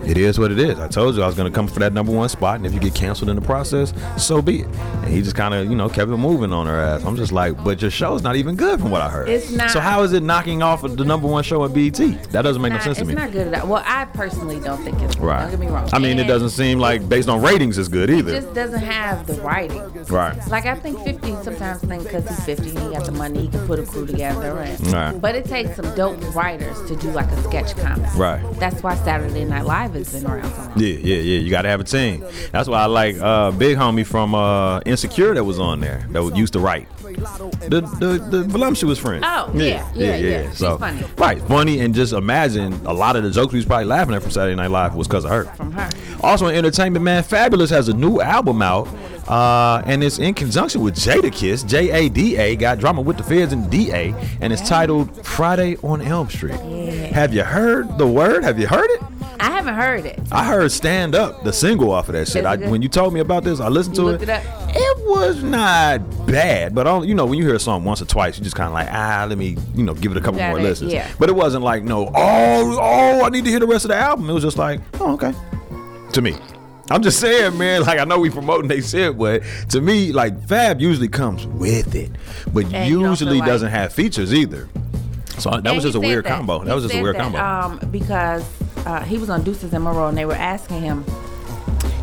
It 0.03 0.17
is 0.17 0.39
what 0.39 0.51
it 0.51 0.57
is. 0.57 0.79
I 0.79 0.87
told 0.87 1.15
you 1.15 1.21
I 1.21 1.27
was 1.27 1.35
gonna 1.35 1.51
come 1.51 1.67
for 1.67 1.77
that 1.81 1.93
number 1.93 2.11
one 2.11 2.27
spot, 2.27 2.55
and 2.55 2.65
if 2.65 2.73
you 2.73 2.79
get 2.79 2.95
canceled 2.95 3.29
in 3.29 3.35
the 3.35 3.41
process, 3.41 3.93
so 4.17 4.41
be 4.41 4.61
it. 4.61 4.65
And 4.65 5.13
he 5.13 5.21
just 5.21 5.35
kind 5.35 5.53
of, 5.53 5.69
you 5.69 5.75
know, 5.75 5.89
kept 5.89 6.09
it 6.09 6.17
moving 6.17 6.51
on 6.51 6.65
her 6.65 6.79
ass. 6.81 7.03
I'm 7.05 7.15
just 7.15 7.31
like, 7.31 7.63
but 7.63 7.83
your 7.83 7.91
show's 7.91 8.23
not 8.23 8.35
even 8.35 8.55
good 8.55 8.79
from 8.79 8.89
what 8.89 9.01
I 9.03 9.09
heard. 9.09 9.29
It's 9.29 9.51
not. 9.51 9.69
So 9.69 9.79
how 9.79 10.01
is 10.01 10.13
it 10.13 10.23
knocking 10.23 10.63
off 10.63 10.83
of 10.83 10.97
the 10.97 11.05
number 11.05 11.27
one 11.27 11.43
show 11.43 11.63
at 11.65 11.73
BET? 11.75 11.93
That 12.31 12.41
doesn't 12.41 12.63
make 12.63 12.71
no 12.71 12.77
Not- 12.77 12.83
sense 12.95 13.07
to 13.07 13.13
it's 13.13 13.21
not 13.21 13.31
good 13.31 13.47
at 13.53 13.61
all. 13.61 13.69
Well, 13.69 13.83
I 13.85 14.05
personally 14.05 14.59
don't 14.59 14.83
think 14.83 15.01
it's 15.01 15.15
good. 15.15 15.23
Right. 15.23 15.41
Don't 15.41 15.51
get 15.51 15.59
me 15.59 15.67
wrong. 15.67 15.89
I 15.93 15.99
mean, 15.99 16.19
it 16.19 16.25
doesn't 16.27 16.49
seem 16.51 16.79
like 16.79 17.07
based 17.07 17.29
on 17.29 17.41
ratings 17.41 17.77
it's 17.77 17.89
good 17.89 18.09
either. 18.09 18.33
It 18.33 18.41
just 18.41 18.53
doesn't 18.53 18.81
have 18.81 19.27
the 19.27 19.33
writing. 19.41 19.81
Right. 20.05 20.35
Like 20.47 20.65
I 20.65 20.75
think 20.75 20.99
50 21.03 21.43
sometimes 21.43 21.81
think 21.81 22.03
because 22.03 22.27
he's 22.27 22.43
50 22.45 22.69
and 22.69 22.79
he 22.79 22.89
got 22.91 23.05
the 23.05 23.11
money, 23.11 23.41
he 23.41 23.47
can 23.47 23.65
put 23.67 23.79
a 23.79 23.83
crew 23.83 24.05
together. 24.05 24.57
And, 24.57 24.91
Right. 24.91 25.21
But 25.21 25.35
it 25.35 25.45
takes 25.45 25.75
some 25.75 25.93
dope 25.95 26.19
writers 26.35 26.77
to 26.87 26.95
do 26.95 27.11
like 27.11 27.29
a 27.31 27.43
sketch 27.43 27.75
comedy. 27.77 28.09
Right. 28.17 28.41
That's 28.59 28.81
why 28.83 28.95
Saturday 28.95 29.45
Night 29.45 29.65
Live 29.65 29.93
has 29.93 30.11
been 30.13 30.29
around 30.29 30.51
so 30.53 30.61
long. 30.61 30.79
Yeah, 30.79 30.87
yeah, 30.93 31.15
yeah. 31.17 31.39
You 31.39 31.49
gotta 31.49 31.69
have 31.69 31.79
a 31.79 31.83
team. 31.85 32.25
That's 32.51 32.67
why 32.67 32.81
I 32.81 32.85
like 32.85 33.17
uh, 33.19 33.51
big 33.51 33.77
homie 33.77 34.05
from 34.05 34.35
uh, 34.35 34.79
Insecure 34.81 35.33
that 35.33 35.43
was 35.43 35.59
on 35.59 35.79
there 35.79 36.05
that 36.11 36.35
used 36.35 36.53
to 36.53 36.59
write. 36.59 36.87
The 37.15 37.81
the 37.99 38.27
the 38.29 38.43
voluptuous 38.43 38.99
friend. 38.99 39.23
Oh, 39.25 39.51
yeah, 39.53 39.89
yeah, 39.93 40.15
yeah. 40.15 40.49
She's 40.49 40.57
So 40.59 40.77
funny. 40.77 41.03
right, 41.17 41.41
funny, 41.43 41.79
and 41.79 41.93
just 41.93 42.13
imagine 42.13 42.73
a 42.85 42.93
lot 42.93 43.15
of 43.15 43.23
the 43.23 43.31
jokes 43.31 43.53
we 43.53 43.59
was 43.59 43.65
probably 43.65 43.85
laughing 43.85 44.13
at 44.15 44.21
from 44.21 44.31
Saturday 44.31 44.55
Night 44.55 44.71
Live 44.71 44.95
was 44.95 45.07
because 45.07 45.25
of 45.25 45.31
her. 45.31 45.45
From 45.55 45.71
her. 45.73 45.89
Also 46.21 46.47
in 46.47 46.55
entertainment, 46.55 47.03
man, 47.03 47.23
Fabolous 47.23 47.69
has 47.69 47.87
a 47.89 47.93
new 47.93 48.21
album 48.21 48.61
out, 48.61 48.87
uh, 49.27 49.81
and 49.85 50.03
it's 50.03 50.19
in 50.19 50.33
conjunction 50.33 50.81
with 50.81 50.95
Jadakiss. 50.95 51.67
J 51.67 51.89
A 51.91 52.09
D 52.09 52.37
A 52.37 52.55
got 52.55 52.79
drama 52.79 53.01
with 53.01 53.17
the 53.17 53.23
feds 53.23 53.53
and 53.53 53.69
D 53.69 53.91
A, 53.91 54.13
and 54.41 54.51
it's 54.53 54.67
titled 54.67 55.25
Friday 55.25 55.77
on 55.83 56.01
Elm 56.01 56.29
Street. 56.29 56.59
Yeah. 56.63 56.91
Have 57.13 57.33
you 57.33 57.43
heard 57.43 57.97
the 57.97 58.07
word? 58.07 58.43
Have 58.43 58.59
you 58.59 58.67
heard 58.67 58.89
it? 58.89 59.01
I 59.41 59.51
haven't 59.51 59.73
heard 59.75 60.05
it. 60.05 60.19
I 60.31 60.43
heard 60.45 60.71
"Stand 60.71 61.15
Up," 61.15 61.43
the 61.43 61.51
single 61.51 61.91
off 61.91 62.07
of 62.09 62.13
that 62.13 62.27
shit. 62.27 62.45
I, 62.45 62.55
when 62.57 62.81
you 62.81 62.89
told 62.89 63.13
me 63.13 63.19
about 63.19 63.43
this, 63.43 63.59
I 63.59 63.67
listened 63.69 63.97
You 63.97 64.03
to 64.03 64.23
it. 64.23 64.29
it? 64.29 64.43
It 64.73 64.97
was 65.07 65.43
not 65.43 65.99
bad, 66.27 66.73
but 66.75 66.87
I 66.87 66.91
don't, 66.91 67.07
you 67.07 67.15
know, 67.15 67.25
when 67.25 67.37
you 67.39 67.45
hear 67.45 67.55
a 67.55 67.59
song 67.59 67.83
once 67.83 68.01
or 68.01 68.05
twice, 68.05 68.37
you 68.37 68.43
just 68.43 68.55
kind 68.55 68.67
of 68.67 68.73
like, 68.73 68.87
ah, 68.91 69.25
let 69.27 69.37
me, 69.37 69.57
you 69.75 69.83
know, 69.83 69.93
give 69.93 70.11
it 70.11 70.17
a 70.17 70.21
couple 70.21 70.39
Got 70.39 70.49
more 70.49 70.59
it, 70.59 70.63
listens. 70.63 70.93
yeah. 70.93 71.09
But 71.19 71.29
it 71.29 71.33
wasn't 71.35 71.63
like, 71.63 71.83
no, 71.83 72.07
oh, 72.13 72.79
oh, 72.81 73.23
I 73.25 73.29
need 73.29 73.43
to 73.45 73.49
hear 73.49 73.59
the 73.59 73.67
rest 73.67 73.85
of 73.85 73.89
the 73.89 73.95
album. 73.97 74.29
It 74.29 74.33
was 74.33 74.43
just 74.43 74.57
like, 74.57 74.79
oh, 74.99 75.13
okay. 75.13 75.33
To 76.13 76.21
me, 76.21 76.35
I'm 76.89 77.01
just 77.01 77.19
saying, 77.19 77.57
man. 77.57 77.81
Like 77.83 77.99
I 77.99 78.03
know 78.05 78.19
we 78.19 78.29
promoting 78.29 78.67
they 78.67 78.81
shit, 78.81 79.17
but 79.17 79.43
to 79.69 79.81
me, 79.81 80.11
like 80.11 80.45
Fab 80.47 80.79
usually 80.81 81.07
comes 81.07 81.47
with 81.47 81.95
it, 81.95 82.11
but 82.53 82.65
And 82.73 82.89
usually 82.89 83.39
like- 83.39 83.47
doesn't 83.47 83.71
have 83.71 83.91
features 83.93 84.33
either. 84.33 84.67
So 85.37 85.49
that 85.49 85.73
was 85.73 85.83
just 85.83 85.95
a 85.95 85.99
weird 85.99 86.25
that. 86.25 86.37
combo. 86.37 86.59
That 86.59 86.67
He 86.67 86.75
was 86.75 86.83
just 86.83 86.95
a 86.95 87.01
weird 87.01 87.15
that, 87.15 87.21
combo. 87.31 87.39
Um, 87.39 87.89
because 87.91 88.43
uh, 88.85 89.03
he 89.03 89.17
was 89.17 89.29
on 89.29 89.43
Desus 89.43 89.73
and 89.73 89.83
Mero, 89.83 90.07
and 90.07 90.17
they 90.17 90.25
were 90.25 90.33
asking 90.33 90.81
him, 90.81 91.05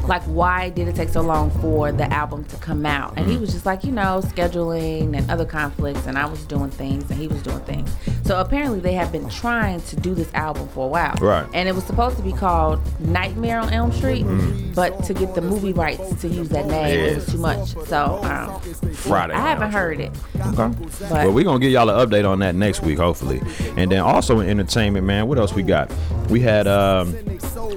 like, 0.09 0.23
why 0.25 0.71
did 0.71 0.89
it 0.89 0.97
take 0.97 1.09
so 1.11 1.21
long 1.21 1.51
for 1.61 1.93
the 1.93 2.11
album 2.13 2.45
to 2.47 2.57
come 2.57 2.85
out? 2.87 3.15
And 3.17 3.27
he 3.27 3.33
Mm-hmm. 3.35 3.41
was 3.43 3.53
just 3.53 3.67
like, 3.67 3.85
you 3.85 3.93
know, 3.93 4.21
scheduling 4.25 5.17
and 5.17 5.31
other 5.31 5.45
conflicts, 5.45 6.07
and 6.07 6.19
I 6.19 6.27
was 6.27 6.43
doing 6.47 6.71
things, 6.71 7.09
and 7.11 7.19
he 7.21 7.29
was 7.29 7.43
doing 7.43 7.61
things. 7.61 7.91
So 8.25 8.41
apparently, 8.41 8.81
they 8.81 8.95
have 8.95 9.13
been 9.13 9.29
trying 9.29 9.81
to 9.83 9.97
do 9.97 10.15
this 10.15 10.33
album 10.35 10.67
for 10.69 10.87
a 10.87 10.89
while. 10.89 11.15
Right. 11.21 11.47
And 11.55 11.69
it 11.69 11.75
was 11.75 11.85
supposed 11.85 12.17
to 12.17 12.23
be 12.23 12.33
called 12.33 12.81
Nightmare 13.01 13.59
on 13.61 13.73
Elm 13.73 13.93
Street, 13.93 14.25
but 14.75 15.05
to 15.05 15.15
get 15.15 15.35
the 15.35 15.41
movie 15.41 15.73
rights 15.73 16.21
to 16.23 16.29
use 16.29 16.49
that 16.51 16.67
name. 16.67 16.99
Yeah. 16.99 17.05
it 17.13 17.15
was 17.17 17.27
too 17.33 17.39
much. 17.39 17.69
So 17.87 18.21
um, 18.25 18.61
Friday. 18.95 19.35
I 19.35 19.41
haven't 19.41 19.73
heard 19.73 20.01
it. 20.01 20.13
Okay. 20.41 20.55
But- 20.57 21.11
well, 21.11 21.33
we're 21.33 21.45
gonna 21.45 21.59
give 21.61 21.71
y'all 21.73 21.89
an 21.91 22.09
update 22.09 22.29
on 22.29 22.39
that 22.41 22.55
next 22.55 22.83
week, 22.83 22.99
hopefully. 22.99 23.41
And 23.77 23.91
then 23.93 24.01
also 24.01 24.41
in 24.41 24.49
entertainment, 24.49 25.07
man, 25.07 25.27
what 25.29 25.39
else 25.39 25.53
we 25.53 25.63
got? 25.63 25.93
We 26.29 26.41
had 26.41 26.67
um 26.67 27.17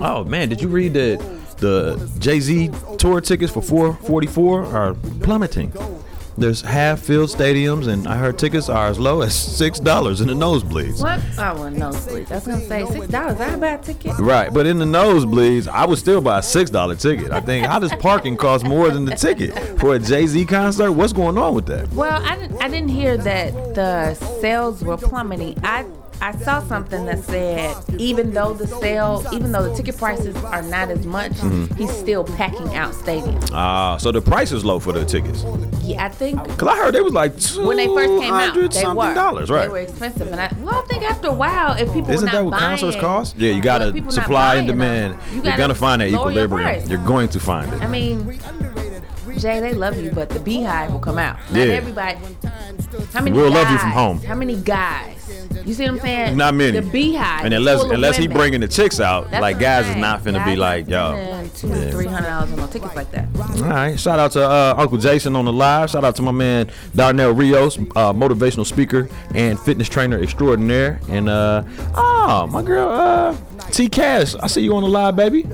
oh 0.02 0.24
man, 0.24 0.50
did 0.50 0.62
you 0.62 0.68
read 0.68 0.94
that 0.94 1.20
the 1.62 2.12
Jay 2.20 2.40
Z 2.40 2.72
tour 2.98 3.22
tickets 3.22 3.54
for 3.54 3.62
444 3.62 4.66
are 4.66 4.94
plummeting? 5.22 5.72
There's 6.38 6.62
half 6.62 7.02
filled 7.02 7.30
stadiums, 7.30 7.88
and 7.88 8.08
I 8.08 8.16
heard 8.18 8.40
tickets 8.40 8.70
are 8.70 8.88
as 8.88 8.98
low 8.98 9.22
as 9.22 9.36
six 9.36 9.80
dollars 9.80 10.22
in 10.22 10.28
the 10.28 10.34
nosebleeds. 10.34 11.02
What? 11.02 11.20
I 11.38 11.54
want 11.54 11.76
nosebleeds. 11.76 12.32
Was 12.32 12.48
gonna 12.48 12.66
say 12.68 12.86
six 12.86 13.08
dollars. 13.08 13.40
I 13.40 13.56
buy 13.58 13.74
a 13.74 13.78
ticket. 13.78 14.18
Right, 14.18 14.52
but 14.52 14.66
in 14.66 14.80
the 14.80 14.86
nosebleeds, 14.86 15.68
I 15.68 15.86
would 15.86 16.00
still 16.00 16.22
buy 16.22 16.40
a 16.40 16.42
six 16.42 16.70
dollar 16.70 16.96
ticket. 16.96 17.32
I 17.32 17.42
think 17.42 17.68
how 17.68 17.80
does 17.80 17.94
parking 17.96 18.38
cost 18.38 18.64
more 18.66 18.90
than 18.90 19.04
the 19.06 19.16
ticket 19.16 19.54
for 19.80 19.96
a 19.96 20.00
Jay 20.00 20.26
Z 20.26 20.46
concert? 20.46 20.94
What's 20.94 21.14
going 21.14 21.38
on 21.38 21.54
with 21.54 21.66
that? 21.68 21.92
Well, 21.92 22.24
I 22.26 22.38
didn't. 22.38 22.62
I 22.64 22.70
didn't 22.70 22.90
hear 22.90 23.18
that 23.18 23.54
the 23.76 24.14
sales 24.40 24.84
were 24.84 24.98
plummeting. 24.98 25.60
I 25.64 25.86
I 26.22 26.38
saw 26.38 26.62
something 26.68 27.06
that 27.08 27.24
said 27.24 27.76
even 27.98 28.32
though 28.32 28.54
the 28.54 28.68
sale, 28.68 29.26
even 29.34 29.52
though 29.52 29.68
the 29.68 29.76
ticket 29.76 29.98
prices 29.98 30.36
are 30.46 30.62
not 30.62 30.90
as 30.92 31.06
much, 31.06 31.32
Mm-hmm. 31.32 31.74
he's 31.76 31.92
still 31.92 32.24
packing 32.24 32.76
out 32.76 32.94
stadiums. 32.94 33.50
Ah, 33.52 33.98
so 33.98 34.12
the 34.12 34.22
price 34.22 34.52
is 34.52 34.64
low 34.64 34.80
for 34.80 34.92
the 34.92 35.04
tickets. 35.04 35.44
Yeah, 35.82 36.06
I 36.06 36.10
think 36.10 36.38
Cause 36.60 36.68
I 36.68 36.78
heard 36.78 36.94
they 36.94 37.02
was 37.02 37.14
like 37.14 37.34
when 37.66 37.78
they 37.78 37.88
first 37.88 38.22
came 38.22 38.34
out, 38.34 38.54
they 38.54 38.86
were 38.86 39.14
dollars, 39.16 39.50
right? 39.50 39.64
They 39.64 39.70
were 39.70 39.80
expensive, 39.80 40.28
and 40.32 40.40
I 40.40 40.54
well, 40.60 40.76
I 40.76 40.88
think 40.88 41.04
after 41.04 41.28
a 41.30 41.34
while, 41.34 41.74
if 41.76 41.92
people 41.92 42.12
Isn't 42.12 42.32
that 42.32 42.44
what 42.46 42.52
buying, 42.52 42.78
concerts 42.78 42.98
cost? 42.98 43.36
Yeah, 43.38 43.52
you 43.54 43.62
people 43.62 44.02
not 44.04 44.14
supply 44.14 44.56
and 44.56 44.68
demand. 44.68 45.18
you 45.34 45.42
You're 45.42 45.58
gonna 45.58 45.74
find 45.76 46.02
that 46.02 46.10
equilibrium. 46.10 46.88
You're 46.88 47.04
going 47.06 47.30
to 47.30 47.40
find 47.40 47.74
it. 47.74 47.82
I 47.82 47.88
mean, 47.88 48.40
Jay, 49.38 49.60
they 49.60 49.74
love 49.74 49.98
you, 50.00 50.12
but 50.12 50.30
the 50.30 50.40
beehive 50.40 50.92
will 50.92 51.00
come 51.00 51.18
out. 51.18 51.38
Not 51.50 51.58
Yeah. 51.58 51.74
everybody. 51.74 52.20
How 53.14 53.22
many 53.22 53.36
We'll 53.36 53.50
guys, 53.50 53.64
love 53.64 53.72
you 53.72 53.78
from 53.80 53.92
home. 53.92 54.22
How 54.22 54.36
many 54.36 54.56
guys? 54.58 55.21
You 55.66 55.74
see 55.74 55.84
what 55.84 55.92
I'm 55.94 56.00
saying? 56.00 56.38
Not 56.38 56.56
many. 56.56 56.80
The 56.80 56.90
beehive. 56.90 57.46
And 57.46 57.54
unless 57.54 57.84
unless 57.84 58.18
he 58.18 58.28
bringing 58.28 58.62
the 58.62 58.68
chicks 58.68 59.00
out, 59.00 59.30
That's 59.30 59.42
like 59.42 59.56
what 59.58 59.66
I'm 59.66 59.84
guys 59.84 59.90
is 59.90 59.96
not 59.98 60.24
finna 60.24 60.34
Guys 60.38 60.46
be 60.54 60.56
like, 60.56 60.88
yo. 60.90 61.14
spending 61.16 61.52
Two, 61.52 61.68
Yeah. 61.68 61.92
three 61.92 62.06
hundred 62.08 62.28
dollars 62.28 62.52
on 62.52 62.58
no 62.58 62.68
tickets 62.68 62.96
like 62.96 63.12
that. 63.12 63.28
All 63.58 63.64
right. 63.70 64.00
Shout 64.00 64.20
out 64.20 64.32
to 64.32 64.44
uh, 64.44 64.76
Uncle 64.78 64.98
Jason 64.98 65.36
on 65.36 65.46
the 65.46 65.54
live. 65.54 65.90
Shout 65.90 66.04
out 66.04 66.16
to 66.16 66.22
my 66.22 66.32
man 66.32 66.72
Darnell 66.96 67.32
Rios, 67.34 67.78
uh, 67.78 68.14
motivational 68.14 68.66
speaker 68.66 69.10
and 69.36 69.60
fitness 69.60 69.88
trainer 69.90 70.22
extraordinaire. 70.22 71.00
And 71.10 71.30
uh, 71.30 71.64
oh, 71.96 72.48
my 72.48 72.62
girl 72.64 72.90
uh, 72.90 73.38
T 73.72 73.88
Cash. 73.90 74.36
I 74.36 74.48
see 74.48 74.62
you 74.62 74.76
on 74.76 74.84
the 74.84 74.90
live, 74.90 75.16
baby. 75.16 75.46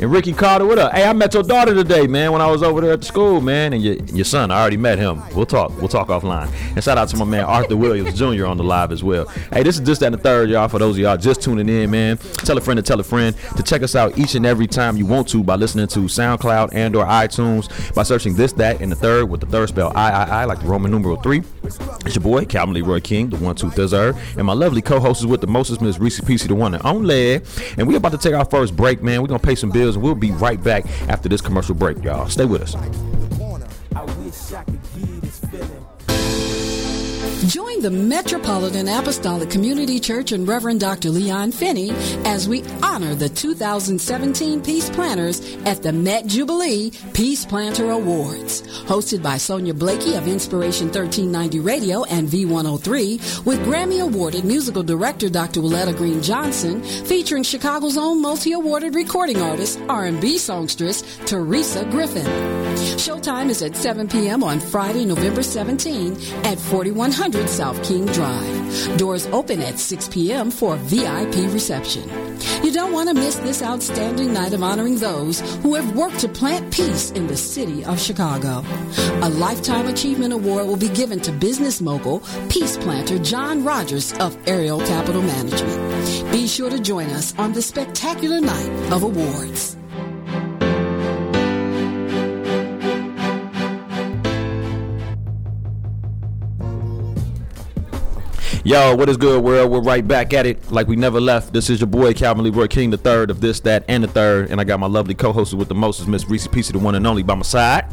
And 0.00 0.10
Ricky 0.10 0.32
Carter, 0.32 0.66
what 0.66 0.76
up? 0.76 0.92
Hey, 0.92 1.04
I 1.04 1.12
met 1.12 1.34
your 1.34 1.44
daughter 1.44 1.72
today, 1.72 2.08
man, 2.08 2.32
when 2.32 2.40
I 2.42 2.50
was 2.50 2.64
over 2.64 2.80
there 2.80 2.94
at 2.94 3.00
the 3.00 3.06
school, 3.06 3.40
man. 3.40 3.72
And 3.72 3.80
your, 3.80 3.94
your 3.94 4.24
son, 4.24 4.50
I 4.50 4.60
already 4.60 4.76
met 4.76 4.98
him. 4.98 5.22
We'll 5.36 5.46
talk. 5.46 5.70
We'll 5.78 5.86
talk 5.88 6.08
offline. 6.08 6.48
And 6.74 6.82
shout 6.82 6.98
out 6.98 7.08
to 7.10 7.16
my 7.16 7.24
man 7.24 7.44
Arthur 7.44 7.76
Williams 7.76 8.12
Jr. 8.18 8.46
on 8.46 8.56
the 8.56 8.64
live 8.64 8.90
as 8.90 9.04
well. 9.04 9.13
Hey, 9.52 9.62
this 9.62 9.78
is 9.78 9.86
just 9.86 10.00
that 10.00 10.14
and 10.14 10.14
the 10.14 10.18
third, 10.18 10.50
y'all. 10.50 10.68
For 10.68 10.78
those 10.78 10.96
of 10.96 11.00
y'all 11.00 11.16
just 11.16 11.42
tuning 11.42 11.68
in, 11.68 11.90
man, 11.90 12.18
tell 12.18 12.56
a 12.56 12.60
friend 12.60 12.78
to 12.78 12.82
tell 12.82 13.00
a 13.00 13.04
friend 13.04 13.36
to 13.56 13.62
check 13.62 13.82
us 13.82 13.94
out 13.94 14.18
each 14.18 14.34
and 14.34 14.46
every 14.46 14.66
time 14.66 14.96
you 14.96 15.06
want 15.06 15.28
to 15.28 15.42
by 15.42 15.56
listening 15.56 15.86
to 15.88 16.00
SoundCloud 16.00 16.70
and 16.72 16.96
or 16.96 17.04
iTunes 17.04 17.94
by 17.94 18.02
searching 18.02 18.34
this, 18.34 18.52
that, 18.54 18.80
and 18.80 18.90
the 18.90 18.96
third 18.96 19.28
with 19.28 19.40
the 19.40 19.46
third 19.46 19.68
spell 19.68 19.92
I, 19.94 20.10
I, 20.10 20.24
I, 20.24 20.44
like 20.44 20.60
the 20.60 20.66
Roman 20.66 20.90
numeral 20.90 21.16
three. 21.16 21.42
It's 21.64 22.14
your 22.14 22.22
boy 22.22 22.44
Calvin 22.44 22.74
Leroy 22.74 23.00
King, 23.00 23.30
the 23.30 23.36
one 23.36 23.54
two 23.54 23.70
third, 23.70 24.16
and 24.36 24.46
my 24.46 24.52
lovely 24.52 24.82
co-host 24.82 25.20
is 25.20 25.26
with 25.26 25.40
the 25.40 25.46
mostest 25.46 25.80
Miss 25.80 25.98
Reese 25.98 26.20
PC, 26.20 26.48
the 26.48 26.54
one 26.54 26.74
and 26.74 26.84
only. 26.84 27.40
And 27.78 27.86
we 27.86 27.96
about 27.96 28.12
to 28.12 28.18
take 28.18 28.34
our 28.34 28.44
first 28.44 28.76
break, 28.76 29.02
man. 29.02 29.20
We're 29.22 29.28
gonna 29.28 29.38
pay 29.38 29.54
some 29.54 29.70
bills, 29.70 29.96
and 29.96 30.04
we'll 30.04 30.14
be 30.14 30.32
right 30.32 30.62
back 30.62 30.86
after 31.08 31.28
this 31.28 31.40
commercial 31.40 31.74
break, 31.74 32.02
y'all. 32.02 32.28
Stay 32.28 32.44
with 32.44 32.62
us. 32.62 33.13
The 37.84 37.90
Metropolitan 37.90 38.88
Apostolic 38.88 39.50
Community 39.50 40.00
Church 40.00 40.32
and 40.32 40.48
Reverend 40.48 40.80
Dr. 40.80 41.10
Leon 41.10 41.52
Finney 41.52 41.90
as 42.24 42.48
we 42.48 42.64
honor 42.82 43.14
the 43.14 43.28
2017 43.28 44.62
Peace 44.62 44.88
Planners 44.88 45.54
at 45.66 45.82
the 45.82 45.92
Met 45.92 46.24
Jubilee 46.24 46.92
Peace 47.12 47.44
Planter 47.44 47.90
Awards. 47.90 48.62
Hosted 48.86 49.22
by 49.22 49.36
Sonia 49.36 49.74
Blakey 49.74 50.14
of 50.14 50.26
Inspiration 50.26 50.86
1390 50.86 51.60
Radio 51.60 52.04
and 52.04 52.26
V103 52.26 53.44
with 53.44 53.60
Grammy 53.66 54.00
awarded 54.00 54.46
musical 54.46 54.82
director 54.82 55.28
Dr. 55.28 55.60
Willetta 55.60 55.94
Green 55.94 56.22
Johnson 56.22 56.82
featuring 56.82 57.42
Chicago's 57.42 57.98
own 57.98 58.22
multi-awarded 58.22 58.94
recording 58.94 59.42
artist, 59.42 59.78
R&B 59.90 60.38
songstress 60.38 61.02
Teresa 61.26 61.84
Griffin. 61.90 62.24
Showtime 62.96 63.50
is 63.50 63.60
at 63.60 63.76
7 63.76 64.08
p.m. 64.08 64.42
on 64.42 64.58
Friday, 64.58 65.04
November 65.04 65.42
17 65.42 66.16
at 66.44 66.58
4100 66.58 67.46
South 67.50 67.73
King 67.82 68.06
Drive. 68.06 68.96
Doors 68.98 69.26
open 69.26 69.60
at 69.60 69.78
6 69.78 70.08
p.m. 70.08 70.50
for 70.50 70.76
VIP 70.76 71.52
reception. 71.52 72.08
You 72.62 72.72
don't 72.72 72.92
want 72.92 73.08
to 73.08 73.14
miss 73.14 73.36
this 73.36 73.62
outstanding 73.62 74.32
night 74.32 74.52
of 74.52 74.62
honoring 74.62 74.96
those 74.96 75.40
who 75.62 75.74
have 75.74 75.96
worked 75.96 76.20
to 76.20 76.28
plant 76.28 76.72
peace 76.72 77.10
in 77.12 77.26
the 77.26 77.36
city 77.36 77.84
of 77.84 78.00
Chicago. 78.00 78.64
A 79.22 79.28
Lifetime 79.28 79.88
Achievement 79.88 80.32
Award 80.32 80.66
will 80.66 80.76
be 80.76 80.88
given 80.88 81.20
to 81.20 81.32
business 81.32 81.80
mogul, 81.80 82.20
peace 82.48 82.76
planter 82.76 83.18
John 83.18 83.64
Rogers 83.64 84.12
of 84.14 84.36
Ariel 84.48 84.80
Capital 84.80 85.22
Management. 85.22 86.32
Be 86.32 86.46
sure 86.46 86.70
to 86.70 86.78
join 86.78 87.10
us 87.10 87.36
on 87.38 87.52
this 87.52 87.66
spectacular 87.66 88.40
night 88.40 88.92
of 88.92 89.02
awards. 89.02 89.76
Yo, 98.66 98.96
what 98.96 99.10
is 99.10 99.18
good, 99.18 99.44
world? 99.44 99.70
We're 99.70 99.82
right 99.82 100.06
back 100.08 100.32
at 100.32 100.46
it 100.46 100.72
like 100.72 100.88
we 100.88 100.96
never 100.96 101.20
left. 101.20 101.52
This 101.52 101.68
is 101.68 101.80
your 101.80 101.86
boy 101.86 102.14
Calvin 102.14 102.44
Leroy 102.44 102.66
King, 102.66 102.88
the 102.88 102.96
third 102.96 103.30
of 103.30 103.42
this, 103.42 103.60
that, 103.60 103.84
and 103.88 104.02
the 104.02 104.08
third. 104.08 104.50
And 104.50 104.58
I 104.58 104.64
got 104.64 104.80
my 104.80 104.86
lovely 104.86 105.12
co-host 105.12 105.52
with 105.52 105.68
the 105.68 105.74
most, 105.74 106.08
Miss 106.08 106.26
Reese 106.30 106.46
Piece, 106.48 106.70
the 106.70 106.78
one 106.78 106.94
and 106.94 107.06
only 107.06 107.22
by 107.22 107.34
my 107.34 107.42
side. 107.42 107.84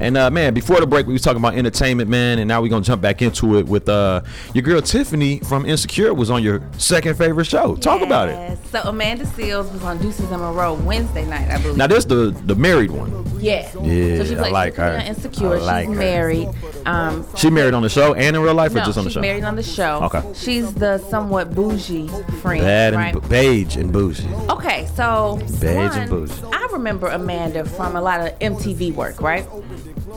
And 0.00 0.16
uh, 0.16 0.28
man, 0.28 0.54
before 0.54 0.80
the 0.80 0.88
break, 0.88 1.06
we 1.06 1.12
was 1.12 1.22
talking 1.22 1.38
about 1.40 1.54
entertainment, 1.54 2.10
man, 2.10 2.40
and 2.40 2.48
now 2.48 2.60
we're 2.60 2.68
gonna 2.68 2.84
jump 2.84 3.00
back 3.00 3.22
into 3.22 3.58
it 3.58 3.66
with 3.66 3.88
uh, 3.88 4.22
your 4.54 4.62
girl 4.62 4.80
Tiffany 4.82 5.38
from 5.38 5.64
Insecure 5.64 6.12
was 6.12 6.30
on 6.30 6.42
your 6.42 6.62
second 6.78 7.16
favorite 7.16 7.44
show. 7.44 7.76
Talk 7.76 8.02
about 8.02 8.28
it. 8.28 8.58
So 8.72 8.80
Amanda 8.86 9.24
Seales 9.24 9.72
was 9.72 9.84
on 9.84 10.00
Desus 10.00 10.32
and 10.32 10.42
Mero 10.42 10.74
Wednesday 10.74 11.26
night, 11.26 11.48
I 11.48 11.62
believe. 11.62 11.76
Now 11.76 11.86
this 11.86 12.04
the 12.04 12.36
the 12.44 12.56
married 12.56 12.90
one. 12.90 13.24
Yeah. 13.38 13.70
Yeah, 13.84 14.16
So 14.18 14.24
she 14.24 14.36
I 14.36 14.48
like 14.48 14.74
her. 14.74 14.96
Insecure. 15.06 15.58
I 15.58 15.60
like 15.60 15.86
She's 15.86 15.94
her. 15.94 16.00
married. 16.00 16.48
Um, 16.86 17.24
She 17.36 17.50
married 17.50 17.72
on 17.74 17.82
the 17.84 17.88
show 17.88 18.14
and 18.14 18.34
in 18.34 18.42
real 18.42 18.52
life, 18.54 18.72
or 18.72 18.78
no, 18.78 18.84
just 18.84 18.98
on 18.98 19.04
the 19.04 19.10
she's 19.10 19.14
show? 19.14 19.20
married 19.20 19.44
on 19.44 19.54
the 19.54 19.62
show. 19.62 20.00
Okay. 20.14 20.32
She's 20.34 20.72
the 20.72 20.96
somewhat 20.96 21.54
bougie 21.54 22.08
friend, 22.40 22.62
Bad 22.62 22.94
and 22.94 23.02
right? 23.02 23.12
bu- 23.12 23.28
beige 23.28 23.76
and 23.76 23.92
bougie. 23.92 24.26
Okay, 24.48 24.88
so 24.94 25.38
Beige 25.60 25.96
and 25.96 26.08
bougie. 26.08 26.32
I 26.50 26.66
remember 26.72 27.08
Amanda 27.08 27.66
from 27.66 27.94
a 27.94 28.00
lot 28.00 28.20
of 28.20 28.38
MTV 28.38 28.94
work, 28.94 29.20
right? 29.20 29.46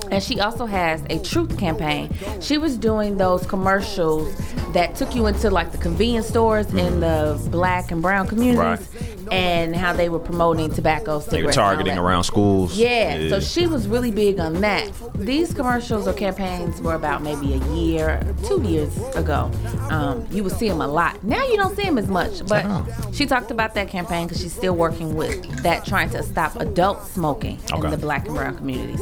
And 0.09 0.23
she 0.23 0.39
also 0.39 0.65
has 0.65 1.03
a 1.09 1.19
truth 1.19 1.57
campaign. 1.57 2.09
She 2.39 2.57
was 2.57 2.77
doing 2.77 3.17
those 3.17 3.45
commercials 3.45 4.33
that 4.71 4.95
took 4.95 5.13
you 5.13 5.25
into 5.27 5.49
like 5.49 5.73
the 5.73 5.77
convenience 5.77 6.27
stores 6.27 6.67
in 6.67 6.75
mm-hmm. 6.75 6.99
the 7.01 7.49
black 7.49 7.91
and 7.91 8.01
brown 8.01 8.27
communities 8.27 8.87
and 9.31 9.75
how 9.75 9.93
they 9.93 10.09
were 10.09 10.19
promoting 10.19 10.69
tobacco, 10.73 11.19
They 11.19 11.41
were 11.43 11.51
cigarettes. 11.51 11.57
and 11.57 11.63
all 11.65 11.69
targeting 11.73 11.97
around 11.97 12.23
schools. 12.25 12.77
Yeah, 12.77 13.29
so 13.29 13.39
she 13.39 13.65
was 13.65 13.87
really 13.87 14.11
big 14.11 14.39
on 14.39 14.59
that. 14.61 14.91
These 15.15 15.53
commercials 15.53 16.07
or 16.07 16.13
campaigns 16.13 16.81
were 16.81 16.95
about 16.95 17.23
maybe 17.23 17.53
a 17.53 17.73
year, 17.73 18.21
two 18.45 18.61
years 18.61 18.95
ago. 19.15 19.49
Um, 19.89 20.25
you 20.31 20.43
would 20.43 20.51
see 20.53 20.67
them 20.67 20.81
a 20.81 20.87
lot. 20.87 21.23
Now 21.23 21.43
you 21.45 21.55
don't 21.57 21.75
see 21.75 21.83
them 21.83 21.97
as 21.97 22.07
much, 22.07 22.45
but 22.47 22.65
Oh. 22.65 22.85
she 23.13 23.25
talked 23.25 23.51
about 23.51 23.73
that 23.75 23.87
campaign 23.87 24.27
because 24.27 24.41
she's 24.41 24.53
still 24.53 24.75
working 24.75 25.15
with 25.15 25.63
that, 25.63 25.85
trying 25.85 26.09
to 26.09 26.23
stop 26.23 26.59
adult 26.59 27.07
smoking 27.07 27.57
Okay. 27.71 27.85
in 27.85 27.91
the 27.91 27.97
black 27.97 28.25
and 28.27 28.35
brown 28.35 28.55
communities. 28.57 29.01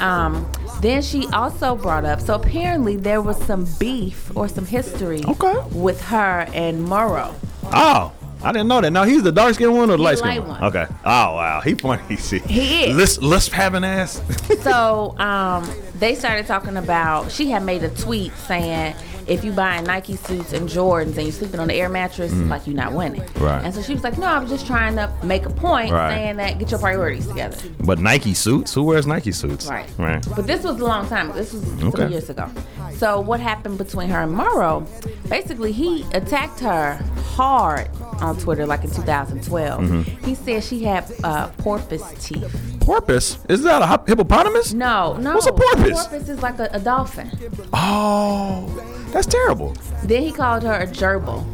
Um, 0.00 0.46
then 0.80 1.02
she 1.02 1.26
also 1.32 1.74
brought 1.74 2.04
up, 2.04 2.20
so 2.20 2.34
apparently 2.34 2.96
there 2.96 3.20
was 3.20 3.36
some 3.44 3.66
beef 3.78 4.30
or 4.34 4.48
some 4.48 4.66
history 4.66 5.22
Okay. 5.26 5.54
with 5.72 6.00
her 6.02 6.46
and 6.54 6.86
Mero. 6.88 7.34
Oh, 7.72 8.12
I 8.46 8.52
didn't 8.52 8.68
know 8.68 8.80
that. 8.80 8.92
Now 8.92 9.02
he's 9.02 9.24
the 9.24 9.32
dark 9.32 9.54
skinned 9.54 9.74
one 9.74 9.90
or 9.90 9.96
the 9.96 10.02
light 10.04 10.18
skinned 10.18 10.46
one? 10.46 10.60
one. 10.60 10.64
Okay. 10.64 10.86
Oh 11.04 11.34
wow, 11.34 11.60
he 11.60 11.74
funny. 11.74 12.16
See, 12.16 12.38
He 12.38 12.84
is. 12.84 12.96
Lisp, 12.96 13.22
lisp 13.22 13.50
having 13.52 13.82
ass. 13.82 14.22
So 14.62 15.16
um, 15.18 15.68
they 15.96 16.14
started 16.14 16.46
talking 16.46 16.76
about. 16.76 17.32
She 17.32 17.50
had 17.50 17.64
made 17.64 17.82
a 17.82 17.88
tweet 17.88 18.32
saying, 18.36 18.94
"If 19.26 19.44
you 19.44 19.52
buying 19.52 19.84
Nike 19.84 20.16
suits 20.16 20.52
and 20.52 20.68
Jordans 20.68 21.16
and 21.16 21.22
you're 21.24 21.32
sleeping 21.32 21.60
on 21.60 21.68
the 21.68 21.74
air 21.74 21.88
mattress, 21.88 22.32
like 22.32 22.66
you're 22.66 22.76
not 22.76 22.92
winning." 22.92 23.22
Mm. 23.22 23.40
Right. 23.40 23.64
And 23.64 23.74
so 23.74 23.82
she 23.82 23.92
was 23.94 24.02
like, 24.04 24.18
"No, 24.18 24.26
I 24.26 24.38
was 24.38 24.50
just 24.50 24.66
trying 24.66 24.96
to 24.96 25.10
make 25.22 25.46
a 25.46 25.50
point, 25.50 25.92
Right. 25.92 26.14
saying 26.14 26.36
that 26.36 26.58
get 26.58 26.70
your 26.70 26.80
priorities 26.80 27.26
together." 27.26 27.56
but 27.80 27.98
Nike 27.98 28.34
suits. 28.34 28.74
Who 28.74 28.82
wears 28.84 29.06
Nike 29.06 29.32
suits? 29.32 29.66
Right. 29.66 29.88
Right. 29.98 30.24
But 30.34 30.46
this 30.46 30.62
was 30.64 30.80
a 30.80 30.84
long 30.84 31.08
time. 31.08 31.32
This 31.32 31.52
was 31.52 31.62
some 31.64 31.88
Okay. 31.88 32.08
years 32.08 32.28
ago. 32.30 32.48
So 32.96 33.20
what 33.20 33.40
happened 33.40 33.78
between 33.78 34.08
her 34.08 34.22
and 34.22 34.34
Mero? 34.34 34.86
Basically, 35.28 35.70
he 35.72 36.04
attacked 36.14 36.60
her 36.60 36.94
hard 37.34 37.88
on 38.20 38.36
Twitter, 38.38 38.64
like 38.66 38.82
in 38.84 38.90
2012. 38.90 39.80
Mm-hmm. 39.82 40.24
He 40.24 40.34
said 40.34 40.64
she 40.64 40.82
had 40.84 41.04
uh, 41.22 41.48
porpoise 41.58 42.02
teeth. 42.18 42.54
Porpoise. 42.80 43.38
Is 43.50 43.62
that 43.64 43.82
a 43.82 43.86
hippopotamus? 44.08 44.72
No, 44.72 45.16
no. 45.18 45.34
What's 45.34 45.46
a 45.46 45.52
porpoise? 45.52 46.06
Porpoise 46.06 46.28
is 46.28 46.40
like 46.42 46.58
a, 46.58 46.68
a 46.72 46.78
dolphin. 46.80 47.30
Oh, 47.74 48.66
that's 49.16 49.26
terrible. 49.26 49.74
Then 50.04 50.22
he 50.22 50.30
called 50.32 50.62
her 50.62 50.74
a 50.74 50.86
gerbil. 50.86 51.44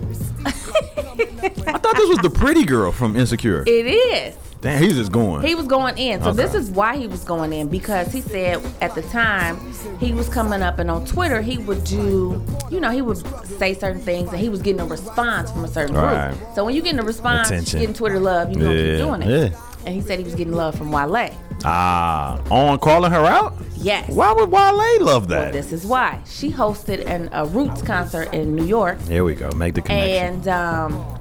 I 0.45 1.79
thought 1.79 1.97
this 1.97 2.09
was 2.09 2.19
the 2.19 2.31
pretty 2.31 2.65
girl 2.65 2.91
from 2.93 3.17
Insecure. 3.17 3.63
It 3.67 3.87
is. 3.87 4.37
Damn, 4.61 4.81
he's 4.81 4.95
just 4.95 5.11
going. 5.11 5.43
He 5.45 5.57
was 5.57 5.67
going 5.67 5.99
in. 5.99 6.23
So 6.23 6.29
Okay. 6.31 6.37
this 6.37 6.55
is 6.55 6.71
why 6.71 6.97
he 6.97 7.09
was 7.09 7.25
going 7.25 7.53
in 7.53 7.67
because 7.69 8.13
he 8.13 8.21
said 8.21 8.61
at 8.81 8.95
the 8.95 9.03
time 9.03 9.59
he 9.99 10.13
was 10.13 10.29
coming 10.29 10.63
up 10.63 10.79
and 10.79 10.89
on 10.89 11.05
Twitter 11.05 11.41
he 11.43 11.59
would 11.59 11.83
do, 11.83 12.41
you 12.71 12.81
know, 12.81 12.91
he 12.91 13.03
would 13.03 13.19
say 13.59 13.75
certain 13.75 14.01
things 14.01 14.29
and 14.31 14.39
he 14.39 14.49
was 14.49 14.63
getting 14.63 14.81
a 14.81 14.87
response 14.87 15.51
from 15.51 15.65
a 15.65 15.69
certain 15.69 15.97
Right. 15.97 16.31
group. 16.33 16.55
So 16.55 16.65
when 16.65 16.77
you 16.77 16.83
getting 16.83 17.01
a 17.01 17.05
response, 17.05 17.49
Attention. 17.49 17.81
getting 17.81 17.95
Twitter 17.95 18.21
love, 18.21 18.51
you 18.51 18.57
gonna 18.57 18.75
Yeah, 18.75 18.97
keep 18.99 19.05
doing 19.07 19.23
it. 19.23 19.53
yeah. 19.53 19.59
And 19.85 19.95
he 19.97 20.01
said 20.01 20.19
he 20.21 20.25
was 20.25 20.37
getting 20.37 20.53
love 20.55 20.77
from 20.77 20.93
Wale. 20.93 21.31
Ah, 21.65 22.41
on 22.51 22.79
calling 22.79 23.13
her 23.13 23.25
out. 23.25 23.55
Yes. 23.77 24.09
Why 24.11 24.33
would 24.33 24.51
Wale 24.51 25.05
love 25.05 25.29
Well, 25.29 25.41
that? 25.43 25.53
this 25.53 25.73
is 25.73 25.85
why 25.85 26.21
she 26.27 26.51
hosted 26.51 27.05
an, 27.07 27.29
a 27.33 27.47
Roots 27.47 27.83
concert 27.83 28.33
in 28.33 28.55
New 28.55 28.65
York. 28.65 29.01
Here 29.03 29.25
we 29.25 29.35
go. 29.35 29.51
Make 29.53 29.75
the 29.75 29.83
connection. 29.83 30.35
and 30.35 30.49
um, 30.49 31.19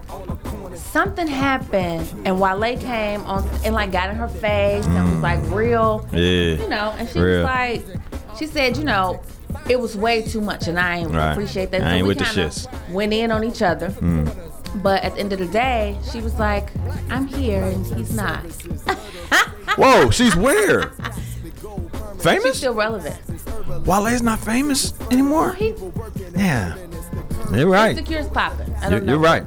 something 0.76 1.28
happened, 1.28 2.08
and 2.26 2.40
Wale 2.40 2.78
came 2.78 3.22
on 3.26 3.48
and 3.66 3.74
like 3.74 3.92
got 3.92 4.10
in 4.10 4.16
her 4.16 4.28
face 4.28 4.86
and 4.86 5.10
was 5.12 5.20
like 5.22 5.40
real, 5.52 6.08
yeah. 6.12 6.20
you 6.62 6.68
know, 6.70 6.94
and 6.98 7.10
she 7.10 7.20
Real. 7.20 7.38
was 7.40 7.44
like, 7.46 7.86
she 8.38 8.46
said, 8.46 8.78
you 8.78 8.84
know, 8.84 9.22
it 9.70 9.80
was 9.80 9.96
way 9.98 10.22
too 10.22 10.42
much, 10.42 10.68
and 10.68 10.80
I 10.80 10.98
ain't 10.98 11.12
Right. 11.12 11.32
appreciate 11.32 11.72
that. 11.72 11.82
I 11.82 11.96
ain't 11.96 12.04
we 12.04 12.10
with 12.10 12.20
the 12.20 12.26
shits. 12.26 12.68
Mm. 12.68 12.92
Went 12.94 13.14
in 13.14 13.32
on 13.32 13.44
each 13.44 13.62
other. 13.62 13.90
But 14.76 15.04
at 15.04 15.16
the 15.16 15.20
end 15.20 15.34
of 15.34 15.40
the 15.40 15.48
day, 15.48 15.98
she 16.12 16.22
was 16.22 16.36
like, 16.40 16.70
I'm 17.10 17.28
here 17.28 17.64
and 17.64 17.86
he's 17.86 18.14
not. 18.16 18.44
Whoa, 19.78 20.10
she's 20.10 20.36
where? 20.36 20.90
Famous? 22.20 22.44
She's 22.46 22.58
still 22.58 22.74
relevant. 22.74 23.18
Wale's 23.86 24.22
not 24.22 24.40
famous 24.40 24.94
anymore. 25.10 25.54
He, 25.54 25.74
Yeah, 26.36 26.76
you're 27.54 27.68
right. 27.68 27.96
Secure's 27.96 28.28
popping. 28.30 28.74
I 28.82 28.90
You're, 28.90 29.02
know 29.02 29.14
you're 29.14 29.22
right. 29.22 29.44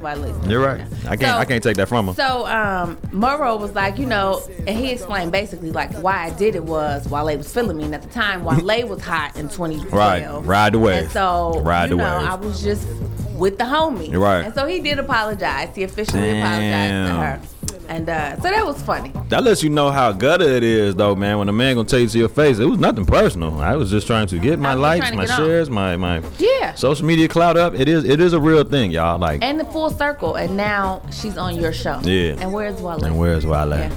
You're 0.47 0.61
right. 0.61 0.81
I 1.07 1.15
can't. 1.17 1.21
So- 1.21 1.37
I 1.37 1.45
can't 1.45 1.63
take 1.63 1.77
that 1.77 1.87
from 1.87 2.07
her. 2.07 2.13
So 2.13 2.45
um 2.45 2.97
Mero 3.11 3.55
was 3.57 3.73
like, 3.75 3.97
you 3.97 4.05
know, 4.05 4.41
and 4.67 4.77
he 4.77 4.91
explained 4.91 5.31
basically 5.31 5.71
like 5.71 5.91
why 5.95 6.25
I 6.25 6.29
did 6.31 6.55
it 6.55 6.63
was 6.63 7.07
Wale 7.09 7.37
was 7.37 7.51
feeling 7.53 7.77
me, 7.77 7.83
and 7.85 7.95
at 7.95 8.01
the 8.01 8.09
time 8.09 8.43
Wale 8.43 8.87
was 8.87 9.01
hot 9.01 9.35
in 9.35 9.49
2012. 9.49 9.93
Right. 9.93 10.47
Ride 10.47 10.73
the 10.73 10.79
wave. 10.79 11.03
And 11.03 11.11
so 11.11 11.59
Ride 11.61 11.89
you 11.89 11.97
the 11.97 12.03
know, 12.03 12.17
wave. 12.19 12.27
I 12.29 12.35
was 12.35 12.63
just 12.63 12.87
with 13.35 13.57
the 13.57 13.65
homie. 13.65 14.09
You're 14.11 14.21
right. 14.21 14.45
And 14.45 14.53
so 14.55 14.65
he 14.65 14.79
did 14.79 14.97
apologize. 14.99 15.75
He 15.75 15.83
officially 15.83 16.39
apologized 16.39 17.09
to 17.11 17.15
her, 17.15 17.41
and 17.89 18.09
uh, 18.09 18.35
so 18.37 18.43
that 18.49 18.65
was 18.65 18.81
funny. 18.83 19.11
That 19.29 19.43
lets 19.43 19.63
you 19.63 19.69
know 19.69 19.91
how 19.91 20.11
gutter 20.11 20.43
it 20.45 20.63
is, 20.63 20.95
though, 20.95 21.15
man. 21.15 21.37
When 21.39 21.49
a 21.49 21.53
man 21.53 21.75
gonna 21.75 21.87
tell 21.87 21.99
you 21.99 22.07
to 22.07 22.17
your 22.17 22.29
face, 22.29 22.59
it 22.59 22.65
was 22.65 22.79
nothing 22.79 23.05
personal. 23.05 23.59
I 23.59 23.75
was 23.75 23.89
just 23.91 24.07
trying 24.07 24.27
to 24.27 24.39
get 24.39 24.59
my 24.59 24.73
likes, 24.73 25.11
my 25.13 25.25
get 25.25 25.31
on. 25.31 25.37
shares, 25.45 25.69
my 25.69 25.95
my 25.97 26.21
Yeah. 26.37 26.73
social 26.75 27.05
media 27.05 27.27
clout 27.27 27.57
up. 27.57 27.73
It 27.73 27.87
is 27.87 28.03
it 28.03 28.19
is 28.19 28.33
a 28.33 28.39
real 28.39 28.63
thing, 28.63 28.91
y'all. 28.91 29.17
Like, 29.19 29.43
And 29.43 29.59
the 29.59 29.65
full 29.65 29.89
circle, 29.89 30.35
and 30.35 30.55
now 30.57 31.01
she's 31.11 31.37
on 31.37 31.55
your 31.59 31.73
show. 31.73 31.99
Yeah. 32.03 32.35
And 32.39 32.51
where's 32.53 32.81
Wale? 32.81 33.03
and 33.03 33.17
where's 33.17 33.45
Wale? 33.45 33.69
Yeah. 33.77 33.91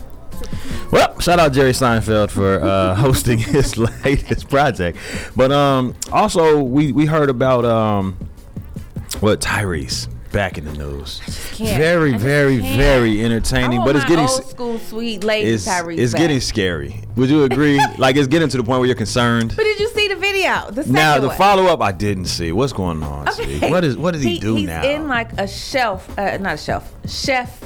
Well, 0.91 1.19
shout 1.21 1.39
out 1.39 1.53
Jerry 1.53 1.73
Seinfeld 1.73 2.31
for 2.31 2.61
uh, 2.63 2.95
hosting 3.05 3.39
his 3.39 3.77
latest 3.77 4.49
project. 4.49 4.97
But 5.37 5.53
um, 5.53 5.95
also 6.13 6.63
we 6.63 6.93
we 6.93 7.05
heard 7.07 7.29
about 7.29 7.65
um, 7.65 8.17
what 9.21 9.41
Tyrese 9.41 10.09
back 10.39 10.57
in 10.57 10.65
the 10.65 10.73
news. 10.75 11.19
Very, 11.59 12.17
very, 12.17 12.61
can't. 12.61 12.77
very 12.77 13.25
entertaining, 13.25 13.83
but 13.85 13.97
it's 13.97 14.05
getting 14.05 14.29
old 14.29 14.45
school 14.45 14.79
sweet 14.79 15.25
lady 15.25 15.51
it's, 15.51 15.67
Tyrese. 15.67 15.99
it's 15.99 16.13
back. 16.13 16.21
getting 16.21 16.41
scary. 16.41 17.01
Would 17.17 17.29
you 17.29 17.43
agree? 17.43 17.85
like 17.99 18.15
it's 18.15 18.29
getting 18.29 18.49
to 18.49 18.57
the 18.57 18.63
point 18.63 18.79
where 18.79 18.87
you're 18.87 18.95
concerned. 18.95 19.55
But 19.57 19.65
did 19.65 19.81
you 19.81 19.89
see 19.89 20.07
the 20.07 20.15
video? 20.15 20.71
The 20.71 20.85
Now 20.93 21.19
the 21.19 21.31
follow 21.31 21.65
up, 21.67 21.83
I 21.83 21.91
didn't 21.91 22.27
see. 22.27 22.53
What's 22.53 22.73
going 22.73 23.03
on? 23.03 23.33
Steve? 23.33 23.63
What 23.63 23.83
is 23.83 23.97
what 23.97 24.15
does 24.15 24.23
he, 24.23 24.39
do 24.39 24.55
he's 24.55 24.69
now? 24.69 24.85
in 24.85 25.09
like 25.09 25.33
a 25.33 25.49
shelf, 25.49 26.17
uh, 26.17 26.39
not 26.39 26.55
a 26.55 26.57
shelf, 26.57 26.89
chef 27.09 27.61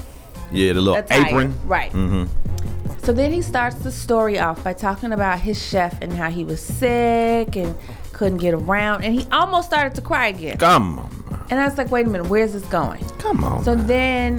yeah, 0.51 0.73
the 0.73 0.81
little 0.81 0.99
attire. 0.99 1.27
apron. 1.27 1.55
Right. 1.67 1.93
Mm-hmm. 1.93 2.99
So 3.05 3.13
then 3.13 3.33
he 3.33 3.43
starts 3.43 3.77
the 3.77 3.93
story 3.93 4.39
off 4.39 4.65
by 4.65 4.73
talking 4.73 5.13
about 5.13 5.41
his 5.41 5.63
chef 5.63 6.01
and 6.01 6.11
how 6.11 6.31
he 6.31 6.43
was 6.43 6.63
sick 6.63 7.55
and 7.55 7.77
couldn't 8.15 8.39
get 8.39 8.55
around, 8.55 9.05
and 9.05 9.13
he 9.13 9.27
almost 9.31 9.69
started 9.69 9.95
to 9.97 10.01
cry 10.01 10.29
again. 10.29 10.57
Come 10.57 11.01
on, 11.01 11.22
And 11.53 11.61
I 11.61 11.67
was 11.67 11.77
like, 11.77 11.91
wait 11.91 12.07
a 12.07 12.09
minute, 12.09 12.29
where's 12.29 12.55
this 12.55 12.65
going? 12.69 13.07
come 13.19 13.45
on. 13.45 13.63
So 13.63 13.75
then 13.75 14.39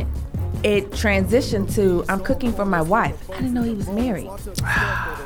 it 0.63 0.89
transitioned 0.89 1.71
to 1.75 2.03
I'm 2.09 2.19
cooking 2.21 2.51
for 2.51 2.65
my 2.65 2.81
wife. 2.81 3.29
I 3.29 3.35
didn't 3.35 3.53
know 3.53 3.61
he 3.61 3.75
was 3.75 3.87
married. 3.87 4.31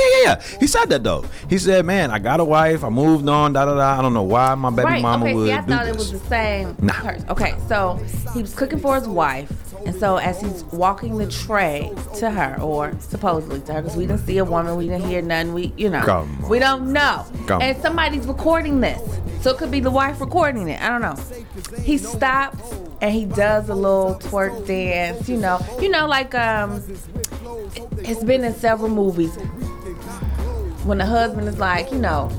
Yeah, 0.00 0.18
yeah, 0.18 0.22
yeah. 0.24 0.58
He 0.58 0.66
said 0.66 0.86
that 0.86 1.02
though. 1.04 1.24
He 1.48 1.58
said, 1.58 1.84
"Man, 1.84 2.10
I 2.10 2.18
got 2.18 2.40
a 2.40 2.44
wife. 2.44 2.84
I 2.84 2.88
moved 2.88 3.28
on. 3.28 3.52
Da 3.52 3.64
da 3.64 3.74
da. 3.74 3.98
I 3.98 4.02
don't 4.02 4.14
know 4.14 4.22
why 4.22 4.54
my 4.54 4.70
baby 4.70 4.84
right. 4.84 5.02
mama 5.02 5.26
okay. 5.26 5.34
would 5.34 5.46
See, 5.46 5.52
I 5.52 5.60
thought 5.62 5.86
this." 5.86 5.94
it 5.94 5.98
was 5.98 6.12
the 6.12 6.28
same 6.28 6.76
Nah. 6.80 6.92
person. 6.94 7.28
Okay. 7.30 7.54
So 7.68 8.00
he 8.34 8.40
was 8.42 8.54
cooking 8.54 8.78
for 8.78 8.94
his 8.94 9.06
wife, 9.08 9.50
and 9.84 9.94
so 9.94 10.16
as 10.16 10.40
he's 10.40 10.64
walking 10.64 11.18
the 11.18 11.26
tray 11.30 11.92
to 12.16 12.30
her, 12.30 12.60
or 12.60 12.92
supposedly 13.00 13.60
to 13.62 13.72
her, 13.74 13.82
because 13.82 13.96
we 13.96 14.06
didn't 14.06 14.26
see 14.26 14.38
a 14.38 14.44
woman, 14.44 14.76
we 14.76 14.86
didn't 14.88 15.08
hear 15.08 15.22
nothing. 15.22 15.52
We, 15.54 15.72
you 15.76 15.90
know, 15.90 16.28
we 16.48 16.58
don't 16.58 16.92
know. 16.92 17.26
Come 17.46 17.62
and 17.62 17.76
somebody's 17.82 18.26
recording 18.26 18.80
this, 18.80 19.00
so 19.42 19.50
it 19.50 19.58
could 19.58 19.70
be 19.70 19.80
the 19.80 19.90
wife 19.90 20.20
recording 20.20 20.68
it. 20.68 20.80
I 20.80 20.88
don't 20.88 21.02
know. 21.02 21.16
He 21.82 21.98
stops 21.98 22.72
and 23.00 23.12
he 23.14 23.24
does 23.26 23.68
a 23.68 23.74
little 23.74 24.14
twerk 24.16 24.66
dance. 24.66 25.28
You 25.28 25.36
know, 25.38 25.58
you 25.80 25.88
know, 25.90 26.06
like 26.06 26.34
um, 26.34 26.82
it's 27.98 28.24
been 28.24 28.44
in 28.44 28.54
several 28.54 28.88
movies 28.90 29.36
when 30.84 30.98
the 30.98 31.06
husband 31.06 31.46
is 31.48 31.58
like, 31.58 31.90
you 31.92 31.98
know, 31.98 32.30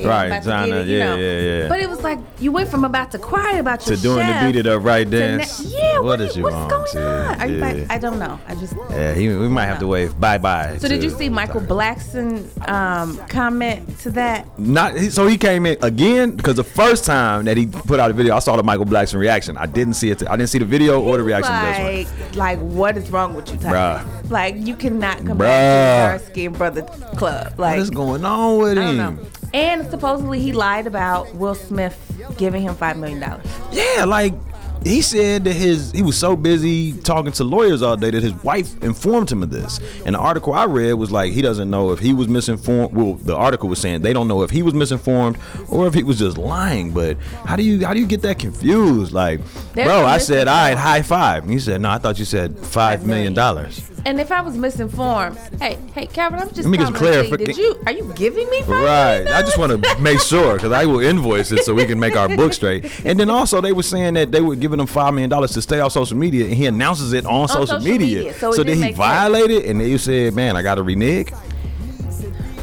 Yeah, 0.00 0.08
Right, 0.08 0.26
about 0.26 0.42
to 0.42 0.48
get 0.48 0.66
to- 0.74 0.80
it, 0.80 0.86
you 0.88 0.98
yeah, 0.98 1.04
know. 1.10 1.16
yeah, 1.16 1.40
yeah. 1.62 1.68
But 1.68 1.80
it 1.80 1.88
was 1.90 2.02
like 2.02 2.18
you 2.38 2.52
went 2.52 2.68
from 2.70 2.84
about 2.84 3.10
to 3.12 3.18
cry 3.18 3.54
about 3.58 3.86
your 3.86 3.96
To 3.96 4.02
doing 4.02 4.26
the 4.26 4.38
beat 4.46 4.56
it 4.56 4.66
up 4.66 4.82
right 4.84 5.04
to 5.10 5.18
dance. 5.18 5.60
yeah, 5.60 5.94
What 5.94 6.04
what 6.04 6.20
is 6.20 6.36
you 6.36 6.42
what's 6.44 6.56
going 6.72 6.86
sis? 6.86 6.96
on? 6.96 7.40
Are 7.40 7.46
you 7.46 7.56
Yeah. 7.58 7.66
like, 7.66 7.86
I 7.90 7.98
don't 7.98 8.18
know. 8.18 8.38
I 8.48 8.54
just. 8.54 8.74
Yeah, 8.90 9.14
he, 9.14 9.28
we 9.28 9.48
might 9.48 9.66
have 9.66 9.78
to 9.80 9.86
wave 9.86 10.18
bye 10.18 10.38
bye. 10.38 10.76
So 10.78 10.88
did 10.88 11.02
you 11.02 11.10
see 11.10 11.28
Michael 11.28 11.60
Blackson 11.60 12.46
um, 12.68 13.16
comment 13.28 13.98
to 14.00 14.10
that? 14.12 14.46
Not 14.58 14.96
so 15.10 15.26
he 15.26 15.36
came 15.38 15.66
in 15.66 15.76
again 15.82 16.32
because 16.36 16.56
the 16.56 16.64
first 16.64 17.04
time 17.04 17.44
that 17.44 17.56
he 17.56 17.66
put 17.66 18.00
out 18.00 18.10
a 18.10 18.14
video, 18.14 18.34
I 18.34 18.38
saw 18.40 18.56
the 18.56 18.62
Michael 18.62 18.86
Blackson 18.86 19.18
reaction. 19.18 19.56
I 19.56 19.66
didn't 19.66 19.94
see 19.94 20.10
it. 20.10 20.22
I 20.28 20.36
didn't 20.36 20.50
see 20.50 20.58
the 20.58 20.64
video 20.64 21.00
or 21.02 21.16
the 21.18 21.22
reaction 21.22 21.52
to. 21.52 21.60
Like, 21.60 22.36
like, 22.36 22.58
what 22.60 22.96
is 22.96 23.10
wrong 23.10 23.34
with 23.34 23.50
you, 23.52 23.58
Tyler? 23.58 24.02
Bruh. 24.04 24.30
Like, 24.30 24.54
you 24.56 24.76
cannot 24.76 25.18
come 25.24 25.38
Bruh. 25.38 25.40
back 25.40 26.18
to 26.18 26.20
the 26.22 26.24
dark 26.24 26.32
skin 26.32 26.52
brother 26.52 26.82
club. 27.16 27.54
Like, 27.58 27.72
What 27.76 27.78
is 27.80 27.90
going 27.90 28.24
on 28.24 28.58
with 28.58 28.76
him? 28.78 29.18
And 29.52 29.88
supposedly 29.90 30.40
he 30.40 30.52
lied 30.52 30.86
about 30.86 31.34
Will 31.34 31.54
Smith 31.54 31.96
giving 32.36 32.62
him 32.62 32.74
five 32.74 32.96
million 32.96 33.20
dollars. 33.20 33.46
Yeah, 33.72 34.04
like 34.06 34.34
he 34.82 35.02
said 35.02 35.44
that 35.44 35.52
his 35.52 35.92
he 35.92 36.02
was 36.02 36.16
so 36.16 36.36
busy 36.36 36.94
talking 36.94 37.32
to 37.32 37.44
lawyers 37.44 37.82
all 37.82 37.96
day 37.96 38.10
that 38.10 38.22
his 38.22 38.32
wife 38.42 38.82
informed 38.82 39.30
him 39.30 39.42
of 39.42 39.50
this. 39.50 39.78
And 40.06 40.14
the 40.14 40.18
article 40.18 40.54
I 40.54 40.64
read 40.64 40.94
was 40.94 41.10
like 41.12 41.32
he 41.32 41.42
doesn't 41.42 41.68
know 41.68 41.90
if 41.92 41.98
he 41.98 42.14
was 42.14 42.28
misinformed. 42.28 42.94
Well, 42.94 43.14
the 43.14 43.36
article 43.36 43.68
was 43.68 43.78
saying 43.78 44.00
they 44.02 44.12
don't 44.12 44.28
know 44.28 44.42
if 44.42 44.50
he 44.50 44.62
was 44.62 44.72
misinformed 44.72 45.36
or 45.68 45.86
if 45.86 45.94
he 45.94 46.02
was 46.02 46.18
just 46.18 46.38
lying. 46.38 46.92
But 46.92 47.18
how 47.44 47.56
do 47.56 47.62
you 47.62 47.84
how 47.84 47.92
do 47.92 48.00
you 48.00 48.06
get 48.06 48.22
that 48.22 48.38
confused? 48.38 49.12
Like, 49.12 49.40
bro, 49.74 50.04
I 50.06 50.18
said 50.18 50.48
all 50.48 50.54
right, 50.54 50.70
misinformed. 50.70 50.80
high 50.88 51.02
five. 51.02 51.42
And 51.42 51.52
he 51.52 51.58
said 51.58 51.80
no, 51.80 51.90
I 51.90 51.98
thought 51.98 52.18
you 52.18 52.24
said 52.24 52.58
five 52.58 53.06
million 53.06 53.34
dollars. 53.34 53.89
And 54.06 54.18
if 54.20 54.32
I 54.32 54.40
was 54.40 54.56
misinformed, 54.56 55.36
hey, 55.60 55.76
hey, 55.94 56.06
Calvin, 56.06 56.40
I'm 56.40 56.48
just 56.48 56.66
Let 56.66 56.70
me 56.70 56.78
get 56.78 56.86
some 56.86 57.36
Did 57.36 57.56
you? 57.56 57.80
Are 57.86 57.92
you 57.92 58.12
giving 58.14 58.48
me 58.48 58.62
Right. 58.62 59.26
I 59.26 59.42
just 59.42 59.58
want 59.58 59.82
to 59.82 60.00
make 60.00 60.20
sure 60.20 60.54
because 60.54 60.72
I 60.72 60.86
will 60.86 61.00
invoice 61.00 61.52
it 61.52 61.64
so 61.64 61.74
we 61.74 61.84
can 61.84 62.00
make 62.00 62.16
our 62.16 62.28
book 62.28 62.52
straight. 62.52 63.04
And 63.04 63.18
then 63.20 63.28
also 63.28 63.60
they 63.60 63.72
were 63.72 63.82
saying 63.82 64.14
that 64.14 64.32
they 64.32 64.40
were 64.40 64.56
giving 64.56 64.80
him 64.80 64.86
five 64.86 65.12
million 65.12 65.30
dollars 65.30 65.52
to 65.52 65.62
stay 65.62 65.80
off 65.80 65.92
social 65.92 66.16
media, 66.16 66.46
and 66.46 66.54
he 66.54 66.66
announces 66.66 67.12
it 67.12 67.26
on, 67.26 67.48
social, 67.48 67.66
social 67.66 67.84
media. 67.84 68.18
media, 68.18 68.34
so 68.34 68.52
it 68.52 68.64
then 68.64 68.82
he 68.82 68.92
violated, 68.92 69.64
and 69.64 69.80
they 69.80 69.96
said, 69.98 70.34
"Man, 70.34 70.56
I 70.56 70.62
got 70.62 70.76
to 70.76 70.82
renege." 70.82 71.30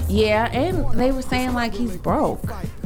Yeah, 0.09 0.45
and 0.51 0.97
they 0.97 1.11
were 1.11 1.21
saying 1.21 1.53
like 1.53 1.73
he's 1.73 1.97
broke. 1.97 2.41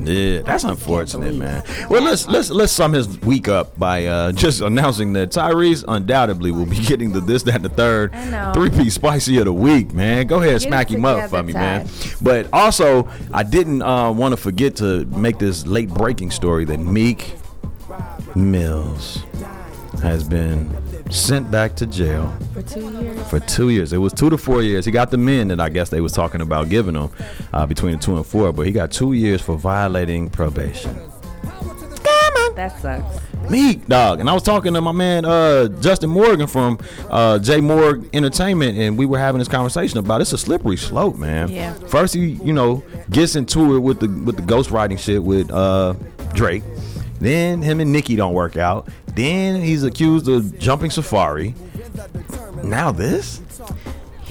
Yeah, 0.06 0.42
that's 0.42 0.64
unfortunate, 0.64 1.36
man. 1.36 1.64
Well, 1.90 2.02
let's 2.02 2.28
let's 2.28 2.50
let's 2.50 2.72
sum 2.72 2.94
his 2.94 3.20
week 3.20 3.48
up 3.48 3.78
by 3.78 4.06
uh, 4.06 4.32
just 4.32 4.62
announcing 4.62 5.14
that 5.14 5.30
Tyrese 5.30 5.84
undoubtedly 5.88 6.52
will 6.52 6.66
be 6.66 6.80
getting 6.86 7.12
the 7.12 7.22
this, 7.22 7.44
that, 7.44 7.56
and 7.56 7.66
the 7.66 7.70
third 7.70 8.14
three 8.54 8.70
piece 8.70 8.96
spicy 8.96 9.38
of 9.38 9.46
the 9.46 9.54
week, 9.54 9.94
man. 9.94 10.28
Go 10.28 10.42
ahead, 10.42 10.60
Get 10.60 10.68
smack 10.68 10.90
him 10.90 11.06
up 11.06 11.30
for 11.30 11.44
me, 11.44 11.54
man. 11.54 11.88
But 12.22 12.48
also, 12.54 13.10
I 13.34 13.44
didn't 13.44 13.82
uh, 13.82 14.12
want 14.12 14.34
to 14.34 14.38
forget 14.38 14.76
to 14.78 15.06
make 15.06 15.40
this 15.40 15.66
late 15.66 15.90
breaking 15.90 16.32
story 16.32 16.66
that 16.66 16.80
Meek 16.80 17.36
Mills 18.36 19.24
has 20.02 20.28
been 20.28 20.74
sent 21.12 21.52
back 21.52 21.76
to 21.76 21.86
jail 21.86 22.34
For 22.54 22.62
two 22.62 22.90
years. 23.02 23.30
for 23.30 23.40
two 23.40 23.70
years. 23.70 23.94
It 23.94 23.98
was 23.98 24.14
two 24.14 24.30
to 24.30 24.38
four 24.38 24.62
years. 24.62 24.86
He 24.86 24.92
got 24.92 25.12
the 25.12 25.18
men 25.18 25.50
that 25.50 25.60
I 25.60 25.70
guess 25.70 25.90
they 25.90 26.02
was 26.02 26.12
talking 26.14 26.42
about 26.42 26.70
giving 26.70 26.96
him 26.96 27.10
uh, 27.54 27.66
between 27.66 27.94
the 27.94 27.98
two 28.00 28.16
and 28.18 28.26
four, 28.26 28.52
but 28.54 28.66
he 28.66 28.72
got 28.72 28.92
two 28.92 29.14
years 29.14 29.42
for 29.42 29.58
violating 29.58 30.30
probation. 30.30 30.96
That 32.56 32.80
sucks. 32.80 33.22
Meek 33.50 33.88
dog, 33.88 34.20
and 34.20 34.30
I 34.30 34.34
was 34.34 34.44
talking 34.44 34.74
to 34.74 34.82
my 34.82 34.92
man 34.92 35.26
uh, 35.26 35.68
Justin 35.80 36.10
Morgan 36.10 36.48
from 36.48 36.78
uh, 37.10 37.40
J 37.40 37.60
Morg 37.62 38.08
Entertainment, 38.14 38.78
and 38.78 38.98
we 38.98 39.06
were 39.06 39.18
having 39.18 39.40
this 39.40 39.48
conversation 39.48 39.98
about 39.98 40.22
it's 40.22 40.34
a 40.34 40.38
slippery 40.38 40.78
slope, 40.78 41.16
man. 41.18 41.50
Yeah. 41.50 41.74
First, 41.74 42.14
he 42.14 42.32
you 42.44 42.54
know 42.54 42.84
gets 43.10 43.36
into 43.36 43.76
it 43.76 43.80
with 43.80 44.00
the 44.02 44.08
with 44.26 44.36
the 44.36 44.44
ghostwriting 44.44 45.00
shit 45.00 45.24
with 45.24 45.50
uh, 45.50 45.94
Drake. 46.34 46.64
Then 47.20 47.62
him 47.62 47.80
and 47.80 47.92
Nicki 47.92 48.16
don't 48.16 48.34
work 48.34 48.58
out. 48.58 48.90
Then 49.16 49.62
he's 49.62 49.84
accused 49.84 50.28
of 50.28 50.58
jumping 50.60 50.90
Safaree. 50.90 51.54
Now 52.64 52.92
this. 52.92 53.42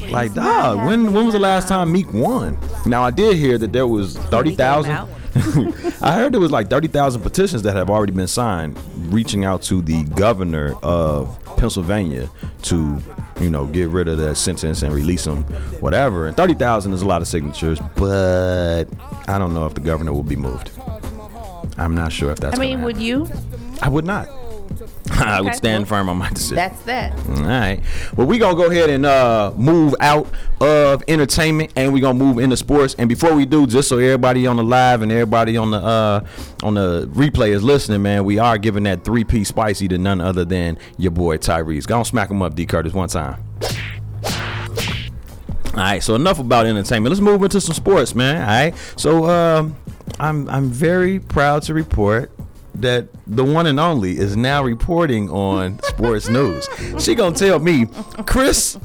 Like 0.08 0.34
dog, 0.34 0.78
when 0.86 1.12
when 1.12 1.26
was 1.26 1.34
the 1.34 1.40
last 1.40 1.68
time 1.68 1.92
Meek 1.92 2.12
won? 2.12 2.58
Now 2.86 3.02
I 3.02 3.10
did 3.10 3.36
hear 3.36 3.58
that 3.58 3.72
there 3.72 3.86
was 3.86 4.16
thirty 4.16 4.54
thousand. 4.54 4.92
I 6.02 6.14
heard 6.14 6.32
there 6.32 6.40
was 6.40 6.50
like 6.50 6.68
thirty 6.68 6.88
thousand 6.88 7.22
petitions 7.22 7.62
that 7.62 7.76
have 7.76 7.90
already 7.90 8.12
been 8.12 8.26
signed, 8.26 8.78
reaching 9.12 9.44
out 9.44 9.62
to 9.64 9.82
the 9.82 10.04
governor 10.04 10.74
of 10.82 11.38
Pennsylvania 11.56 12.30
to, 12.62 13.00
you 13.40 13.50
know, 13.50 13.66
get 13.66 13.90
rid 13.90 14.08
of 14.08 14.18
that 14.18 14.36
sentence 14.36 14.82
and 14.82 14.92
release 14.94 15.26
him, 15.26 15.42
whatever. 15.80 16.26
And 16.26 16.36
thirty 16.36 16.54
thousand 16.54 16.94
is 16.94 17.02
a 17.02 17.06
lot 17.06 17.20
of 17.20 17.28
signatures, 17.28 17.78
but 17.94 18.86
I 19.28 19.38
don't 19.38 19.52
know 19.52 19.66
if 19.66 19.74
the 19.74 19.80
governor 19.80 20.12
will 20.12 20.22
be 20.22 20.36
moved. 20.36 20.70
I'm 21.76 21.94
not 21.94 22.10
sure 22.10 22.32
if 22.32 22.40
that's. 22.40 22.58
I 22.58 22.60
mean, 22.60 22.82
would 22.82 22.96
you? 22.96 23.28
I 23.82 23.88
would 23.90 24.06
not. 24.06 24.28
I 25.20 25.40
would 25.40 25.54
stand 25.54 25.88
firm 25.88 26.08
on 26.08 26.18
my 26.18 26.30
decision. 26.30 26.56
That's 26.56 26.80
that. 26.82 27.12
All 27.28 27.42
right. 27.42 27.80
Well, 28.16 28.26
we're 28.26 28.38
gonna 28.38 28.56
go 28.56 28.70
ahead 28.70 28.90
and 28.90 29.04
uh, 29.04 29.52
move 29.56 29.94
out 30.00 30.26
of 30.60 31.02
entertainment, 31.08 31.72
and 31.76 31.92
we're 31.92 32.00
gonna 32.00 32.18
move 32.18 32.38
into 32.38 32.56
sports. 32.56 32.94
And 32.98 33.08
before 33.08 33.34
we 33.34 33.44
do, 33.44 33.66
just 33.66 33.88
so 33.88 33.98
everybody 33.98 34.46
on 34.46 34.56
the 34.56 34.62
live 34.62 35.02
and 35.02 35.10
everybody 35.10 35.56
on 35.56 35.70
the 35.72 35.78
uh, 35.78 36.26
on 36.62 36.74
the 36.74 37.08
replay 37.12 37.50
is 37.50 37.62
listening, 37.62 38.02
man, 38.02 38.24
we 38.24 38.38
are 38.38 38.56
giving 38.58 38.84
that 38.84 39.04
three 39.04 39.24
piece 39.24 39.48
spicy 39.48 39.88
to 39.88 39.98
none 39.98 40.20
other 40.20 40.44
than 40.44 40.78
your 40.96 41.10
boy 41.10 41.38
Tyrese. 41.38 41.86
Go 41.86 41.98
on, 41.98 42.04
smack 42.04 42.30
him 42.30 42.42
up, 42.42 42.54
D. 42.54 42.66
Curtis, 42.66 42.92
one 42.92 43.08
time. 43.08 43.42
All 45.72 45.76
right, 45.86 46.02
so 46.02 46.14
enough 46.14 46.38
about 46.38 46.66
entertainment. 46.66 47.10
Let's 47.12 47.20
move 47.20 47.42
into 47.42 47.60
some 47.60 47.74
sports, 47.74 48.14
man. 48.14 48.36
All 48.42 48.46
right, 48.46 48.74
so 48.96 49.24
um, 49.30 49.76
I'm 50.18 50.48
I'm 50.48 50.68
very 50.68 51.20
proud 51.20 51.62
to 51.64 51.74
report 51.74 52.30
that 52.74 53.08
the 53.26 53.44
one 53.44 53.66
and 53.66 53.78
only 53.80 54.18
is 54.18 54.36
now 54.36 54.62
reporting 54.62 55.28
on 55.30 55.80
sports 55.82 56.28
news. 56.28 56.68
She 56.98 57.14
gonna 57.14 57.34
tell 57.34 57.58
me, 57.58 57.86
Chris 58.26 58.78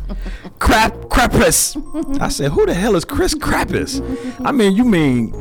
Crap 0.60 0.94
Krappus. 1.10 1.76
I 2.22 2.30
said, 2.30 2.52
who 2.52 2.66
the 2.66 2.74
hell 2.74 2.96
is 2.96 3.06
Chris 3.06 3.34
Krappus? 3.34 4.02
I 4.46 4.52
mean, 4.52 4.76
you 4.76 4.86
mean 4.86 5.32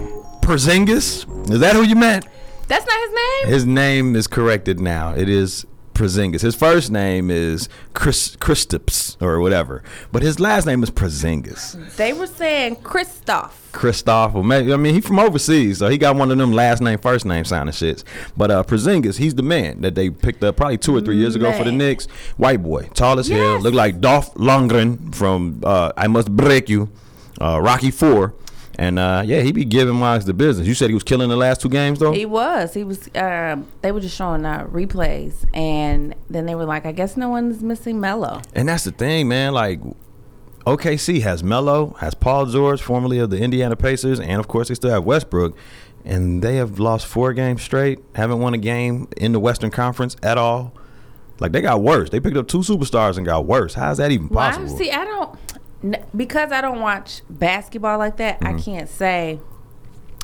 Porzingis? 0.42 1.50
Is 1.50 1.61
that 1.61 1.74
who 1.74 1.83
you 1.83 1.96
meant? 1.96 2.26
That's 2.68 2.87
not 2.87 2.98
his 3.00 3.11
name. 3.12 3.52
His 3.52 3.66
name 3.66 4.16
is 4.16 4.26
corrected 4.26 4.80
now. 4.80 5.14
It 5.14 5.28
is 5.28 5.66
Porzingis. 5.94 6.40
His 6.42 6.54
first 6.54 6.90
name 6.90 7.30
is 7.30 7.68
Chris 7.94 8.37
Christops 8.37 9.20
or 9.22 9.40
whatever, 9.40 9.83
but 10.12 10.22
his 10.22 10.40
last 10.40 10.66
name 10.66 10.83
is 10.83 10.90
Porzingis. 10.90 11.96
They 11.96 12.12
were 12.12 12.26
saying 12.26 12.76
Christoph. 12.76 13.61
Christoph, 13.72 14.35
or 14.35 14.44
maybe 14.44 14.72
I 14.72 14.76
mean 14.76 14.94
he's 14.94 15.07
from 15.07 15.18
overseas, 15.18 15.78
so 15.78 15.88
he 15.88 15.96
got 15.98 16.16
one 16.16 16.30
of 16.30 16.38
them 16.38 16.52
last 16.52 16.80
name 16.83 16.98
first 16.98 17.24
name 17.24 17.44
sounding 17.44 17.72
shits. 17.72 18.04
But 18.37 18.50
uh 18.50 18.62
Porzingis, 18.64 19.18
he's 19.18 19.35
the 19.35 19.42
man 19.42 19.80
that 19.80 19.94
they 19.94 20.11
picked 20.11 20.42
up 20.44 20.57
probably 20.57 20.78
two 20.78 20.94
or 20.96 21.00
three 21.00 21.16
years 21.16 21.35
ago 21.37 21.52
for 21.52 21.64
the 21.64 21.70
Man. 21.72 21.78
Knicks. 21.78 22.07
White 22.37 22.62
boy, 22.62 22.88
tall 22.94 23.18
as 23.18 23.28
hell, 23.28 23.54
Yes. 23.54 23.62
look 23.62 23.74
like 23.74 24.00
Dolph 24.00 24.35
Lundgren 24.35 25.14
from 25.14 25.61
uh, 25.64 25.92
I 25.96 26.07
Must 26.09 26.30
Break 26.30 26.68
You, 26.68 26.90
uh, 27.40 27.61
Rocky 27.61 27.90
Four. 27.90 28.35
And 28.79 28.99
uh, 28.99 29.23
yeah, 29.25 29.41
he 29.41 29.53
be 29.53 29.65
giving 29.65 29.95
Miles 29.95 30.25
the 30.25 30.35
business. 30.35 30.67
You 30.67 30.75
said 30.75 30.89
he 30.91 30.95
was 30.95 31.05
killing 31.05 31.29
the 31.29 31.37
last 31.37 31.61
two 31.61 31.69
games 31.69 31.99
though. 32.01 32.13
He 32.13 32.27
was. 32.27 32.75
He 32.75 32.83
was. 32.85 33.09
Um, 33.15 33.69
they 33.83 33.93
were 33.93 34.01
just 34.01 34.17
showing 34.17 34.45
uh, 34.45 34.65
replays, 34.67 35.45
and 35.55 36.15
then 36.29 36.47
they 36.47 36.55
were 36.55 36.65
like, 36.65 36.85
"I 36.85 36.93
guess 36.93 37.17
no 37.17 37.29
one's 37.29 37.63
missing 37.63 38.01
Melo." 38.01 38.43
And 38.55 38.69
that's 38.69 38.85
the 38.85 38.91
thing, 38.91 39.29
man. 39.29 39.53
Like 39.53 39.81
OKC 40.67 41.21
has 41.23 41.45
Melo, 41.45 41.91
has 42.01 42.15
Paul 42.15 42.47
George, 42.47 42.81
formerly 42.81 43.19
of 43.19 43.31
the 43.31 43.41
Indiana 43.41 43.77
Pacers, 43.77 44.19
and 44.19 44.41
of 44.41 44.49
course 44.49 44.69
they 44.69 44.75
still 44.75 44.91
have 44.91 45.05
Westbrook. 45.05 45.57
And 46.07 46.43
they 46.43 46.57
have 46.57 46.79
lost 46.79 47.07
four 47.07 47.33
games 47.33 47.63
straight, 47.63 47.99
haven't 48.15 48.39
won 48.39 48.53
a 48.53 48.59
game 48.59 49.09
in 49.17 49.33
the 49.33 49.41
Western 49.41 49.71
Conference 49.71 50.17
at 50.23 50.37
all. 50.37 50.75
Like 51.41 51.53
they 51.53 51.63
got 51.63 51.81
worse. 51.81 52.11
They 52.11 52.21
picked 52.21 52.37
up 52.37 52.47
two 52.47 52.59
superstars 52.59 53.17
and 53.17 53.25
got 53.25 53.47
worse. 53.47 53.73
How 53.75 53.91
is 53.91 53.99
that 53.99 54.11
even 54.11 54.29
Well, 54.29 54.41
I, 54.47 54.51
possible? 54.53 54.77
see, 54.77 54.91
I 54.91 55.05
don't 55.05 55.39
because 56.16 56.53
I 56.53 56.61
don't 56.61 56.81
watch 56.81 57.23
basketball 57.29 57.99
like 57.99 58.16
that. 58.18 58.40
Mm-hmm. 58.40 58.57
I 58.57 58.61
can't 58.61 58.88
say. 58.88 59.40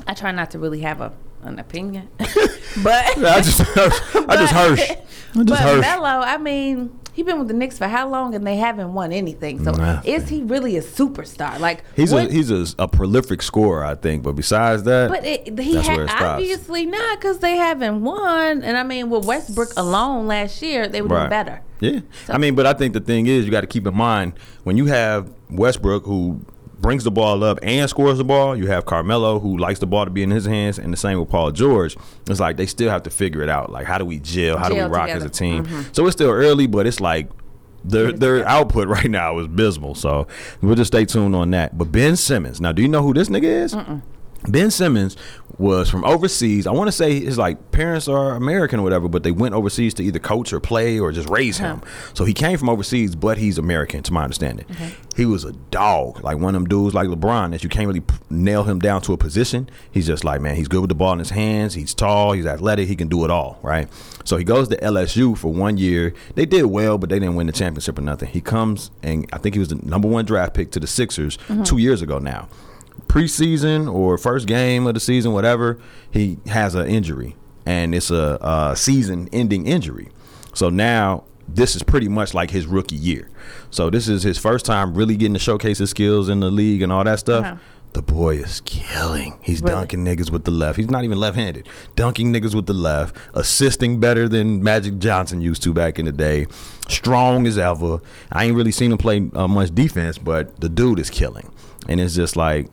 I 0.07 0.15
try 0.15 0.33
not 0.33 0.51
to 0.53 0.59
really 0.59 0.81
have 0.81 1.01
a 1.01 1.13
an 1.43 1.59
opinion, 1.59 2.09
but 2.19 3.19
I 3.19 3.41
just, 3.41 3.61
I 3.77 4.37
just 4.37 4.53
heard. 4.53 4.81
I 4.81 5.03
but 5.35 5.47
just 5.47 5.63
heard. 5.63 5.81
Melo, 5.81 6.09
I 6.09 6.37
mean, 6.37 7.00
he 7.21 7.25
been 7.25 7.39
with 7.39 7.49
the 7.49 7.55
Knicks 7.55 7.79
for 7.79 7.87
how 7.89 8.09
long, 8.09 8.35
and 8.35 8.47
they 8.47 8.57
haven't 8.57 8.93
won 8.95 9.13
anything. 9.13 9.63
So 9.65 9.73
Nothing. 9.73 10.13
is 10.13 10.29
he 10.29 10.43
really 10.43 10.77
a 10.77 10.83
superstar? 10.83 11.59
Like 11.59 11.85
He's 11.97 12.13
what- 12.13 12.29
a 12.29 12.33
he's 12.33 12.51
a, 12.51 12.67
a 12.79 12.89
prolific 12.89 13.43
scorer, 13.43 13.85
I 13.85 13.95
think. 13.95 14.23
But 14.23 14.33
besides 14.37 14.85
that, 14.85 15.11
But 15.11 15.25
it, 15.25 15.59
he 15.59 15.77
ha- 15.77 15.95
where 15.97 16.05
it 16.05 16.09
stops. 16.11 16.23
obviously 16.23 16.87
not 16.87 17.21
because 17.21 17.39
they 17.41 17.57
haven't 17.57 18.03
won. 18.03 18.63
And 18.63 18.77
I 18.77 18.83
mean, 18.83 19.11
with 19.11 19.25
Westbrook 19.27 19.73
alone 19.77 20.27
last 20.27 20.63
year, 20.63 20.89
they 20.89 21.03
were 21.03 21.09
doing 21.09 21.29
better. 21.31 21.61
Yeah. 21.81 22.01
I 22.29 22.37
mean, 22.39 22.55
but 22.55 22.67
I 22.67 22.75
think 22.75 22.93
the 22.95 23.01
thing 23.01 23.27
is, 23.27 23.45
you 23.47 23.51
got 23.51 23.63
to 23.63 23.67
keep 23.67 23.87
in 23.87 23.97
mind 23.97 24.35
when 24.65 24.77
you 24.77 24.87
have 24.87 25.31
Westbrook 25.51 26.05
who 26.05 26.45
brings 26.81 27.05
the 27.05 27.11
ball 27.11 27.45
up 27.45 27.59
and 27.63 27.89
scores 27.91 28.19
the 28.19 28.25
ball, 28.25 28.57
you 28.57 28.67
have 28.69 28.87
Carmelo 28.87 29.39
who 29.39 29.59
likes 29.59 29.79
the 29.79 29.87
ball 29.87 30.05
to 30.05 30.11
be 30.11 30.23
in 30.23 30.31
his 30.31 30.47
hands, 30.47 30.79
and 30.79 30.93
the 30.93 30.97
same 30.97 31.19
with 31.21 31.29
Paul 31.29 31.51
George. 31.53 31.97
It's 32.29 32.41
like 32.41 32.57
they 32.57 32.67
still 32.67 32.91
have 32.91 33.03
to 33.05 33.11
figure 33.11 33.43
it 33.43 33.49
out. 33.49 33.71
Like, 33.71 33.87
how 33.87 33.99
do 33.99 34.05
we 34.05 34.19
gel? 34.19 34.57
How 34.59 34.69
do 34.69 34.75
we 34.75 34.81
rock 34.81 35.09
together. 35.09 35.25
as 35.25 35.25
a 35.25 35.29
team? 35.31 35.67
Mhm. 35.67 35.95
So 35.95 36.07
it's 36.07 36.17
still 36.17 36.31
early, 36.31 36.67
but 36.67 36.87
it's 36.87 37.01
like. 37.01 37.29
Their, 37.83 38.13
their 38.13 38.47
output 38.47 38.89
right 38.97 39.11
now 39.11 39.39
is 39.39 39.47
abysmal, 39.47 39.95
so 39.95 40.27
we'll 40.61 40.75
just 40.75 40.89
stay 40.93 41.07
tuned 41.07 41.35
on 41.35 41.51
that. 41.53 41.79
But 41.79 41.87
Ben 41.91 42.15
Simmons, 42.15 42.61
now 42.61 42.73
do 42.73 42.83
you 42.83 42.89
know 42.89 43.03
who 43.03 43.15
this 43.15 43.31
nigga 43.31 43.45
is? 43.45 43.75
Ben 44.49 44.71
Simmons 44.71 45.17
was 45.61 45.91
from 45.91 46.05
overseas. 46.05 46.67
I 46.67 46.73
want 46.73 46.89
to 46.89 46.93
say 46.93 47.21
his 47.21 47.37
like 47.37 47.71
parents 47.71 48.09
are 48.09 48.33
American 48.33 48.81
or 48.81 48.83
whatever, 48.83 49.09
but 49.09 49.23
they 49.23 49.31
went 49.31 49.55
overseas 49.55 49.93
to 49.95 50.03
either 50.03 50.19
coach 50.19 50.53
or 50.53 50.59
play 50.61 50.99
or 50.99 51.13
just 51.13 51.29
raise 51.29 51.61
uh-huh. 51.61 51.75
him. 51.75 51.83
So 52.15 52.25
he 52.25 52.33
came 52.33 52.57
from 52.57 52.71
overseas, 52.71 53.15
but 53.15 53.37
he's 53.37 53.59
American, 53.59 54.03
to 54.05 54.13
my 54.13 54.25
understanding. 54.25 54.65
He 55.17 55.27
was 55.27 55.45
a 55.45 55.53
dog, 55.53 56.25
like 56.25 56.39
one 56.39 56.55
of 56.55 56.63
them 56.63 56.69
dudes 56.69 56.95
like 56.95 57.09
LeBron 57.09 57.51
that 57.51 57.63
you 57.63 57.69
can't 57.69 57.87
really 57.87 58.01
p- 58.01 58.15
nail 58.31 58.65
him 58.65 58.79
down 58.79 59.03
to 59.03 59.13
a 59.13 59.19
position. 59.19 59.69
He's 59.91 60.07
just 60.07 60.25
like 60.25 60.41
man, 60.41 60.57
he's 60.57 60.69
good 60.69 60.81
with 60.81 60.89
the 60.89 60.95
ball 60.95 61.13
in 61.13 61.19
his 61.19 61.31
hands. 61.31 61.75
He's 61.75 61.93
tall, 61.93 62.33
he's 62.33 62.47
athletic, 62.47 62.89
he 62.89 62.97
can 62.97 63.09
do 63.09 63.25
it 63.25 63.31
all, 63.31 63.59
right? 63.63 63.89
So 64.25 64.39
he 64.39 64.45
goes 64.45 64.69
to 64.69 64.77
LSU 64.79 65.37
for 65.37 65.53
one 65.53 65.77
year. 65.77 66.15
They 66.37 66.47
did 66.47 66.65
well, 66.65 66.97
but 66.97 67.11
they 67.11 67.19
didn't 67.19 67.35
win 67.35 67.47
the 67.47 67.53
championship 67.53 67.99
or 67.99 68.03
nothing. 68.03 68.29
He 68.29 68.41
comes 68.41 68.91
and 69.03 69.29
I 69.33 69.39
think 69.39 69.55
he 69.55 69.59
was 69.59 69.69
the 69.69 69.77
number 69.77 70.09
one 70.09 70.25
draft 70.25 70.55
pick 70.55 70.71
to 70.73 70.81
the 70.81 70.87
Sixers 70.87 71.37
mm-hmm. 71.37 71.65
two 71.65 71.79
years 71.79 72.01
ago 72.01 72.19
now 72.19 72.49
preseason 73.09 73.93
or 73.93 74.17
first 74.19 74.47
game 74.47 74.87
of 74.87 74.95
the 74.95 75.01
season, 75.01 75.33
whatever, 75.33 75.79
he 76.11 76.39
has 76.47 76.75
an 76.75 76.87
injury, 76.89 77.37
and 77.67 77.95
it's 77.95 78.11
a, 78.11 78.39
a 78.41 78.77
season-ending 78.77 79.67
injury. 79.67 80.09
So 80.55 80.71
now 80.71 81.25
this 81.49 81.75
is 81.75 81.83
pretty 81.83 82.09
much 82.09 82.35
like 82.35 82.51
his 82.51 82.67
rookie 82.67 82.97
year. 82.97 83.29
So 83.71 83.91
this 83.91 84.07
is 84.09 84.23
his 84.23 84.39
first 84.39 84.65
time 84.65 84.95
really 84.95 85.17
getting 85.17 85.35
to 85.35 85.41
showcase 85.41 85.79
his 85.79 85.91
skills 85.91 86.29
in 86.29 86.41
the 86.41 86.51
league 86.51 86.83
and 86.83 86.93
all 86.93 87.03
that 87.05 87.19
stuff. 87.19 87.45
Uh-huh. 87.45 87.57
The 87.93 88.03
boy 88.03 88.37
is 88.37 88.61
killing. 88.65 89.37
He's 89.43 89.61
Really? 89.61 89.75
dunking 89.75 90.05
niggas 90.05 90.31
with 90.31 90.45
the 90.45 90.53
left. 90.53 90.77
He's 90.79 90.89
not 90.91 91.03
even 91.03 91.19
left-handed. 91.19 91.69
Dunking 91.97 92.33
niggas 92.33 92.55
with 92.55 92.67
the 92.67 92.73
left, 92.73 93.17
assisting 93.35 93.99
better 93.99 94.29
than 94.29 94.63
Magic 94.63 95.01
Johnson 95.01 95.41
used 95.41 95.65
to 95.65 95.73
back 95.75 95.99
in 95.99 96.05
the 96.07 96.13
day. 96.13 96.47
Strong 96.89 97.49
as 97.49 97.59
ever. 97.59 97.99
I 98.31 98.45
ain't 98.45 98.55
really 98.55 98.71
seen 98.71 98.93
him 98.93 98.99
play 98.99 99.29
uh, 99.35 99.49
much 99.49 99.75
defense, 99.75 100.19
but 100.19 100.61
the 100.61 100.69
dude 100.69 101.01
is 101.01 101.11
killing. 101.11 101.51
And 101.89 102.01
it's 102.01 102.15
just 102.15 102.37
like 102.37 102.69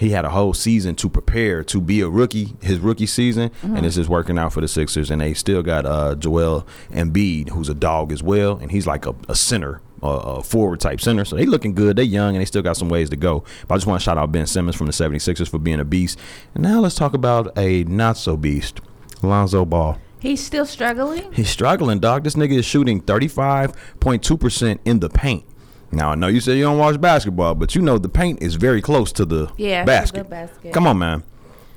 he 0.00 0.10
had 0.10 0.24
a 0.24 0.30
whole 0.30 0.54
season 0.54 0.94
to 0.96 1.10
prepare 1.10 1.62
to 1.64 1.80
be 1.80 2.00
a 2.00 2.08
rookie, 2.08 2.56
his 2.62 2.78
rookie 2.78 3.06
season, 3.06 3.50
and 3.62 3.84
it's 3.84 3.96
just 3.96 4.08
working 4.08 4.38
out 4.38 4.52
for 4.52 4.62
the 4.62 4.68
Sixers. 4.68 5.10
And 5.10 5.20
they 5.20 5.34
still 5.34 5.62
got 5.62 5.84
uh, 5.84 6.14
Joel 6.14 6.66
Embiid, 6.90 7.50
who's 7.50 7.68
a 7.68 7.74
dog 7.74 8.10
as 8.10 8.22
well, 8.22 8.56
and 8.56 8.70
he's 8.70 8.86
like 8.86 9.04
a, 9.04 9.14
a 9.28 9.34
center, 9.34 9.82
a, 10.02 10.06
a 10.06 10.42
forward 10.42 10.80
type 10.80 11.02
center. 11.02 11.26
So 11.26 11.36
they 11.36 11.44
looking 11.44 11.74
good. 11.74 11.96
They 11.96 12.04
young 12.04 12.34
and 12.34 12.40
they 12.40 12.46
still 12.46 12.62
got 12.62 12.78
some 12.78 12.88
ways 12.88 13.10
to 13.10 13.16
go. 13.16 13.44
But 13.68 13.74
I 13.74 13.76
just 13.76 13.86
want 13.86 14.00
to 14.00 14.04
shout 14.04 14.16
out 14.16 14.32
Ben 14.32 14.46
Simmons 14.46 14.74
from 14.74 14.86
the 14.86 14.92
76ers 14.92 15.48
for 15.50 15.58
being 15.58 15.80
a 15.80 15.84
beast. 15.84 16.18
And 16.54 16.62
now 16.62 16.80
let's 16.80 16.94
talk 16.94 17.12
about 17.12 17.56
a 17.58 17.84
not 17.84 18.16
so 18.16 18.38
beast, 18.38 18.80
Lonzo 19.22 19.66
Ball. 19.66 19.98
He's 20.18 20.42
still 20.42 20.66
struggling. 20.66 21.32
He's 21.32 21.48
struggling, 21.50 21.98
dog. 21.98 22.24
This 22.24 22.36
nigga 22.36 22.52
is 22.52 22.64
shooting 22.64 23.02
35.2% 23.02 24.78
in 24.84 25.00
the 25.00 25.08
paint. 25.10 25.44
Now, 25.92 26.10
I 26.10 26.14
know 26.14 26.28
you 26.28 26.40
say 26.40 26.56
you 26.56 26.64
don't 26.64 26.78
watch 26.78 27.00
basketball, 27.00 27.54
but 27.56 27.74
you 27.74 27.82
know 27.82 27.98
the 27.98 28.08
paint 28.08 28.42
is 28.42 28.54
very 28.54 28.80
close 28.80 29.10
to 29.12 29.24
the 29.24 29.50
Yeah, 29.56 29.84
basket. 29.84 30.30
basket. 30.30 30.72
Come 30.72 30.86
on, 30.86 30.98
man. 30.98 31.24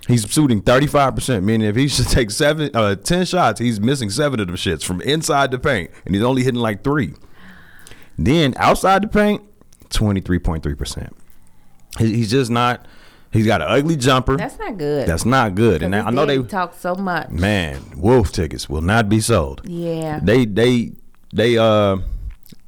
He's 0.07 0.25
shooting 0.29 0.61
35%, 0.61 1.43
meaning 1.43 1.67
if 1.67 1.75
he 1.75 1.87
should 1.87 2.07
take 2.09 2.29
seven, 2.29 2.69
uh, 2.75 2.95
10 2.95 3.25
shots, 3.25 3.59
he's 3.59 3.79
missing 3.79 4.09
seven 4.09 4.39
of 4.39 4.47
them 4.47 4.55
shits 4.57 4.83
from 4.83 5.01
inside 5.01 5.49
the 5.51 5.57
paint, 5.59 5.89
and 6.05 6.13
he's 6.13 6.23
only 6.23 6.43
hitting 6.43 6.59
like 6.59 6.83
three. 6.83 7.13
Then 8.17 8.53
outside 8.57 9.01
the 9.03 9.07
paint, 9.07 9.41
23.3%. 9.89 11.09
He's 11.99 12.29
just 12.31 12.51
not, 12.51 12.85
he's 13.31 13.45
got 13.45 13.61
an 13.61 13.67
ugly 13.69 13.95
jumper. 13.95 14.35
That's 14.37 14.59
not 14.59 14.77
good. 14.77 15.07
That's 15.07 15.25
not 15.25 15.55
good. 15.55 15.81
And 15.83 15.95
I 15.95 16.09
know 16.09 16.25
they, 16.25 16.41
talk 16.43 16.73
so 16.73 16.95
much. 16.95 17.29
man, 17.29 17.81
Wolf 17.95 18.31
tickets 18.31 18.67
will 18.67 18.81
not 18.81 19.09
be 19.09 19.19
sold. 19.21 19.61
Yeah. 19.65 20.19
They 20.21 20.45
they 20.45 20.93
they 21.31 21.57
uh 21.57 21.97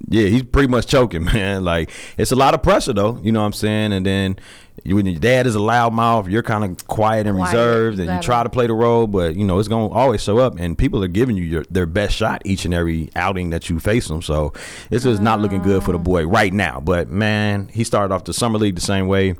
yeah, 0.10 0.28
he's 0.28 0.44
pretty 0.44 0.68
much 0.68 0.88
choking, 0.88 1.24
man. 1.34 1.64
Like 1.64 1.92
it's 2.18 2.32
a 2.32 2.36
lot 2.36 2.54
of 2.54 2.64
pressure 2.64 2.94
though, 2.94 3.20
you 3.24 3.32
know 3.32 3.42
what 3.42 3.48
I'm 3.48 3.54
saying? 3.54 3.94
And 3.94 4.06
then 4.06 4.38
you, 4.84 4.96
when 4.96 5.06
your 5.06 5.20
dad 5.20 5.48
is 5.48 5.56
a 5.56 5.60
loud 5.60 5.94
mouth, 5.94 6.28
you're 6.28 6.44
kind 6.44 6.64
of 6.64 6.88
quiet 6.88 7.28
and 7.28 7.38
Quiet, 7.38 7.52
reserved, 7.52 8.00
and 8.00 8.10
you 8.10 8.22
try 8.22 8.44
to 8.44 8.50
play 8.50 8.68
the 8.68 8.74
role, 8.74 9.08
but 9.08 9.36
you 9.36 9.46
know 9.46 9.58
it's 9.58 9.68
gonna 9.68 9.90
always 9.90 10.22
show 10.22 10.38
up, 10.38 10.60
and 10.60 10.78
people 10.78 11.04
are 11.04 11.08
giving 11.08 11.36
you 11.38 11.44
your, 11.44 11.64
their 11.70 11.86
best 11.86 12.16
shot 12.16 12.42
each 12.46 12.66
and 12.66 12.74
every 12.74 13.10
outing 13.16 13.50
that 13.52 13.70
you 13.70 13.80
face 13.80 14.08
them. 14.08 14.22
So 14.22 14.54
it's 14.92 15.04
just 15.04 15.22
not 15.22 15.40
looking 15.40 15.62
good 15.62 15.84
for 15.84 15.92
the 15.92 15.98
ah. 16.00 16.04
boy 16.04 16.28
right 16.28 16.54
now. 16.54 16.80
But 16.80 17.10
man, 17.10 17.70
he 17.74 17.84
started 17.84 18.14
off 18.14 18.26
the 18.26 18.34
summer 18.34 18.60
league 18.60 18.76
the 18.76 18.82
same 18.82 19.08
way. 19.08 19.36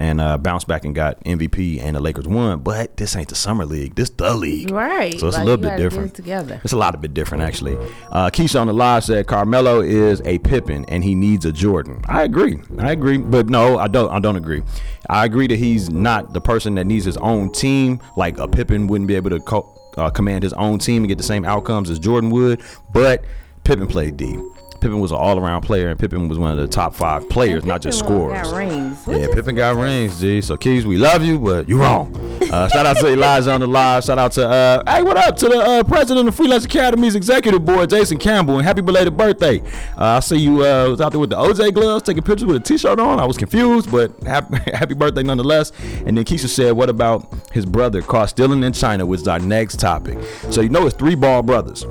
And 0.00 0.20
uh, 0.20 0.38
bounced 0.38 0.68
back 0.68 0.84
and 0.84 0.94
got 0.94 1.18
MVP, 1.24 1.82
and 1.82 1.96
the 1.96 2.00
Lakers 2.00 2.28
won. 2.28 2.60
But 2.60 2.96
this 2.96 3.16
ain't 3.16 3.28
the 3.30 3.34
summer 3.34 3.66
league. 3.66 3.96
This 3.96 4.10
the 4.10 4.32
league, 4.32 4.70
Right. 4.70 5.18
So 5.18 5.26
it's 5.26 5.36
Like, 5.36 5.42
a 5.42 5.46
little 5.46 5.60
bit 5.60 5.76
different. 5.76 6.14
together. 6.14 6.60
It's 6.62 6.72
a 6.72 6.76
lot 6.76 6.94
of 6.94 7.00
bit 7.00 7.14
different, 7.14 7.42
actually. 7.42 7.76
Uh, 8.12 8.30
Keisha 8.30 8.60
on 8.60 8.68
the 8.68 8.72
live 8.72 9.02
said 9.02 9.26
Carmelo 9.26 9.80
is 9.80 10.22
a 10.24 10.38
Pippin 10.38 10.84
and 10.88 11.02
he 11.02 11.16
needs 11.16 11.44
a 11.44 11.50
Jordan. 11.50 12.00
I 12.06 12.22
agree. 12.22 12.60
I 12.78 12.92
agree, 12.92 13.18
but 13.18 13.48
no, 13.48 13.76
I 13.76 13.88
don't. 13.88 14.08
I 14.12 14.20
don't 14.20 14.36
agree. 14.36 14.62
I 15.10 15.24
agree 15.24 15.48
that 15.48 15.58
he's 15.58 15.90
not 15.90 16.32
the 16.32 16.40
person 16.40 16.76
that 16.76 16.84
needs 16.84 17.04
his 17.04 17.16
own 17.16 17.50
team. 17.50 18.00
Like 18.16 18.38
a 18.38 18.46
Pippin 18.46 18.86
wouldn't 18.86 19.08
be 19.08 19.16
able 19.16 19.30
to 19.30 19.40
co- 19.40 19.74
uh, 19.96 20.10
command 20.10 20.44
his 20.44 20.52
own 20.52 20.78
team 20.78 21.02
and 21.02 21.08
get 21.08 21.18
the 21.18 21.24
same 21.24 21.44
outcomes 21.44 21.90
as 21.90 21.98
Jordan 21.98 22.30
would. 22.30 22.60
But 22.92 23.24
Pippin 23.64 23.88
played 23.88 24.16
D. 24.16 24.38
Pippin 24.80 25.00
was 25.00 25.10
an 25.10 25.16
all-around 25.16 25.62
player, 25.62 25.88
and 25.88 25.98
Pippin 25.98 26.28
was 26.28 26.38
one 26.38 26.52
of 26.52 26.56
the 26.56 26.68
top 26.68 26.94
five 26.94 27.28
players, 27.28 27.64
not 27.64 27.82
just 27.82 27.98
scorers. 27.98 28.52
Rings. 28.52 29.04
Yeah, 29.08 29.26
Pippin 29.32 29.56
got 29.56 29.74
rings, 29.74 30.20
G. 30.20 30.40
So 30.40 30.56
Keys, 30.56 30.86
we 30.86 30.96
love 30.96 31.24
you, 31.24 31.38
but 31.40 31.68
you 31.68 31.80
wrong. 31.80 32.14
Uh, 32.52 32.68
shout 32.72 32.86
out 32.86 32.96
to 32.98 33.08
Elijah 33.08 33.50
on 33.52 33.60
the 33.60 33.66
live. 33.66 34.04
Shout 34.04 34.18
out 34.18 34.32
to 34.32 34.48
uh, 34.48 34.82
hey, 34.86 35.02
what 35.02 35.16
up 35.16 35.36
to 35.38 35.48
the 35.48 35.58
uh, 35.58 35.82
president 35.82 36.28
of 36.28 36.34
the 36.34 36.36
Free 36.36 36.46
Lunch 36.46 36.64
Academy's 36.64 37.16
executive 37.16 37.64
board, 37.64 37.90
Jason 37.90 38.18
Campbell, 38.18 38.58
and 38.58 38.64
happy 38.64 38.80
belated 38.80 39.16
birthday. 39.16 39.60
Uh, 39.96 40.04
I 40.16 40.20
see 40.20 40.36
you 40.36 40.64
uh, 40.64 40.90
was 40.90 41.00
out 41.00 41.10
there 41.10 41.20
with 41.20 41.30
the 41.30 41.36
OJ 41.36 41.74
gloves, 41.74 42.04
taking 42.04 42.22
pictures 42.22 42.46
with 42.46 42.56
a 42.56 42.60
T-shirt 42.60 43.00
on. 43.00 43.18
I 43.18 43.24
was 43.24 43.36
confused, 43.36 43.90
but 43.90 44.12
happy, 44.22 44.58
happy 44.70 44.94
birthday 44.94 45.24
nonetheless. 45.24 45.72
And 46.06 46.16
then 46.16 46.24
Keisha 46.24 46.48
said, 46.48 46.72
"What 46.72 46.88
about 46.88 47.34
his 47.50 47.66
brother 47.66 48.00
caught 48.00 48.30
stealing 48.30 48.62
in 48.62 48.72
China?" 48.72 49.06
Which 49.06 49.22
is 49.22 49.28
our 49.28 49.40
next 49.40 49.80
topic. 49.80 50.18
So 50.50 50.60
you 50.60 50.68
know 50.68 50.86
it's 50.86 50.96
three 50.96 51.16
ball 51.16 51.42
brothers, 51.42 51.84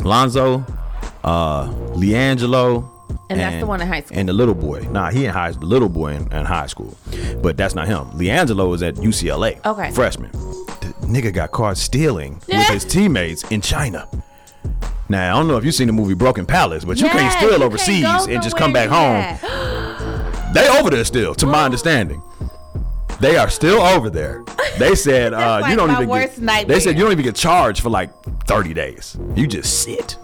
Lonzo, 0.00 0.64
uh, 1.28 1.68
LiAngelo. 1.94 2.88
And 3.30 3.38
that's 3.38 3.60
the 3.60 3.66
one 3.66 3.82
in 3.82 3.88
high 3.88 4.00
school. 4.00 4.18
And 4.18 4.28
the 4.28 4.32
little 4.32 4.54
boy. 4.54 4.80
Nah, 4.90 5.10
he 5.10 5.26
in 5.26 5.32
high 5.32 5.50
the 5.50 5.66
little 5.66 5.90
boy 5.90 6.14
in, 6.14 6.32
in 6.32 6.46
high 6.46 6.66
school. 6.66 6.96
But 7.42 7.58
that's 7.58 7.74
not 7.74 7.86
him. 7.86 8.06
LiAngelo 8.12 8.74
is 8.74 8.82
at 8.82 8.94
UCLA. 8.94 9.64
Okay. 9.66 9.90
Freshman. 9.90 10.30
The 10.32 10.94
nigga 11.02 11.32
got 11.32 11.50
caught 11.50 11.76
stealing 11.76 12.40
with 12.48 12.68
his 12.68 12.84
teammates 12.84 13.44
in 13.50 13.60
China. 13.60 14.08
Now, 15.10 15.34
I 15.34 15.38
don't 15.38 15.48
know 15.48 15.56
if 15.56 15.64
you've 15.64 15.74
seen 15.74 15.86
the 15.86 15.92
movie 15.92 16.14
Brokedown 16.14 16.48
Palace, 16.48 16.84
but 16.84 16.98
you 17.00 17.08
can't 17.08 17.32
steal 17.32 17.58
you 17.58 17.64
overseas 17.64 18.04
can't 18.04 18.30
and 18.30 18.42
just 18.42 18.56
come 18.56 18.72
back 18.72 18.90
near 18.90 18.98
home. 18.98 19.84
They 20.54 20.66
over 20.66 20.88
there 20.88 21.04
still, 21.04 21.34
to 21.34 21.46
my 21.46 21.66
understanding. 21.66 22.22
They 23.20 23.36
are 23.36 23.50
still 23.50 23.82
over 23.82 24.08
there. 24.08 24.44
They 24.78 24.94
said 25.06 25.34
uh, 25.34 25.60
That's 25.60 25.70
you 25.70 25.76
don't 25.76 25.90
even 25.90 26.08
get. 26.08 26.38
nightmare. 26.38 26.76
They 26.76 26.80
said 26.80 26.96
you 26.96 27.02
don't 27.02 27.12
even 27.12 27.24
get 27.24 27.36
charged 27.36 27.82
for 27.82 27.90
like 27.90 28.10
thirty 28.46 28.72
days. 28.72 29.16
You 29.36 29.46
just 29.46 29.82
sit. 29.82 30.16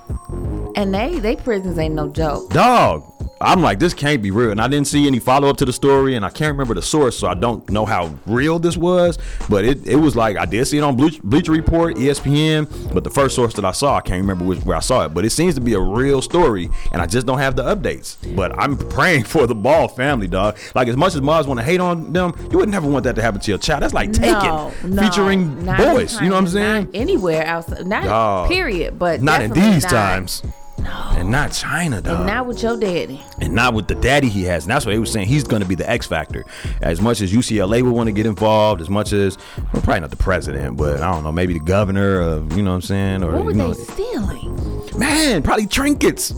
And 0.77 0.95
they 0.95 1.19
they 1.19 1.37
prisons 1.37 1.79
ain't 1.79 1.95
no 1.95 2.09
joke. 2.09 2.51
Dog. 2.51 3.11
I'm 3.41 3.61
like, 3.61 3.79
this 3.79 3.93
can't 3.93 4.23
be 4.23 4.31
real. 4.31 4.53
And 4.53 4.61
I 4.61 4.69
didn't 4.69 4.87
see 4.87 5.07
any 5.07 5.19
follow 5.19 5.49
up 5.49 5.57
to 5.59 5.65
the 5.65 5.73
story, 5.73 6.15
and 6.15 6.25
I 6.25 6.31
can't 6.31 6.53
remember 6.53 6.73
the 6.75 6.83
source, 6.83 7.19
so 7.19 7.29
I 7.29 7.35
don't 7.35 7.69
know 7.69 7.85
how 7.85 8.15
real 8.27 8.59
this 8.59 8.77
was. 8.77 9.19
But 9.51 9.65
it, 9.65 9.87
it 9.87 9.97
was 9.97 10.17
like, 10.17 10.37
I 10.39 10.47
did 10.47 10.65
see 10.67 10.79
it 10.79 10.83
on 10.83 10.97
Bleach, 10.97 11.21
Bleacher 11.23 11.53
Report, 11.53 11.97
ESPN, 11.97 12.95
but 12.95 13.05
the 13.05 13.11
first 13.11 13.35
source 13.35 13.53
that 13.55 13.65
I 13.65 13.73
saw, 13.73 13.97
I 13.97 14.01
can't 14.01 14.21
remember 14.21 14.45
which, 14.45 14.61
where 14.61 14.77
I 14.77 14.81
saw 14.81 15.05
it. 15.05 15.15
But 15.15 15.25
it 15.25 15.31
seems 15.31 15.55
to 15.57 15.61
be 15.61 15.75
a 15.75 15.81
real 15.81 16.23
story, 16.23 16.71
and 16.93 17.03
I 17.03 17.07
just 17.07 17.27
don't 17.27 17.39
have 17.39 17.55
the 17.57 17.65
updates. 17.65 18.17
But 18.35 18.59
I'm 18.59 18.77
praying 18.91 19.25
for 19.25 19.47
the 19.47 19.55
Ball 19.55 19.89
family, 19.89 20.29
dog. 20.29 20.57
Like, 20.75 20.89
as 20.89 20.97
much 20.97 21.15
as 21.15 21.21
moms 21.21 21.47
want 21.47 21.59
to 21.61 21.65
hate 21.65 21.81
on 21.81 22.13
them, 22.13 22.35
you 22.51 22.59
would 22.59 22.69
never 22.69 22.89
want 22.89 23.05
that 23.05 23.17
to 23.17 23.23
happen 23.23 23.41
to 23.41 23.51
your 23.51 23.59
child. 23.59 23.83
That's 23.83 23.95
like 23.95 24.13
taking, 24.13 24.33
No, 24.33 24.73
no, 24.85 25.03
featuring 25.03 25.67
boys. 25.67 26.19
You 26.21 26.29
know 26.29 26.37
what 26.37 26.43
I'm 26.43 26.49
saying? 26.49 26.85
Not 26.85 26.95
anywhere 26.95 27.45
outside. 27.47 27.87
Not 27.87 28.05
Dog. 28.05 28.49
period, 28.49 28.99
but 28.99 29.21
Not 29.21 29.43
in 29.43 29.51
these 29.53 29.83
not. 29.83 29.91
times. 29.91 30.43
And 30.79 31.31
not 31.31 31.53
China, 31.53 32.01
dog. 32.03 32.19
And 32.19 32.27
not 32.27 32.47
with 32.47 32.63
your 32.63 32.77
daddy. 32.79 33.21
and 33.41 33.55
not 33.55 33.73
with 33.75 33.87
the 33.89 33.95
daddy 33.95 34.29
he 34.29 34.43
has. 34.45 34.65
And 34.65 34.71
that's 34.73 34.85
what 34.85 34.93
they 34.93 34.99
were 34.99 35.07
saying. 35.07 35.29
He's 35.29 35.45
going 35.45 35.63
to 35.63 35.69
be 35.69 35.75
the 35.77 35.89
X 35.89 36.07
factor. 36.07 36.45
As 36.83 37.01
much 37.01 37.21
as 37.21 37.33
UCLA 37.33 37.83
would 37.83 37.93
want 37.93 38.09
to 38.09 38.13
get 38.13 38.27
involved, 38.27 38.81
as 38.83 38.91
much 38.91 39.13
as 39.13 39.39
well, 39.73 39.83
probably 39.83 40.01
not 40.01 40.11
the 40.11 40.17
president, 40.17 40.77
but 40.77 41.01
I 41.01 41.11
don't 41.13 41.23
know, 41.25 41.33
maybe 41.33 41.55
the 41.55 41.61
governor 41.65 42.21
of 42.21 42.57
you 42.57 42.63
know 42.63 42.71
what 42.71 42.77
I'm 42.77 42.83
saying, 42.83 43.23
or 43.23 43.33
What 43.33 43.45
were 43.45 43.51
you 43.53 43.57
know, 43.57 43.73
they 43.73 43.85
stealing? 43.85 44.99
man, 44.99 45.43
probably 45.43 45.67
trinkets, 45.67 46.33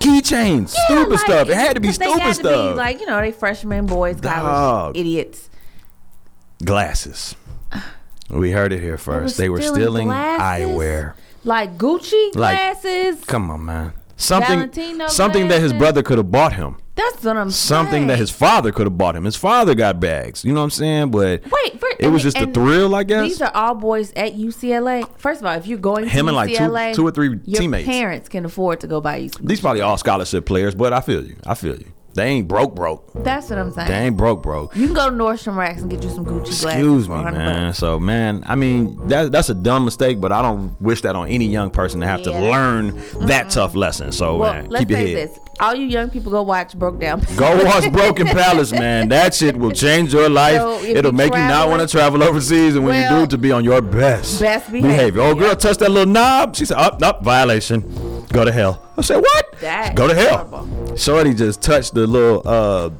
keychains, 0.00 0.74
Yeah, 0.74 0.84
stupid 0.86 1.10
like, 1.10 1.20
stuff. 1.20 1.48
It 1.48 1.54
had 1.54 1.74
to 1.74 1.80
be 1.80 1.88
'cause 1.88 1.98
they 1.98 2.06
stupid 2.06 2.22
had 2.22 2.28
to 2.28 2.34
stuff. 2.34 2.74
Be 2.74 2.78
like 2.78 3.00
you 3.00 3.06
know, 3.06 3.20
they 3.20 3.32
freshman 3.32 3.86
boys, 3.86 4.20
college 4.20 4.96
idiots. 4.96 5.50
Glasses. 6.64 7.36
We 8.30 8.52
heard 8.52 8.72
it 8.72 8.80
here 8.80 8.96
first. 8.96 9.36
They 9.36 9.50
were 9.50 9.60
stealing 9.60 10.08
glasses? 10.08 10.66
eyewear. 10.66 11.12
Like 11.44 11.76
Gucci 11.78 12.34
Like, 12.34 12.56
glasses. 12.58 13.24
Come 13.24 13.50
on, 13.50 13.64
man. 13.64 13.92
Something, 14.16 14.48
Valentino 14.58 15.08
something 15.08 15.48
that 15.48 15.60
his 15.60 15.72
glasses. 15.72 15.78
brother 15.78 16.02
could 16.02 16.18
have 16.18 16.30
bought 16.30 16.52
him. 16.54 16.76
That's 16.94 17.24
what 17.24 17.36
I'm 17.36 17.50
Something 17.50 17.92
saying. 17.92 18.06
that 18.06 18.18
his 18.18 18.30
father 18.30 18.70
could 18.70 18.86
have 18.86 18.96
bought 18.96 19.16
him. 19.16 19.24
His 19.24 19.34
father 19.34 19.74
got 19.74 19.98
bags. 19.98 20.44
You 20.44 20.52
know 20.52 20.60
what 20.60 20.64
I'm 20.66 20.70
saying? 20.70 21.10
But 21.10 21.42
Wait, 21.50 21.80
for, 21.80 21.88
it 21.98 22.06
was 22.06 22.22
just 22.22 22.36
a 22.38 22.44
and 22.44 22.54
thrill, 22.54 22.94
I 22.94 23.02
guess. 23.02 23.24
These 23.28 23.42
are 23.42 23.50
all 23.52 23.74
boys 23.74 24.12
at 24.14 24.34
UCLA. 24.36 25.04
First 25.18 25.40
of 25.40 25.46
all, 25.46 25.54
if 25.54 25.66
you're 25.66 25.78
going 25.78 26.06
Him 26.06 26.26
to 26.26 26.28
and, 26.28 26.36
like, 26.36 26.50
two- 26.50 26.62
UCLA, 26.62 26.94
two 26.94 27.04
or 27.04 27.10
three 27.10 27.40
your 27.44 27.60
teammates. 27.60 27.88
parents 27.88 28.28
can 28.28 28.44
afford 28.44 28.78
to 28.80 28.86
go 28.86 29.00
buy 29.00 29.16
you 29.16 29.28
some. 29.30 29.44
These 29.44 29.60
probably 29.60 29.80
all 29.80 29.96
scholarship 29.96 30.46
players, 30.46 30.76
but 30.76 30.92
I 30.92 31.00
feel 31.00 31.26
you. 31.26 31.34
I 31.44 31.54
feel 31.54 31.76
you. 31.76 31.86
They 32.14 32.26
ain't 32.26 32.46
broke 32.48 32.74
broke. 32.76 33.10
That's 33.14 33.50
what 33.50 33.58
I'm 33.58 33.72
saying. 33.72 33.88
They 33.88 33.94
ain't 34.06 34.16
broke 34.16 34.42
broke. 34.42 34.74
You 34.76 34.86
can 34.86 34.94
go 34.94 35.10
to 35.10 35.16
Nordstrom 35.16 35.56
Racks 35.56 35.82
and 35.82 35.90
get 35.90 36.02
you 36.04 36.10
some 36.10 36.24
Gucci 36.24 36.60
glasses. 36.60 36.64
Excuse 36.64 37.08
me, 37.08 37.16
man. 37.16 37.66
bucks. 37.66 37.78
So, 37.78 37.98
man, 37.98 38.44
I 38.46 38.54
mean, 38.54 39.08
that 39.08 39.32
that's 39.32 39.48
a 39.50 39.54
dumb 39.54 39.84
mistake, 39.84 40.20
but 40.20 40.30
I 40.30 40.40
don't 40.40 40.80
wish 40.80 41.00
that 41.02 41.16
on 41.16 41.28
any 41.28 41.46
young 41.46 41.70
person 41.70 42.00
to 42.00 42.06
have 42.06 42.22
to 42.22 42.30
Yeah. 42.30 42.38
learn 42.40 43.02
that 43.22 43.50
tough 43.50 43.74
lesson. 43.74 44.12
So, 44.12 44.36
Well, 44.36 44.52
man, 44.52 44.70
let's 44.70 44.82
keep 44.82 44.90
your 44.90 44.98
head. 45.00 45.16
this: 45.28 45.38
all 45.58 45.74
you 45.74 45.86
young 45.86 46.08
people 46.10 46.30
go 46.30 46.42
watch 46.42 46.76
Broke 46.78 47.00
Down. 47.00 47.20
Go 47.36 47.64
watch 47.64 47.84
Brokedown 47.84 48.32
Palace, 48.32 48.70
man. 48.72 49.08
That 49.08 49.34
shit 49.34 49.56
will 49.56 49.72
change 49.72 50.12
your 50.12 50.28
life. 50.28 50.58
So, 50.58 50.82
It'll 50.84 51.10
you 51.10 51.16
make 51.16 51.32
you 51.34 51.38
not 51.40 51.68
want 51.68 51.80
to 51.82 51.88
travel 51.88 52.22
overseas, 52.22 52.76
and 52.76 52.84
when 52.86 53.02
you 53.02 53.08
do, 53.20 53.26
to 53.26 53.38
be 53.38 53.50
on 53.50 53.64
your 53.64 53.80
best 53.82 54.40
best 54.40 54.70
behavior, 54.70 55.20
Oh, 55.22 55.34
girl, 55.34 55.54
touch 55.56 55.78
that 55.78 55.90
little 55.90 56.12
knob. 56.12 56.54
She 56.54 56.64
said, 56.64 56.76
"Up, 56.78 57.02
up, 57.02 57.24
violation. 57.24 57.82
Go 58.32 58.44
to 58.44 58.52
hell." 58.52 58.82
I 58.96 59.02
said, 59.02 59.18
"What? 59.18 59.60
That 59.60 59.94
Go 59.94 60.08
to 60.08 60.14
hell." 60.14 60.46
horrible. 60.46 60.96
Shorty 60.96 61.34
just 61.34 61.62
touched 61.62 61.94
the 61.94 62.06
little 62.06 62.42
uh 62.46 62.90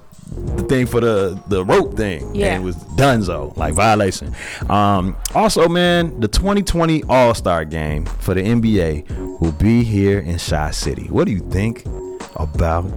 the 0.56 0.62
thing 0.64 0.86
for 0.86 1.00
the 1.00 1.40
the 1.48 1.64
rope 1.64 1.96
thing. 1.96 2.34
Yeah. 2.34 2.54
And 2.54 2.62
it 2.62 2.66
was 2.66 2.76
donezo, 2.96 3.56
like 3.56 3.74
violation. 3.74 4.34
Um 4.68 5.16
also 5.34 5.68
man, 5.68 6.18
the 6.20 6.28
2020 6.28 7.04
All-Star 7.04 7.64
game 7.64 8.06
for 8.06 8.34
the 8.34 8.42
NBA 8.42 9.40
will 9.40 9.52
be 9.52 9.84
here 9.84 10.18
in 10.18 10.38
Chi 10.38 10.70
City. 10.70 11.06
What 11.08 11.26
do 11.26 11.32
you 11.32 11.40
think 11.50 11.84
about 12.36 12.94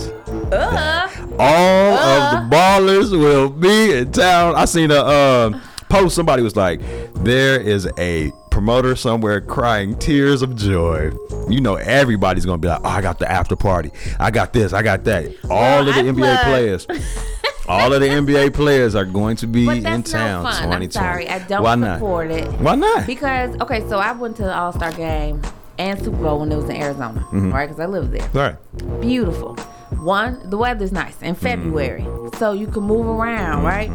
that? 0.49 1.11
All 1.39 1.93
of 1.93 2.49
the 2.49 2.55
ballers 2.55 3.11
will 3.11 3.49
be 3.49 3.93
in 3.93 4.11
town. 4.11 4.55
I 4.55 4.65
seen 4.65 4.89
a 4.91 4.95
uh, 4.95 5.59
post 5.89 6.15
somebody 6.15 6.41
was 6.41 6.55
like, 6.55 6.81
there 7.23 7.59
is 7.59 7.87
a 7.99 8.31
promoter 8.57 8.95
somewhere 8.95 9.39
crying 9.39 9.95
tears 9.99 10.41
of 10.41 10.55
joy. 10.55 11.11
You 11.47 11.61
know 11.61 11.75
everybody's 11.75 12.43
gonna 12.43 12.57
be 12.57 12.67
like, 12.67 12.81
oh, 12.83 12.87
I 12.89 13.01
got 13.03 13.19
the 13.19 13.31
after 13.31 13.55
party. 13.55 13.91
I 14.19 14.31
got 14.31 14.51
this, 14.51 14.73
I 14.73 14.81
got 14.81 15.03
that. 15.03 15.27
All 15.43 15.49
Well, 15.59 15.89
of 15.89 15.93
the 15.93 16.01
I 16.01 16.03
NBA 16.05 16.15
plug- 16.17 16.45
players. 16.45 16.87
All 17.69 17.93
of 17.93 18.01
the 18.01 18.07
NBA 18.07 18.53
players 18.55 18.95
are 18.95 19.05
going 19.05 19.35
to 19.37 19.45
be 19.47 19.67
in 19.69 19.83
town 20.01 20.43
fun. 20.43 20.53
2020. 20.63 20.85
I'm 20.85 20.91
sorry, 20.91 21.29
I 21.29 21.37
don't 21.45 21.61
Why 21.61 21.75
not? 21.75 21.97
support 21.99 22.31
it. 22.31 22.47
Why 22.59 22.73
not? 22.73 23.05
Because 23.05 23.55
okay, 23.61 23.87
so 23.87 23.99
I 23.99 24.11
went 24.13 24.35
to 24.37 24.43
the 24.43 24.55
All 24.57 24.73
Star 24.73 24.91
game 24.91 25.39
and 25.77 26.03
Super 26.03 26.17
Bowl 26.17 26.39
when 26.39 26.51
it 26.51 26.55
was 26.55 26.65
in 26.65 26.77
Arizona, 26.77 27.19
Mm-hmm. 27.25 27.51
right? 27.51 27.67
Because 27.67 27.79
I 27.79 27.85
lived 27.85 28.11
there. 28.11 28.23
All 28.33 28.49
right. 28.53 29.01
Beautiful. 29.01 29.55
One, 29.91 30.49
the 30.49 30.57
weather's 30.57 30.91
nice 30.91 31.21
in 31.21 31.35
Mm-hmm. 31.35 31.43
February, 31.45 32.05
so 32.37 32.51
you 32.51 32.67
can 32.67 32.83
move 32.83 33.05
around, 33.07 33.63
right? 33.63 33.89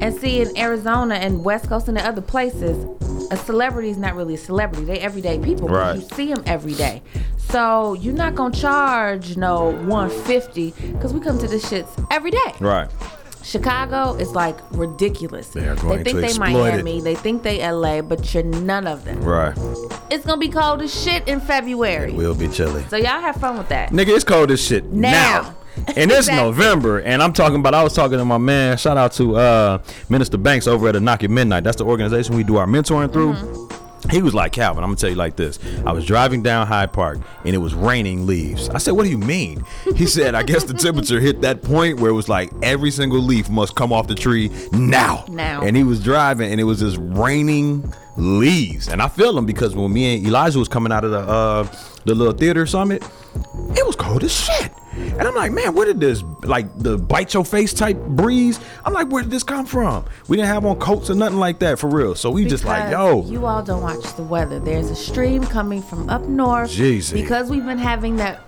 And 0.00 0.14
see 0.14 0.40
in 0.40 0.56
Arizona 0.56 1.14
and 1.14 1.44
West 1.44 1.68
Coast 1.68 1.88
and 1.88 1.96
the 1.96 2.06
other 2.06 2.20
places, 2.20 2.84
a 3.30 3.36
celebrity 3.36 3.90
is 3.90 3.98
not 3.98 4.14
really 4.14 4.34
a 4.34 4.38
celebrity. 4.38 4.84
They 4.84 4.98
everyday 5.00 5.38
people. 5.38 5.68
Right. 5.68 5.96
You 5.96 6.02
see 6.02 6.32
them 6.32 6.42
every 6.46 6.74
day. 6.74 7.02
So 7.36 7.94
you're 7.94 8.14
not 8.14 8.34
gonna 8.34 8.54
charge 8.54 9.36
no 9.36 9.70
150 9.86 10.72
because 10.92 11.12
we 11.14 11.20
come 11.20 11.38
to 11.38 11.46
the 11.48 11.56
shits 11.56 12.06
every 12.10 12.30
day. 12.30 12.52
Right. 12.60 12.90
Chicago 13.48 14.14
is 14.16 14.32
like 14.32 14.58
ridiculous. 14.72 15.48
They 15.48 15.66
are 15.66 15.74
going 15.76 16.04
think 16.04 16.16
to 16.16 16.20
they 16.20 16.26
exploit 16.28 16.48
it. 16.48 16.84
Miami, 16.84 17.00
they 17.00 17.14
think 17.14 17.42
they 17.42 17.66
LA, 17.66 18.02
but 18.02 18.34
you're 18.34 18.42
none 18.42 18.86
of 18.86 19.06
them. 19.06 19.22
Right. 19.22 19.56
It's 20.10 20.26
gonna 20.26 20.38
be 20.38 20.50
cold 20.50 20.82
as 20.82 20.92
shit 20.94 21.26
in 21.26 21.40
February. 21.40 22.12
We'll 22.12 22.34
be 22.34 22.48
chilly. 22.48 22.82
So 22.90 22.96
y'all 22.96 23.22
have 23.22 23.36
fun 23.36 23.56
with 23.56 23.70
that. 23.70 23.90
Nigga, 23.90 24.14
it's 24.14 24.24
cold 24.24 24.50
as 24.50 24.62
shit 24.62 24.84
now. 24.84 25.10
Now. 25.42 25.54
And 25.86 26.10
it's 26.10 26.26
Exactly. 26.26 26.42
November, 26.42 26.98
and 26.98 27.22
I'm 27.22 27.32
talking 27.32 27.60
about. 27.60 27.72
I 27.72 27.84
was 27.84 27.92
talking 27.94 28.18
to 28.18 28.24
my 28.24 28.36
man. 28.36 28.76
Shout 28.78 28.96
out 28.96 29.12
to 29.12 29.36
uh, 29.36 29.78
Minister 30.08 30.36
Banks 30.36 30.66
over 30.66 30.88
at 30.88 30.96
a 30.96 31.00
Knock 31.00 31.22
at 31.22 31.30
Midnight. 31.30 31.62
That's 31.62 31.76
the 31.76 31.84
organization 31.84 32.34
we 32.34 32.42
do 32.42 32.56
our 32.56 32.66
mentoring 32.66 33.12
through. 33.12 33.34
Mm-hmm. 33.34 33.87
He 34.10 34.22
was 34.22 34.34
like, 34.34 34.52
Calvin, 34.52 34.82
I'm 34.84 34.90
gonna 34.90 34.96
tell 34.96 35.10
you 35.10 35.16
like 35.16 35.36
this. 35.36 35.58
I 35.84 35.92
was 35.92 36.04
driving 36.06 36.42
down 36.42 36.66
Hyde 36.66 36.92
Park 36.92 37.18
and 37.44 37.54
it 37.54 37.58
was 37.58 37.74
raining 37.74 38.26
leaves. 38.26 38.68
I 38.70 38.78
said, 38.78 38.92
What 38.92 39.04
do 39.04 39.10
you 39.10 39.18
mean? 39.18 39.64
He 39.96 40.06
said, 40.16 40.34
I 40.34 40.42
guess 40.42 40.64
the 40.64 40.74
temperature 40.74 41.20
hit 41.20 41.40
that 41.42 41.62
point 41.62 42.00
where 42.00 42.10
it 42.10 42.14
was 42.14 42.28
like 42.28 42.50
every 42.62 42.90
single 42.90 43.20
leaf 43.20 43.48
must 43.50 43.74
come 43.74 43.92
off 43.92 44.06
the 44.06 44.14
tree 44.14 44.50
now. 44.72 45.24
Now. 45.28 45.62
And 45.62 45.76
he 45.76 45.84
was 45.84 46.02
driving 46.02 46.50
and 46.50 46.60
it 46.60 46.64
was 46.64 46.80
just 46.80 46.96
raining 47.00 47.92
leaves. 48.16 48.88
And 48.88 49.02
I 49.02 49.08
feel 49.08 49.36
him 49.36 49.46
because 49.46 49.74
when 49.74 49.92
me 49.92 50.16
and 50.16 50.26
Elijah 50.26 50.58
was 50.58 50.68
coming 50.68 50.92
out 50.92 51.04
of 51.04 51.10
the 51.10 51.20
uh 51.20 51.66
the 52.04 52.14
little 52.14 52.32
theater 52.32 52.66
summit, 52.66 53.02
it 53.76 53.86
was 53.86 53.96
cold 53.96 54.24
as 54.24 54.32
shit. 54.32 54.72
And 54.98 55.22
I'm 55.22 55.34
like, 55.34 55.52
man, 55.52 55.74
where 55.74 55.86
did 55.86 56.00
this 56.00 56.22
like 56.42 56.66
the 56.78 56.98
bite 56.98 57.34
your 57.34 57.44
face 57.44 57.72
type 57.72 57.96
breeze? 57.96 58.60
I'm 58.84 58.92
like, 58.92 59.08
where 59.08 59.22
did 59.22 59.30
this 59.30 59.42
come 59.42 59.66
from? 59.66 60.04
We 60.28 60.36
didn't 60.36 60.48
have 60.48 60.64
on 60.64 60.78
coats 60.78 61.10
or 61.10 61.14
nothing 61.14 61.38
like 61.38 61.58
that 61.60 61.78
for 61.78 61.88
real. 61.88 62.14
So 62.14 62.30
we 62.30 62.44
just 62.44 62.64
like, 62.64 62.90
yo, 62.90 63.24
You 63.24 63.46
all 63.46 63.62
don't 63.62 63.82
watch 63.82 64.14
the 64.16 64.22
weather. 64.22 64.58
There's 64.60 64.90
a 64.90 64.96
stream 64.96 65.44
coming 65.44 65.82
from 65.82 66.08
up 66.08 66.22
north. 66.22 66.70
Jeezy. 66.70 67.14
Because 67.14 67.50
we've 67.50 67.64
been 67.64 67.78
having 67.78 68.16
that 68.16 68.47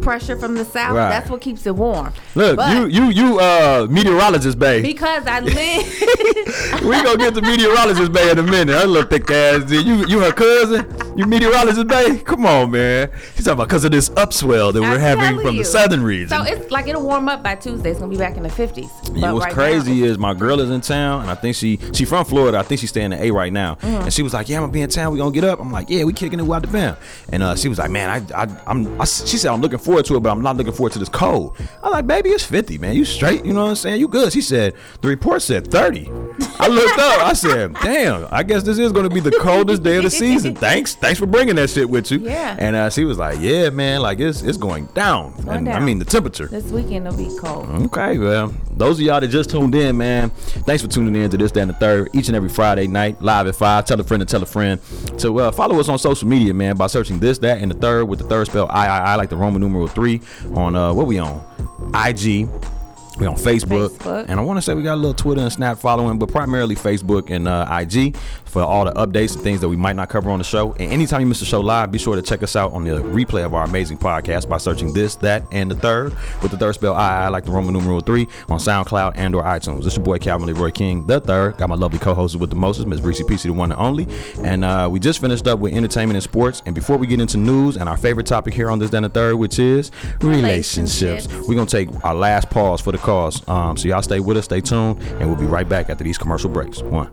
pressure 0.00 0.36
from 0.38 0.54
the 0.54 0.64
south. 0.64 0.94
Right. 0.96 1.08
That's 1.10 1.28
what 1.30 1.40
keeps 1.40 1.66
it 1.66 1.74
warm. 1.76 2.12
look, 2.34 2.56
But 2.56 2.74
you 2.74 2.86
you 2.86 3.04
you 3.10 3.38
uh 3.40 3.86
meteorologist 3.90 4.58
babe. 4.58 4.82
Because 4.82 5.26
I 5.26 5.40
live. 5.40 6.82
we 6.84 7.02
gonna 7.02 7.16
get 7.18 7.34
the 7.34 7.42
meteorologist 7.42 8.12
bay 8.12 8.30
in 8.30 8.38
a 8.38 8.42
minute. 8.42 8.78
Her 8.78 8.86
little 8.86 9.08
thick 9.08 9.30
ass. 9.30 9.64
dude. 9.64 9.86
You 9.86 10.06
you 10.06 10.20
her 10.20 10.32
cousin? 10.32 10.86
You 11.16 11.26
meteorologist 11.26 11.86
bay? 11.86 12.18
Come 12.24 12.46
on, 12.46 12.70
man. 12.70 13.10
She's 13.34 13.44
talking 13.44 13.52
about 13.54 13.68
because 13.68 13.84
of 13.84 13.90
this 13.92 14.08
upswell 14.10 14.72
that 14.72 14.80
we're 14.80 14.98
having 14.98 15.40
from 15.40 15.54
you. 15.56 15.62
the 15.62 15.64
southern 15.64 16.02
region. 16.02 16.28
So 16.28 16.42
it's 16.42 16.70
like 16.70 16.86
it'll 16.88 17.02
warm 17.02 17.28
up 17.28 17.42
by 17.42 17.54
Tuesday. 17.56 17.90
It's 17.90 17.98
gonna 18.00 18.10
be 18.10 18.16
back 18.18 18.36
in 18.36 18.42
the 18.42 18.48
50s. 18.48 18.88
Yeah, 19.16 19.32
what's 19.32 19.46
right 19.46 19.52
crazy 19.54 20.00
now, 20.00 20.06
is 20.06 20.18
my 20.18 20.34
girl 20.34 20.60
is 20.60 20.70
in 20.70 20.80
town, 20.80 21.22
and 21.22 21.30
I 21.30 21.34
think 21.34 21.56
she 21.56 21.78
she 21.92 22.04
from 22.04 22.24
Florida. 22.24 22.58
I 22.58 22.62
think 22.62 22.80
she's 22.80 22.90
staying 22.90 23.12
in 23.12 23.18
A 23.20 23.30
right 23.30 23.52
now, 23.52 23.74
Mm-hmm. 23.76 24.02
and 24.04 24.12
she 24.12 24.22
was 24.22 24.32
like, 24.34 24.48
"Yeah, 24.48 24.56
I'm 24.58 24.62
gonna 24.62 24.72
be 24.72 24.80
in 24.82 24.90
town. 24.90 25.12
We 25.12 25.18
gonna 25.18 25.32
get 25.32 25.44
up." 25.44 25.60
I'm 25.60 25.70
like, 25.72 25.90
"Yeah, 25.90 26.04
we 26.04 26.12
kicking 26.12 26.40
it 26.40 26.48
out 26.50 26.62
the 26.62 26.68
bam." 26.68 26.96
And 27.32 27.42
uh, 27.42 27.56
she 27.56 27.68
was 27.68 27.78
like, 27.78 27.90
"Man, 27.90 28.08
I, 28.34 28.42
I 28.42 28.48
I'm," 28.66 29.00
I, 29.00 29.04
she 29.04 29.36
said, 29.38 29.50
"I'm 29.58 29.62
looking 29.62 29.78
forward 29.78 30.04
to 30.06 30.16
it, 30.16 30.20
but 30.20 30.30
I'm 30.30 30.42
not 30.42 30.56
looking 30.56 30.72
forward 30.72 30.92
to 30.92 30.98
this 30.98 31.08
cold." 31.08 31.56
I'm 31.82 31.92
like, 31.92 32.06
"Baby, 32.06 32.30
it's 32.30 32.44
50, 32.44 32.78
man. 32.78 32.94
You 32.94 33.04
straight? 33.04 33.44
You 33.44 33.52
know 33.52 33.64
what 33.64 33.70
I'm 33.70 33.76
saying? 33.76 34.00
You 34.00 34.08
good?" 34.08 34.32
She 34.32 34.40
said, 34.40 34.74
"The 35.00 35.08
report 35.08 35.42
said 35.42 35.70
30." 35.70 36.08
I 36.60 36.68
looked 36.68 36.98
up. 36.98 37.22
I 37.22 37.32
said, 37.32 37.74
"Damn, 37.82 38.28
I 38.30 38.42
guess 38.42 38.62
this 38.62 38.78
is 38.78 38.92
gonna 38.92 39.10
be 39.10 39.20
the 39.20 39.32
coldest 39.32 39.82
day 39.82 39.96
of 39.96 40.04
the 40.04 40.10
season." 40.10 40.54
Thanks, 40.54 40.94
thanks 40.94 41.18
for 41.18 41.26
bringing 41.26 41.56
that 41.56 41.70
shit 41.70 41.88
with 41.88 42.10
you. 42.10 42.18
Yeah. 42.18 42.56
And 42.58 42.76
uh, 42.76 42.90
she 42.90 43.04
was 43.04 43.18
like, 43.18 43.38
"Yeah, 43.40 43.70
man, 43.70 44.00
like 44.00 44.20
it's 44.20 44.42
it's 44.42 44.58
going 44.58 44.86
down." 44.94 45.32
going 45.44 45.66
and 45.66 45.68
I 45.68 45.80
mean 45.80 45.98
the 45.98 46.04
temperature. 46.04 46.46
This 46.46 46.70
weekend 46.70 47.06
it'll 47.06 47.18
be 47.18 47.36
cold. 47.38 47.68
Okay, 47.86 48.18
well, 48.18 48.54
those 48.78 48.98
of 48.98 49.06
y'all 49.06 49.20
that 49.20 49.28
just 49.28 49.50
tuned 49.50 49.74
in, 49.74 49.96
man, 49.96 50.30
thanks 50.30 50.82
for 50.82 50.88
tuning 50.88 51.20
in 51.20 51.30
to 51.30 51.36
this, 51.36 51.52
that, 51.52 51.60
and 51.60 51.70
the 51.70 51.74
third, 51.74 52.10
each 52.12 52.28
and 52.28 52.36
every 52.36 52.48
Friday 52.48 52.86
night, 52.86 53.20
live 53.20 53.46
at 53.46 53.56
5. 53.56 53.84
Tell 53.84 54.00
a 54.00 54.04
friend 54.04 54.20
to 54.20 54.26
tell 54.26 54.42
a 54.42 54.46
friend. 54.46 54.80
To 55.18 55.40
uh, 55.40 55.50
follow 55.50 55.78
us 55.80 55.88
on 55.88 55.98
social 55.98 56.28
media, 56.28 56.54
man, 56.54 56.76
by 56.76 56.86
searching 56.86 57.18
this, 57.18 57.38
that, 57.38 57.60
and 57.60 57.70
the 57.70 57.76
third 57.76 58.04
with 58.04 58.20
the 58.20 58.26
third 58.26 58.46
spell 58.46 58.68
I, 58.70 58.86
I, 58.86 58.98
I, 58.98 59.14
like 59.16 59.30
the 59.30 59.36
Roman 59.48 59.62
numeral 59.62 59.88
3 59.88 60.20
on, 60.54 60.76
uh, 60.76 60.92
what 60.92 61.06
we 61.06 61.18
on? 61.18 61.42
IG. 61.94 62.46
We 63.18 63.26
on 63.26 63.34
Facebook, 63.34 63.90
Facebook. 63.90 64.26
and 64.28 64.38
I 64.38 64.42
want 64.42 64.58
to 64.58 64.62
say 64.62 64.74
we 64.74 64.82
got 64.82 64.94
a 64.94 64.96
little 64.96 65.12
Twitter 65.14 65.40
and 65.40 65.52
Snap 65.52 65.78
following, 65.78 66.18
but 66.18 66.28
primarily 66.30 66.76
Facebook 66.76 67.30
and 67.30 67.48
uh, 67.48 67.66
IG 67.80 68.16
for 68.44 68.62
all 68.62 68.84
the 68.84 68.92
updates 68.92 69.34
and 69.34 69.42
things 69.42 69.60
that 69.60 69.68
we 69.68 69.76
might 69.76 69.96
not 69.96 70.08
cover 70.08 70.30
on 70.30 70.38
the 70.38 70.44
show. 70.44 70.72
And 70.74 70.92
anytime 70.92 71.20
you 71.20 71.26
miss 71.26 71.40
the 71.40 71.44
show 71.44 71.60
live, 71.60 71.90
be 71.90 71.98
sure 71.98 72.14
to 72.16 72.22
check 72.22 72.42
us 72.42 72.54
out 72.56 72.72
on 72.72 72.84
the 72.84 72.90
replay 72.92 73.44
of 73.44 73.54
our 73.54 73.64
amazing 73.64 73.98
podcast 73.98 74.48
by 74.48 74.56
searching 74.58 74.92
this, 74.92 75.16
that, 75.16 75.42
and 75.50 75.70
the 75.70 75.74
third 75.74 76.14
with 76.42 76.52
the 76.52 76.56
third 76.56 76.74
spell 76.74 76.94
I, 76.94 77.24
I 77.24 77.28
like 77.28 77.44
the 77.44 77.50
Roman 77.50 77.72
numeral 77.74 78.00
three 78.00 78.28
on 78.48 78.58
SoundCloud 78.58 79.14
and 79.16 79.34
or 79.34 79.42
iTunes. 79.42 79.82
This 79.84 79.96
your 79.96 80.04
boy 80.04 80.18
Calvin 80.18 80.46
Leroy 80.46 80.70
King, 80.70 81.06
the 81.06 81.20
third. 81.20 81.56
Got 81.58 81.68
my 81.68 81.74
lovely 81.74 81.98
co-host 81.98 82.36
with 82.36 82.50
the 82.50 82.56
mostest, 82.56 82.86
Miss 82.88 83.00
Reese 83.00 83.20
PC, 83.22 83.42
the 83.44 83.52
one 83.52 83.72
and 83.72 83.80
only. 83.80 84.06
And 84.44 84.64
uh, 84.64 84.88
we 84.90 85.00
just 85.00 85.20
finished 85.20 85.46
up 85.48 85.58
with 85.58 85.74
entertainment 85.74 86.16
and 86.16 86.22
sports. 86.22 86.62
And 86.66 86.74
before 86.74 86.96
we 86.96 87.06
get 87.06 87.20
into 87.20 87.36
news 87.36 87.76
and 87.76 87.88
our 87.88 87.96
favorite 87.96 88.26
topic 88.26 88.54
here 88.54 88.70
on 88.70 88.78
this, 88.78 88.92
and 88.92 89.04
the 89.04 89.08
third, 89.08 89.34
which 89.34 89.58
is 89.58 89.90
relationships, 90.20 91.26
Relationships. 91.28 91.48
we're 91.48 91.54
gonna 91.56 91.66
take 91.66 91.88
our 92.04 92.14
last 92.14 92.48
pause 92.48 92.80
for 92.80 92.92
the 92.92 92.98
cause. 93.08 93.48
Um, 93.48 93.76
so 93.78 93.88
y'all 93.88 94.02
stay 94.02 94.20
with 94.20 94.36
us, 94.36 94.44
stay 94.44 94.60
tuned, 94.60 95.00
and 95.00 95.26
we'll 95.26 95.40
be 95.40 95.46
right 95.46 95.66
back 95.66 95.88
after 95.88 96.04
these 96.04 96.18
commercial 96.18 96.50
breaks. 96.50 96.82
One. 96.82 97.10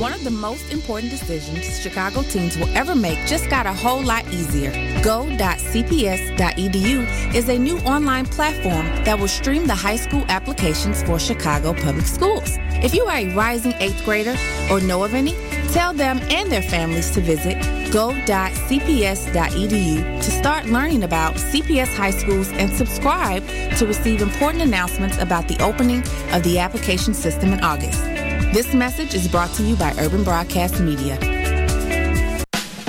One 0.00 0.12
of 0.12 0.24
the 0.24 0.30
most 0.30 0.72
important 0.72 1.10
decisions 1.10 1.80
Chicago 1.80 2.22
teens 2.22 2.56
will 2.56 2.68
ever 2.76 2.94
make 2.96 3.18
just 3.26 3.48
got 3.48 3.66
a 3.66 3.72
whole 3.72 4.02
lot 4.02 4.26
easier. 4.28 4.70
Go.cps.edu 5.02 5.34
is 7.34 7.48
a 7.48 7.58
new 7.58 7.78
online 7.80 8.26
platform 8.26 8.86
that 9.04 9.18
will 9.18 9.28
stream 9.28 9.66
the 9.66 9.74
high 9.74 9.96
school 9.96 10.24
applications 10.28 11.02
for 11.04 11.18
Chicago 11.18 11.74
public 11.74 12.06
schools. 12.06 12.58
If 12.82 12.94
you 12.94 13.04
are 13.06 13.18
a 13.18 13.34
rising 13.34 13.74
eighth 13.78 14.04
grader 14.04 14.36
or 14.70 14.80
know 14.80 15.04
of 15.04 15.14
any, 15.14 15.34
tell 15.72 15.92
them 15.92 16.18
and 16.30 16.50
their 16.50 16.62
families 16.62 17.10
to 17.12 17.20
visit 17.20 17.56
go.cps.edu 17.92 19.26
to 20.22 20.30
start 20.30 20.66
learning 20.66 21.04
about 21.04 21.34
CPS 21.34 21.94
high 21.94 22.10
schools 22.10 22.50
and 22.52 22.70
subscribe 22.70 23.46
to 23.76 23.86
receive 23.86 24.22
important 24.22 24.62
announcements 24.62 25.18
about 25.18 25.48
the 25.48 25.60
opening 25.62 26.02
of 26.32 26.42
the 26.42 26.58
application 26.58 27.14
system 27.14 27.52
in 27.52 27.60
August. 27.60 28.02
This 28.52 28.74
message 28.74 29.14
is 29.14 29.28
brought 29.28 29.52
to 29.54 29.62
you 29.62 29.76
by 29.76 29.94
Urban 29.98 30.24
Broadcast 30.24 30.80
Media. 30.80 31.37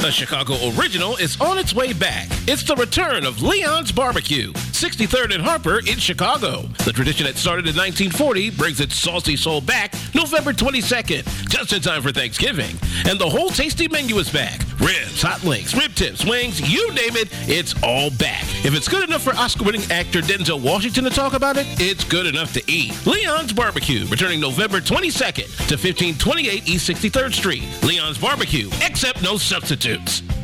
The 0.01 0.11
Chicago 0.11 0.53
original 0.79 1.17
is 1.17 1.39
on 1.41 1.57
its 1.57 1.73
way 1.73 1.91
back. 1.91 2.27
It's 2.47 2.63
the 2.63 2.73
return 2.77 3.25
of 3.25 3.41
Leon's 3.41 3.91
Barbecue. 3.91 4.53
63rd 4.53 5.35
and 5.35 5.43
Harper 5.43 5.79
in 5.79 5.97
Chicago. 5.97 6.61
The 6.85 6.93
tradition 6.93 7.25
that 7.25 7.35
started 7.35 7.67
in 7.67 7.75
1940 7.75 8.51
brings 8.51 8.79
its 8.79 8.95
saucy 8.95 9.35
soul 9.35 9.59
back 9.59 9.93
November 10.15 10.53
22nd, 10.53 11.49
just 11.49 11.73
in 11.73 11.81
time 11.81 12.01
for 12.01 12.13
Thanksgiving. 12.13 12.77
And 13.09 13.19
the 13.19 13.29
whole 13.29 13.49
tasty 13.49 13.89
menu 13.89 14.15
is 14.19 14.31
back. 14.31 14.61
Ribs, 14.79 15.21
hot 15.21 15.43
links, 15.43 15.75
rib 15.75 15.93
tips, 15.93 16.23
wings, 16.23 16.61
you 16.61 16.87
name 16.93 17.17
it, 17.17 17.27
it's 17.49 17.75
all 17.83 18.09
back. 18.11 18.43
If 18.63 18.73
it's 18.73 18.87
good 18.87 19.03
enough 19.03 19.23
for 19.23 19.35
Oscar-winning 19.35 19.91
actor 19.91 20.21
Denzel 20.21 20.61
Washington 20.63 21.03
to 21.03 21.09
talk 21.09 21.33
about 21.33 21.57
it, 21.57 21.65
it's 21.81 22.05
good 22.05 22.25
enough 22.25 22.53
to 22.53 22.63
eat. 22.71 22.93
Leon's 23.05 23.51
Barbecue, 23.51 24.05
returning 24.07 24.39
November 24.39 24.79
22nd 24.79 25.67
to 25.67 25.75
1528 25.75 26.69
East 26.69 26.89
63rd 26.89 27.33
Street. 27.33 27.63
Leon's 27.83 28.17
Barbecue, 28.17 28.69
accept 28.81 29.21
no 29.21 29.35
substitutes. 29.89 30.38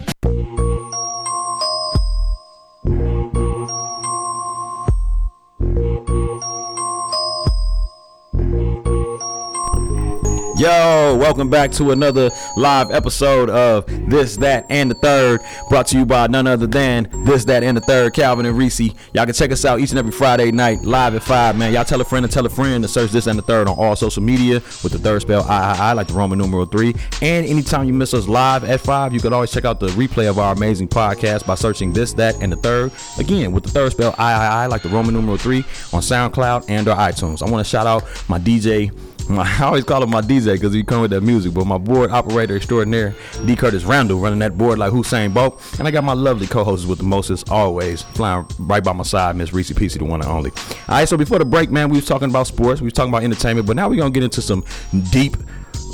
Yo, 10.57 11.17
welcome 11.17 11.49
back 11.49 11.69
to 11.69 11.91
another 11.91 12.31
live 12.55 12.89
episode 12.89 13.49
of 13.49 13.85
This, 14.09 14.37
That, 14.37 14.65
and 14.69 14.89
the 14.89 14.95
Third, 14.95 15.41
brought 15.67 15.87
to 15.87 15.97
you 15.97 16.05
by 16.05 16.27
none 16.27 16.47
other 16.47 16.65
than 16.65 17.09
This, 17.25 17.43
That, 17.43 17.61
and 17.61 17.75
the 17.75 17.81
Third, 17.81 18.13
Calvin 18.13 18.45
and 18.45 18.57
Reese. 18.57 18.79
Y'all 18.79 19.25
can 19.25 19.33
check 19.33 19.51
us 19.51 19.65
out 19.65 19.81
each 19.81 19.89
and 19.89 19.99
every 19.99 20.13
Friday 20.13 20.53
night, 20.53 20.85
live 20.85 21.13
at 21.13 21.23
5, 21.23 21.57
man. 21.57 21.73
Y'all 21.73 21.83
tell 21.83 21.99
a 21.99 22.05
friend 22.05 22.23
and 22.23 22.31
tell 22.31 22.45
a 22.45 22.49
friend 22.49 22.81
to 22.85 22.87
search 22.87 23.11
This 23.11 23.27
and 23.27 23.37
the 23.37 23.43
Third 23.43 23.67
on 23.67 23.77
all 23.77 23.97
social 23.97 24.23
media 24.23 24.61
with 24.81 24.93
the 24.93 24.97
third 24.97 25.23
spell 25.23 25.43
I, 25.43 25.75
I, 25.77 25.91
like 25.91 26.07
the 26.07 26.13
Roman 26.13 26.39
numeral 26.39 26.65
3. 26.65 26.95
And 27.21 27.45
anytime 27.45 27.85
you 27.85 27.93
miss 27.93 28.13
us 28.13 28.25
live 28.25 28.63
at 28.63 28.79
5, 28.79 29.13
you 29.13 29.19
can 29.19 29.33
always 29.33 29.51
check 29.51 29.65
out 29.65 29.81
the 29.81 29.87
replay 29.87 30.29
of 30.29 30.39
our 30.39 30.53
amazing 30.53 30.87
podcast 30.87 31.45
by 31.45 31.55
searching 31.55 31.91
This, 31.91 32.13
That, 32.13 32.41
and 32.41 32.53
the 32.53 32.57
Third. 32.57 32.93
Again, 33.19 33.51
with 33.51 33.65
the 33.65 33.71
third 33.71 33.91
spell 33.91 34.15
I, 34.17 34.31
I, 34.31 34.63
I 34.63 34.65
like 34.67 34.83
the 34.83 34.89
Roman 34.89 35.15
numeral 35.15 35.35
3 35.35 35.57
on 35.91 36.01
SoundCloud 36.01 36.69
and 36.69 36.87
or 36.87 36.95
iTunes. 36.95 37.45
I 37.45 37.51
want 37.51 37.65
to 37.65 37.69
shout 37.69 37.87
out 37.87 38.05
my 38.29 38.39
DJ 38.39 38.93
I 39.29 39.63
always 39.63 39.83
call 39.83 40.03
him 40.03 40.11
my 40.11 40.21
DJ 40.21 40.53
because 40.53 40.73
he 40.73 40.83
come 40.83 41.01
with 41.01 41.11
that 41.11 41.21
music. 41.21 41.53
But 41.53 41.65
my 41.65 41.77
board 41.77 42.11
operator 42.11 42.55
extraordinaire, 42.55 43.15
D. 43.45 43.55
Curtis 43.55 43.83
Randall, 43.83 44.19
running 44.19 44.39
that 44.39 44.57
board 44.57 44.77
like 44.77 44.91
Usain 44.91 45.33
Bolt. 45.33 45.61
And 45.79 45.87
I 45.87 45.91
got 45.91 46.03
my 46.03 46.13
lovely 46.13 46.47
co-hosts 46.47 46.85
with 46.85 46.99
the 46.99 47.05
Moses, 47.05 47.43
always 47.49 48.03
flying 48.03 48.45
right 48.59 48.83
by 48.83 48.93
my 48.93 49.03
side, 49.03 49.35
Miss 49.35 49.51
Reese 49.53 49.71
Peasy, 49.71 49.97
the 49.97 50.05
one 50.05 50.21
and 50.21 50.29
only. 50.29 50.51
All 50.51 50.75
right, 50.89 51.09
so 51.09 51.17
before 51.17 51.39
the 51.39 51.45
break, 51.45 51.71
man, 51.71 51.89
we 51.89 51.97
was 51.97 52.05
talking 52.05 52.29
about 52.29 52.47
sports, 52.47 52.81
we 52.81 52.85
was 52.85 52.93
talking 52.93 53.11
about 53.11 53.23
entertainment, 53.23 53.65
but 53.65 53.75
now 53.75 53.89
we're 53.89 53.97
gonna 53.97 54.11
get 54.11 54.23
into 54.23 54.41
some 54.41 54.63
deep, 55.11 55.37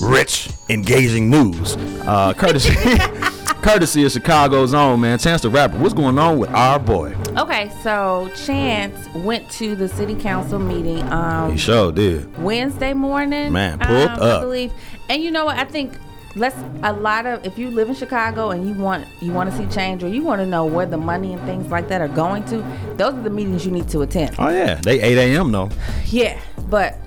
rich, 0.02 0.50
engaging 0.70 1.30
news. 1.30 1.78
Uh, 2.06 2.34
courtesy, 2.34 2.74
courtesy 3.62 4.03
of 4.05 4.12
Chicago's 4.12 4.74
own 4.74 5.01
man, 5.01 5.20
Chance 5.20 5.41
the 5.41 5.49
Rapper. 5.49 5.78
What's 5.78 5.93
going 5.93 6.18
on 6.18 6.39
with 6.39 6.49
our 6.49 6.80
boy? 6.80 7.16
Okay, 7.38 7.72
so 7.84 8.30
Chance 8.36 9.07
went 9.16 9.49
to 9.51 9.76
the 9.76 9.88
city 9.88 10.16
council 10.16 10.59
meeting 10.59 11.01
um 11.12 11.51
He 11.51 11.57
sure 11.57 11.91
did. 11.91 12.38
Wednesday 12.41 12.93
morning. 12.93 13.51
Man, 13.51 13.80
pulled 13.80 14.09
um, 14.09 14.20
up. 14.20 14.22
I 14.22 14.39
believe. 14.41 14.74
And 15.09 15.24
you 15.24 15.32
know 15.32 15.45
what? 15.45 15.57
I 15.57 15.66
think 15.66 15.93
let's 16.36 16.55
a 16.84 16.93
lot 16.93 17.26
of 17.26 17.45
if 17.45 17.57
you 17.57 17.70
live 17.70 17.89
in 17.89 17.95
Chicago 17.95 18.51
and 18.51 18.68
you 18.68 18.74
want 18.74 19.05
you 19.22 19.32
want 19.32 19.51
to 19.51 19.57
see 19.57 19.66
change 19.68 20.03
or 20.03 20.07
you 20.07 20.24
want 20.24 20.39
to 20.39 20.45
know 20.45 20.66
where 20.66 20.86
the 20.86 20.97
money 20.97 21.34
and 21.34 21.41
things 21.43 21.68
like 21.68 21.88
that 21.89 22.01
are 22.01 22.07
going 22.07 22.43
to, 22.45 22.57
those 22.95 23.14
are 23.14 23.22
the 23.22 23.30
meetings 23.30 23.66
you 23.66 23.72
need 23.72 23.88
to 23.89 24.01
attend. 24.01 24.36
Oh 24.39 24.49
yeah, 24.49 24.76
they 24.76 25.01
8 25.01 25.18
a.m. 25.18 25.51
though. 25.51 25.70
Yeah, 26.05 26.39
but 26.70 26.97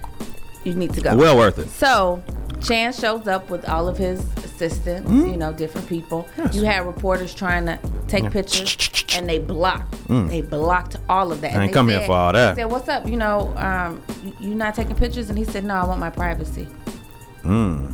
you 0.64 0.74
need 0.74 0.92
to 0.94 1.00
go. 1.00 1.16
Well 1.16 1.36
worth 1.36 1.58
it. 1.58 1.68
So 1.68 2.22
Chance 2.64 2.98
shows 2.98 3.26
up 3.28 3.50
with 3.50 3.68
all 3.68 3.88
of 3.88 3.96
his 3.98 4.20
assistants, 4.38 5.08
Hmm? 5.08 5.26
you 5.26 5.36
know, 5.36 5.52
different 5.52 5.88
people. 5.88 6.26
You 6.52 6.64
had 6.64 6.86
reporters 6.86 7.34
trying 7.34 7.66
to 7.66 7.78
take 8.08 8.30
pictures, 8.30 8.76
and 9.16 9.28
they 9.28 9.38
blocked. 9.38 9.94
They 10.08 10.40
blocked 10.42 10.96
all 11.08 11.30
of 11.32 11.40
that. 11.42 11.54
I 11.56 11.62
ain't 11.64 11.72
They 11.72 11.74
come 11.74 11.88
here 11.88 12.00
for 12.02 12.12
all 12.12 12.32
that. 12.32 12.54
They 12.56 12.62
said, 12.62 12.70
"What's 12.70 12.88
up? 12.88 13.06
You 13.08 13.16
know, 13.16 13.52
um, 13.56 14.00
you- 14.40 14.54
not 14.54 14.74
taking 14.74 14.94
pictures?" 14.96 15.28
And 15.28 15.38
he 15.38 15.44
said, 15.44 15.64
"No, 15.64 15.74
I 15.74 15.84
want 15.84 16.00
my 16.00 16.10
privacy." 16.10 16.66
Hmm. 17.42 17.86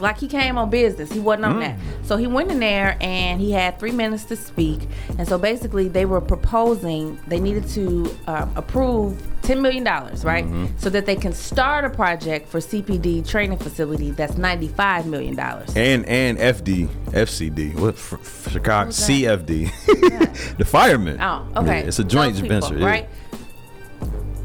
Like 0.00 0.18
he 0.18 0.28
came 0.28 0.56
on 0.58 0.70
business. 0.70 1.10
He 1.12 1.20
wasn't 1.20 1.44
on 1.46 1.60
that. 1.60 1.78
So 2.04 2.16
he 2.16 2.26
went 2.26 2.50
in 2.50 2.58
there 2.60 2.96
and 3.00 3.40
he 3.40 3.52
had 3.52 3.78
three 3.78 3.92
minutes 3.92 4.24
to 4.26 4.36
speak. 4.36 4.80
And 5.18 5.26
so 5.28 5.38
basically, 5.38 5.88
they 5.88 6.04
were 6.06 6.20
proposing 6.20 7.18
they 7.26 7.38
needed 7.40 7.68
to 7.70 8.14
uh, 8.26 8.46
approve 8.56 9.20
ten 9.42 9.60
million 9.62 9.84
dollars, 9.84 10.24
right, 10.24 10.44
Mm-hmm. 10.44 10.76
so 10.78 10.90
that 10.90 11.06
they 11.06 11.16
can 11.16 11.32
start 11.32 11.84
a 11.84 11.90
project 11.90 12.48
for 12.48 12.58
CPD 12.60 13.26
training 13.26 13.58
facility 13.58 14.10
that's 14.10 14.36
ninety 14.36 14.68
five 14.68 15.06
million 15.06 15.34
dollars. 15.34 15.74
and 15.76 16.04
and 16.06 16.38
FD, 16.38 16.88
FCD, 17.12 17.74
what 17.78 17.94
f- 17.94 18.12
f- 18.14 18.52
Chicago 18.52 18.90
CFD, 18.90 20.56
the 20.58 20.64
firemen. 20.64 21.20
Oh, 21.20 21.46
okay. 21.56 21.80
Yeah, 21.80 21.86
it's 21.88 21.98
a 21.98 22.04
joint 22.04 22.34
Those 22.34 22.42
people, 22.42 22.60
venture, 22.60 22.78
yeah. 22.78 22.86
right? 22.86 23.08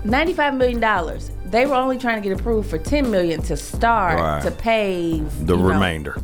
Ninety-five 0.03 0.53
million 0.53 0.80
dollars. 0.80 1.32
They 1.46 1.66
were 1.66 1.76
only 1.76 1.98
trying 1.98 2.22
to 2.22 2.28
get 2.28 2.38
approved 2.39 2.70
for 2.70 2.78
ten 2.78 3.10
million 3.12 3.41
to 3.43 3.56
start 3.58 4.20
Right. 4.20 4.43
to 4.43 4.52
pave 4.52 5.46
The 5.46 5.56
you 5.56 5.62
know. 5.62 5.70
remainder 5.70 6.18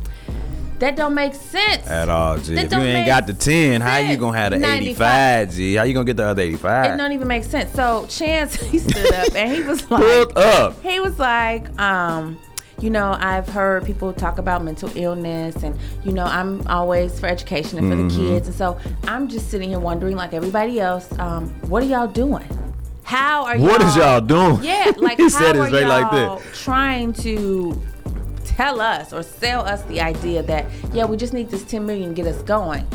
That 0.80 0.96
don't 0.96 1.14
make 1.14 1.34
sense 1.34 1.86
at 1.86 2.08
all, 2.08 2.38
G. 2.38 2.56
That 2.56 2.64
If 2.66 2.72
you 2.72 2.78
ain't 2.80 3.06
got 3.06 3.26
the 3.28 3.34
ten, 3.34 3.80
how 3.80 3.98
you 3.98 4.16
gonna 4.16 4.36
have 4.36 4.50
the 4.50 4.58
95. 4.58 4.82
eighty-five, 4.82 5.54
G? 5.54 5.74
How 5.76 5.84
you 5.84 5.94
gonna 5.94 6.04
get 6.06 6.16
the 6.16 6.24
other 6.24 6.42
eighty-five? 6.42 6.94
It 6.94 6.96
don't 6.96 7.12
even 7.12 7.28
make 7.28 7.44
sense. 7.44 7.72
So 7.72 8.04
Chance 8.08 8.56
he 8.70 8.78
stood 8.78 9.14
up 9.14 9.34
and 9.36 9.52
he 9.52 9.62
was 9.62 9.88
like, 9.90 10.02
Pulled 10.02 10.36
up. 10.38 10.82
he 10.82 10.98
was 10.98 11.18
like, 11.20 11.80
um, 11.80 12.36
you 12.80 12.90
know, 12.90 13.16
I've 13.20 13.46
heard 13.48 13.84
people 13.84 14.12
talk 14.12 14.38
about 14.38 14.64
mental 14.64 14.90
illness, 14.96 15.54
and 15.62 15.78
you 16.04 16.10
know, 16.10 16.24
I'm 16.24 16.66
always 16.66 17.20
for 17.20 17.26
education 17.28 17.78
and 17.78 17.88
for 17.88 17.94
Mm-hmm. 17.96 18.08
the 18.08 18.30
kids, 18.34 18.48
and 18.48 18.56
so 18.56 18.76
I'm 19.06 19.28
just 19.28 19.50
sitting 19.52 19.68
here 19.68 19.78
wondering, 19.78 20.16
like 20.16 20.34
everybody 20.34 20.80
else, 20.80 21.06
um, 21.20 21.48
what 21.68 21.84
are 21.84 21.86
y'all 21.86 22.08
doing? 22.08 22.48
How 23.04 23.44
are 23.46 23.58
What 23.58 23.80
y'all? 23.80 23.88
is 23.90 23.96
y'all 23.96 24.20
doing? 24.20 24.62
Yeah, 24.64 24.92
like 24.98 25.16
he 25.18 25.24
how 25.24 25.28
said 25.28 25.56
are 25.56 25.70
like 25.70 26.12
y'all 26.12 26.36
that. 26.38 26.54
trying 26.54 27.12
to 27.14 27.80
tell 28.44 28.80
us 28.80 29.12
or 29.12 29.22
sell 29.22 29.62
us 29.66 29.82
the 29.84 30.00
idea 30.00 30.42
that 30.44 30.66
yeah, 30.92 31.04
we 31.04 31.16
just 31.16 31.32
need 31.32 31.48
this 31.50 31.64
10 31.64 31.84
million 31.84 32.10
to 32.10 32.14
get 32.14 32.26
us 32.26 32.42
going. 32.42 32.86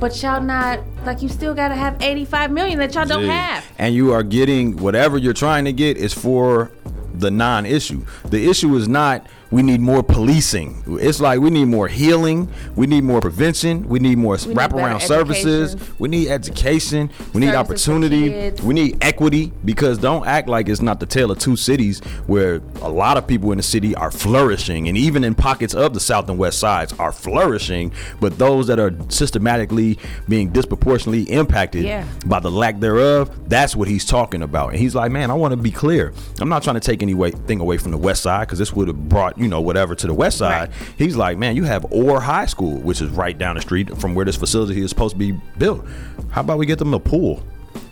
But 0.00 0.20
y'all 0.22 0.40
not 0.42 0.80
like 1.04 1.22
you 1.22 1.28
still 1.28 1.54
gotta 1.54 1.74
have 1.76 2.00
85 2.02 2.50
million 2.50 2.78
that 2.80 2.94
y'all 2.94 3.06
don't 3.06 3.24
have. 3.24 3.64
And 3.78 3.94
you 3.94 4.12
are 4.12 4.22
getting 4.24 4.76
whatever 4.78 5.16
you're 5.16 5.32
trying 5.32 5.64
to 5.66 5.72
get 5.72 5.96
is 5.96 6.12
for 6.12 6.70
the 7.14 7.30
non-issue. 7.30 8.04
The 8.24 8.48
issue 8.50 8.74
is 8.74 8.88
not 8.88 9.26
we 9.52 9.62
need 9.62 9.80
more 9.80 10.02
policing. 10.02 10.82
It's 11.00 11.20
like 11.20 11.38
we 11.40 11.50
need 11.50 11.66
more 11.66 11.86
healing. 11.86 12.48
We 12.74 12.86
need 12.86 13.04
more 13.04 13.20
prevention. 13.20 13.86
We 13.88 13.98
need 14.00 14.18
more 14.18 14.36
need 14.36 14.56
wraparound 14.56 14.94
better 15.00 15.06
services. 15.06 15.76
We 15.98 16.08
need 16.08 16.28
education. 16.28 17.10
We 17.34 17.40
need 17.42 17.52
Services 17.52 17.54
opportunity. 17.88 18.50
We 18.62 18.74
need 18.74 18.98
equity 19.04 19.52
because 19.64 19.98
don't 19.98 20.26
act 20.26 20.48
like 20.48 20.68
it's 20.68 20.80
not 20.80 21.00
the 21.00 21.06
tale 21.06 21.30
of 21.30 21.38
two 21.38 21.56
cities 21.56 22.00
where 22.26 22.62
a 22.80 22.88
lot 22.88 23.16
of 23.18 23.26
people 23.26 23.52
in 23.52 23.58
the 23.58 23.62
city 23.62 23.94
are 23.94 24.10
flourishing 24.10 24.88
and 24.88 24.96
even 24.96 25.22
in 25.22 25.34
pockets 25.34 25.74
of 25.74 25.92
the 25.94 26.00
south 26.00 26.28
and 26.30 26.38
west 26.38 26.58
sides 26.58 26.92
are 26.98 27.12
flourishing, 27.12 27.92
but 28.20 28.38
those 28.38 28.66
that 28.68 28.78
are 28.78 28.92
systematically 29.10 29.98
being 30.28 30.48
disproportionately 30.50 31.24
impacted 31.30 31.84
Yeah. 31.84 32.04
by 32.26 32.40
the 32.40 32.50
lack 32.50 32.80
thereof, 32.80 33.30
that's 33.48 33.76
what 33.76 33.86
he's 33.88 34.04
talking 34.06 34.42
about. 34.42 34.70
And 34.70 34.78
he's 34.78 34.94
like, 34.94 35.12
man, 35.12 35.30
I 35.30 35.34
want 35.34 35.52
to 35.52 35.56
be 35.56 35.70
clear. 35.70 36.12
I'm 36.40 36.48
not 36.48 36.62
trying 36.62 36.74
to 36.74 36.80
take 36.80 37.02
anything 37.02 37.60
away 37.60 37.76
from 37.76 37.90
the 37.90 37.98
west 37.98 38.22
side 38.22 38.40
because 38.46 38.58
this 38.58 38.72
would 38.72 38.88
have 38.88 39.08
brought, 39.08 39.36
you 39.42 39.48
know, 39.48 39.60
whatever 39.60 39.94
to 39.94 40.06
the 40.06 40.14
west 40.14 40.38
side. 40.38 40.68
Right. 40.70 40.78
He's 40.96 41.16
like, 41.16 41.36
man, 41.38 41.56
you 41.56 41.64
have 41.64 41.84
Orr 41.90 42.20
High 42.20 42.46
School, 42.46 42.78
which 42.78 43.00
is 43.00 43.10
right 43.10 43.36
down 43.36 43.56
the 43.56 43.62
street 43.62 43.96
from 43.98 44.14
where 44.14 44.24
this 44.24 44.36
facility 44.36 44.80
is 44.80 44.90
supposed 44.90 45.14
to 45.14 45.18
be 45.18 45.32
built. 45.58 45.84
How 46.30 46.40
about 46.42 46.58
we 46.58 46.66
get 46.66 46.78
them 46.78 46.94
a 46.94 47.00
pool? 47.00 47.42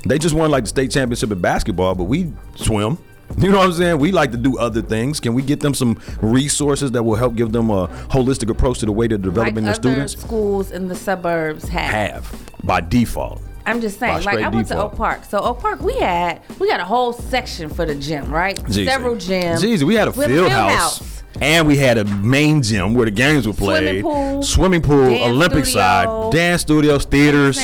They 0.07 0.18
just 0.18 0.34
won 0.34 0.51
like 0.51 0.64
the 0.64 0.68
state 0.68 0.90
championship 0.90 1.30
in 1.30 1.40
basketball, 1.40 1.94
but 1.94 2.05
we 2.05 2.32
swim. 2.57 2.98
You 3.38 3.53
know 3.53 3.59
what 3.59 3.66
I'm 3.66 3.72
saying? 3.74 3.98
We 4.01 4.11
like 4.11 4.32
to 4.32 4.36
do 4.36 4.59
other 4.59 4.82
things. 4.82 5.20
Can 5.20 5.34
we 5.34 5.42
get 5.42 5.61
them 5.61 5.72
some 5.72 6.01
resources 6.20 6.90
that 6.90 7.05
will 7.05 7.14
help 7.14 7.36
give 7.36 7.53
them 7.53 7.70
a 7.70 7.86
holistic 8.09 8.51
approach 8.51 8.80
to 8.80 8.86
the 8.86 8.92
way 8.92 9.07
they're 9.07 9.18
Like 9.18 9.24
developing 9.24 9.55
their 9.62 9.74
other 9.74 9.80
students? 9.80 10.20
schools 10.20 10.72
in 10.72 10.88
the 10.88 10.96
suburbs 10.96 11.68
have. 11.68 11.90
Have 12.26 12.51
by 12.64 12.80
default. 12.80 13.40
I'm 13.66 13.80
just 13.80 14.01
saying, 14.01 14.24
like 14.24 14.40
I 14.40 14.48
went 14.48 14.66
to. 14.68 14.78
Oak 14.82 14.96
Park. 14.96 15.24
So 15.24 15.38
Oak 15.38 15.61
Park, 15.61 15.80
we 15.80 15.94
had 16.01 16.42
we 16.59 16.66
got 16.68 16.80
a 16.80 16.84
whole 16.84 17.12
section 17.12 17.68
for 17.70 17.86
the 17.86 17.94
gym, 17.94 18.32
right? 18.32 18.57
Jeezy. 18.64 18.84
Several 18.84 19.14
gyms. 19.14 19.62
Jeez, 19.62 19.84
we 19.84 19.94
had 19.94 20.09
a 20.09 20.11
We 20.11 20.24
field, 20.26 20.51
house. 20.51 21.19
And 21.40 21.66
we 21.66 21.76
had 21.76 21.96
a 21.96 22.04
main 22.04 22.62
gym 22.62 22.94
where 22.94 23.04
the 23.04 23.10
games 23.10 23.46
were 23.46 23.52
played. 23.52 24.02
Swimming 24.02 24.02
pool, 24.02 24.42
Swimming 24.42 24.82
pool, 24.82 25.22
Olympic 25.24 25.64
studio. 25.64 25.80
side, 25.82 26.32
dance 26.32 26.62
studios, 26.62 27.04
theaters, 27.04 27.56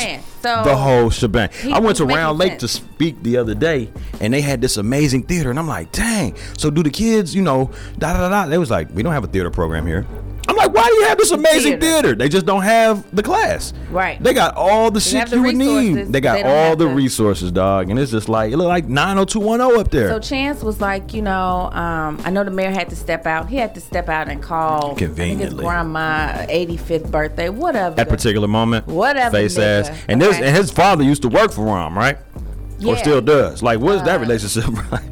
so 0.42 0.62
the 0.62 0.76
whole 0.76 1.10
shebang. 1.10 1.50
I 1.72 1.80
went 1.80 1.96
to 1.96 2.04
Round 2.06 2.38
Lake 2.38 2.52
sense. 2.52 2.60
to 2.60 2.68
speak 2.68 3.22
the 3.22 3.36
other 3.36 3.54
day, 3.54 3.90
and 4.20 4.32
they 4.32 4.40
had 4.40 4.60
this 4.60 4.76
amazing 4.76 5.24
theater, 5.24 5.50
and 5.50 5.58
I'm 5.58 5.66
like, 5.68 5.90
dang. 5.92 6.36
So 6.56 6.70
do 6.70 6.82
the 6.82 6.90
kids, 6.90 7.34
you 7.34 7.42
know, 7.42 7.70
da 7.98 8.12
da 8.12 8.20
da 8.20 8.28
da? 8.28 8.46
They 8.46 8.58
was 8.58 8.70
like, 8.70 8.88
we 8.94 9.02
don't 9.02 9.12
have 9.12 9.24
a 9.24 9.28
theater 9.28 9.50
program 9.50 9.86
here. 9.86 10.06
I'm 10.58 10.66
like, 10.66 10.74
why 10.74 10.88
do 10.88 10.94
you 10.94 11.04
have 11.08 11.18
this 11.18 11.30
amazing 11.30 11.80
Theater. 11.80 12.00
theater? 12.02 12.14
They 12.14 12.28
just 12.28 12.46
don't 12.46 12.62
have 12.62 13.14
the 13.14 13.22
class. 13.22 13.72
Right. 13.90 14.22
They 14.22 14.34
got 14.34 14.54
all 14.56 14.90
the 14.90 15.00
shit 15.00 15.28
the 15.28 15.36
you 15.36 15.42
would 15.42 15.56
need. 15.56 15.94
They 16.12 16.20
got 16.20 16.34
they 16.34 16.42
all 16.42 16.76
the 16.76 16.86
the- 16.88 16.94
resources, 16.94 17.52
dog, 17.52 17.90
and 17.90 17.98
it's 17.98 18.10
just 18.10 18.28
like 18.28 18.52
it 18.52 18.56
looked 18.56 18.68
like 18.68 18.86
90210 18.88 19.80
up 19.80 19.90
there. 19.90 20.08
So 20.08 20.18
Chance 20.18 20.62
was 20.62 20.80
like, 20.80 21.12
you 21.14 21.22
know, 21.22 21.70
um, 21.72 22.20
I 22.24 22.30
know 22.30 22.44
the 22.44 22.50
mayor 22.50 22.70
had 22.70 22.88
to 22.90 22.96
step 22.96 23.26
out. 23.26 23.48
He 23.48 23.56
had 23.56 23.74
to 23.74 23.80
step 23.80 24.08
out 24.08 24.28
and 24.28 24.42
call 24.42 24.94
Conveniently. 24.96 25.64
grandma 25.64 26.46
85th 26.48 27.10
birthday, 27.10 27.48
whatever. 27.48 27.94
that 27.96 28.08
particular 28.08 28.48
moment. 28.48 28.86
Whatever, 28.86 29.36
Face 29.36 29.56
nigga. 29.56 29.88
ass. 29.90 30.04
And 30.08 30.20
this 30.20 30.36
and 30.36 30.56
his 30.56 30.70
father 30.70 31.04
used 31.04 31.22
to 31.22 31.28
work 31.28 31.52
for 31.52 31.64
Rahm, 31.64 31.94
right? 31.94 32.18
Or 32.84 32.96
still 32.96 33.20
does. 33.20 33.62
Like, 33.62 33.78
what 33.80 33.96
is 33.96 34.02
that 34.02 34.16
Uh, 34.16 34.20
relationship? 34.20 34.64
like? 34.92 35.02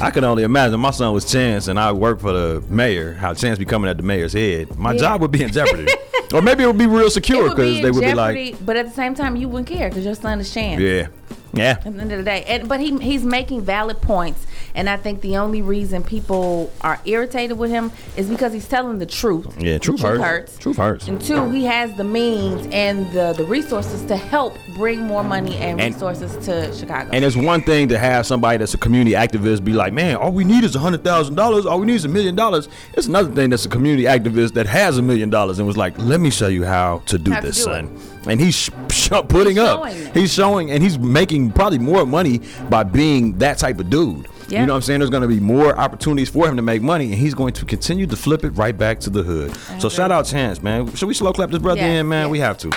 I 0.00 0.10
can 0.10 0.24
only 0.24 0.42
imagine. 0.42 0.78
My 0.80 0.90
son 0.90 1.12
was 1.12 1.30
Chance, 1.30 1.68
and 1.68 1.78
I 1.78 1.92
worked 1.92 2.20
for 2.22 2.32
the 2.32 2.62
mayor. 2.68 3.12
How 3.14 3.34
Chance 3.34 3.58
be 3.58 3.64
coming 3.64 3.90
at 3.90 3.96
the 3.96 4.02
mayor's 4.02 4.32
head? 4.32 4.76
My 4.78 4.92
Yeah. 4.92 4.98
job 5.00 5.20
would 5.20 5.30
be 5.30 5.42
in 5.42 5.50
jeopardy, 5.52 5.86
or 6.34 6.42
maybe 6.42 6.64
it 6.64 6.66
would 6.66 6.78
be 6.78 6.86
real 6.86 7.10
secure 7.10 7.42
would 7.48 7.56
be 7.56 7.62
because 7.76 7.82
they 7.82 7.90
would 7.90 8.00
be 8.04 8.14
like, 8.14 8.64
but 8.66 8.76
at 8.76 8.86
the 8.86 8.92
same 8.94 9.14
time, 9.14 9.36
you 9.36 9.48
wouldn't 9.48 9.68
care 9.68 9.88
because 9.88 10.04
your 10.04 10.14
son 10.14 10.40
is 10.40 10.52
Chance. 10.52 10.80
yeah, 10.80 11.06
yeah. 11.52 11.76
At 11.84 11.84
the 11.84 12.00
end 12.00 12.12
of 12.12 12.18
the 12.18 12.24
day, 12.24 12.44
and 12.44 12.68
but 12.68 12.80
he 12.80 12.96
he's 12.98 13.24
making 13.24 13.62
valid 13.62 14.00
points, 14.00 14.46
and 14.74 14.88
I 14.88 14.96
think 14.96 15.20
the 15.20 15.36
only 15.36 15.62
reason 15.62 16.02
people 16.02 16.72
are 16.80 17.00
irritated 17.04 17.58
with 17.58 17.70
him 17.70 17.92
is 18.16 18.28
because 18.28 18.52
he's 18.52 18.68
telling 18.68 18.98
the 18.98 19.06
truth. 19.06 19.54
Yeah, 19.60 19.78
truth 19.78 20.00
The 20.00 20.20
hurts. 20.22 20.58
Truth 20.58 20.76
hurts. 20.78 21.08
And 21.08 21.20
two, 21.20 21.50
he 21.50 21.64
has 21.64 21.94
the 21.96 22.04
means 22.04 22.66
and 22.72 23.10
the 23.12 23.34
the 23.36 23.44
resources 23.44 24.02
to 24.06 24.16
help 24.16 24.54
bring 24.76 25.02
more 25.02 25.22
money 25.24 25.56
and, 25.56 25.80
And- 25.80 25.94
resources 25.94 26.36
to 26.46 26.72
Chicago. 26.74 27.10
And 27.12 27.24
it's 27.24 27.36
one 27.36 27.62
thing 27.62 27.88
to 27.88 27.98
have 27.98 28.26
somebody 28.26 28.58
that's 28.58 28.74
a 28.74 28.78
community 28.78 29.12
activist 29.12 29.64
be 29.64 29.72
like, 29.72 29.92
man, 29.92 30.16
all 30.16 30.32
we 30.32 30.44
need 30.44 30.64
is 30.64 30.74
a 30.74 30.78
hundred 30.78 31.04
thousand 31.04 31.34
dollars. 31.34 31.66
All 31.66 31.78
we 31.80 31.86
need 31.86 31.94
is 31.96 32.04
a 32.04 32.08
million 32.08 32.34
dollars. 32.34 32.68
It's 32.94 33.06
another 33.06 33.30
thing 33.34 33.50
that's 33.50 33.66
a 33.66 33.68
community 33.68 34.04
activist 34.04 34.54
that 34.54 34.66
has 34.66 34.98
a 34.98 35.02
million 35.02 35.30
dollars 35.30 35.58
and 35.58 35.66
was 35.66 35.76
like, 35.76 35.98
let 35.98 36.20
me 36.20 36.30
show 36.30 36.48
you 36.48 36.64
how 36.64 37.02
to 37.06 37.18
do 37.18 37.30
How 37.32 37.40
to 37.40 37.46
this, 37.46 37.56
do 37.56 37.62
son. 37.64 37.98
And 38.26 38.40
he's 38.40 38.54
sh- 38.54 38.70
sh- 38.90 39.10
putting 39.28 39.56
He's 39.56 39.58
up. 39.58 39.80
showing. 39.80 40.14
He's 40.14 40.32
showing, 40.32 40.70
and 40.70 40.82
he's 40.82 40.98
making 40.98 41.52
probably 41.52 41.78
more 41.78 42.06
money 42.06 42.40
by 42.70 42.84
being 42.84 43.38
that 43.38 43.58
type 43.58 43.80
of 43.80 43.90
dude. 43.90 44.28
Yeah. 44.48 44.60
You 44.60 44.66
know 44.66 44.74
what 44.74 44.76
I'm 44.78 44.82
saying? 44.82 45.00
There's 45.00 45.10
going 45.10 45.22
to 45.22 45.28
be 45.28 45.40
more 45.40 45.76
opportunities 45.78 46.28
for 46.28 46.46
him 46.48 46.56
to 46.56 46.62
make 46.62 46.82
money, 46.82 47.06
and 47.06 47.14
he's 47.14 47.34
going 47.34 47.52
to 47.54 47.64
continue 47.64 48.06
to 48.06 48.16
flip 48.16 48.44
it 48.44 48.50
right 48.50 48.76
back 48.76 49.00
to 49.00 49.10
the 49.10 49.22
hood. 49.22 49.56
So 49.80 49.88
shout 49.88 50.10
out 50.12 50.26
Chance, 50.26 50.62
man. 50.62 50.92
Should 50.94 51.06
we 51.08 51.14
slow 51.14 51.32
clap 51.32 51.50
this 51.50 51.60
brother 51.60 51.80
in, 51.80 52.08
man? 52.08 52.28
We 52.30 52.38
have 52.40 52.58
to. 52.58 52.70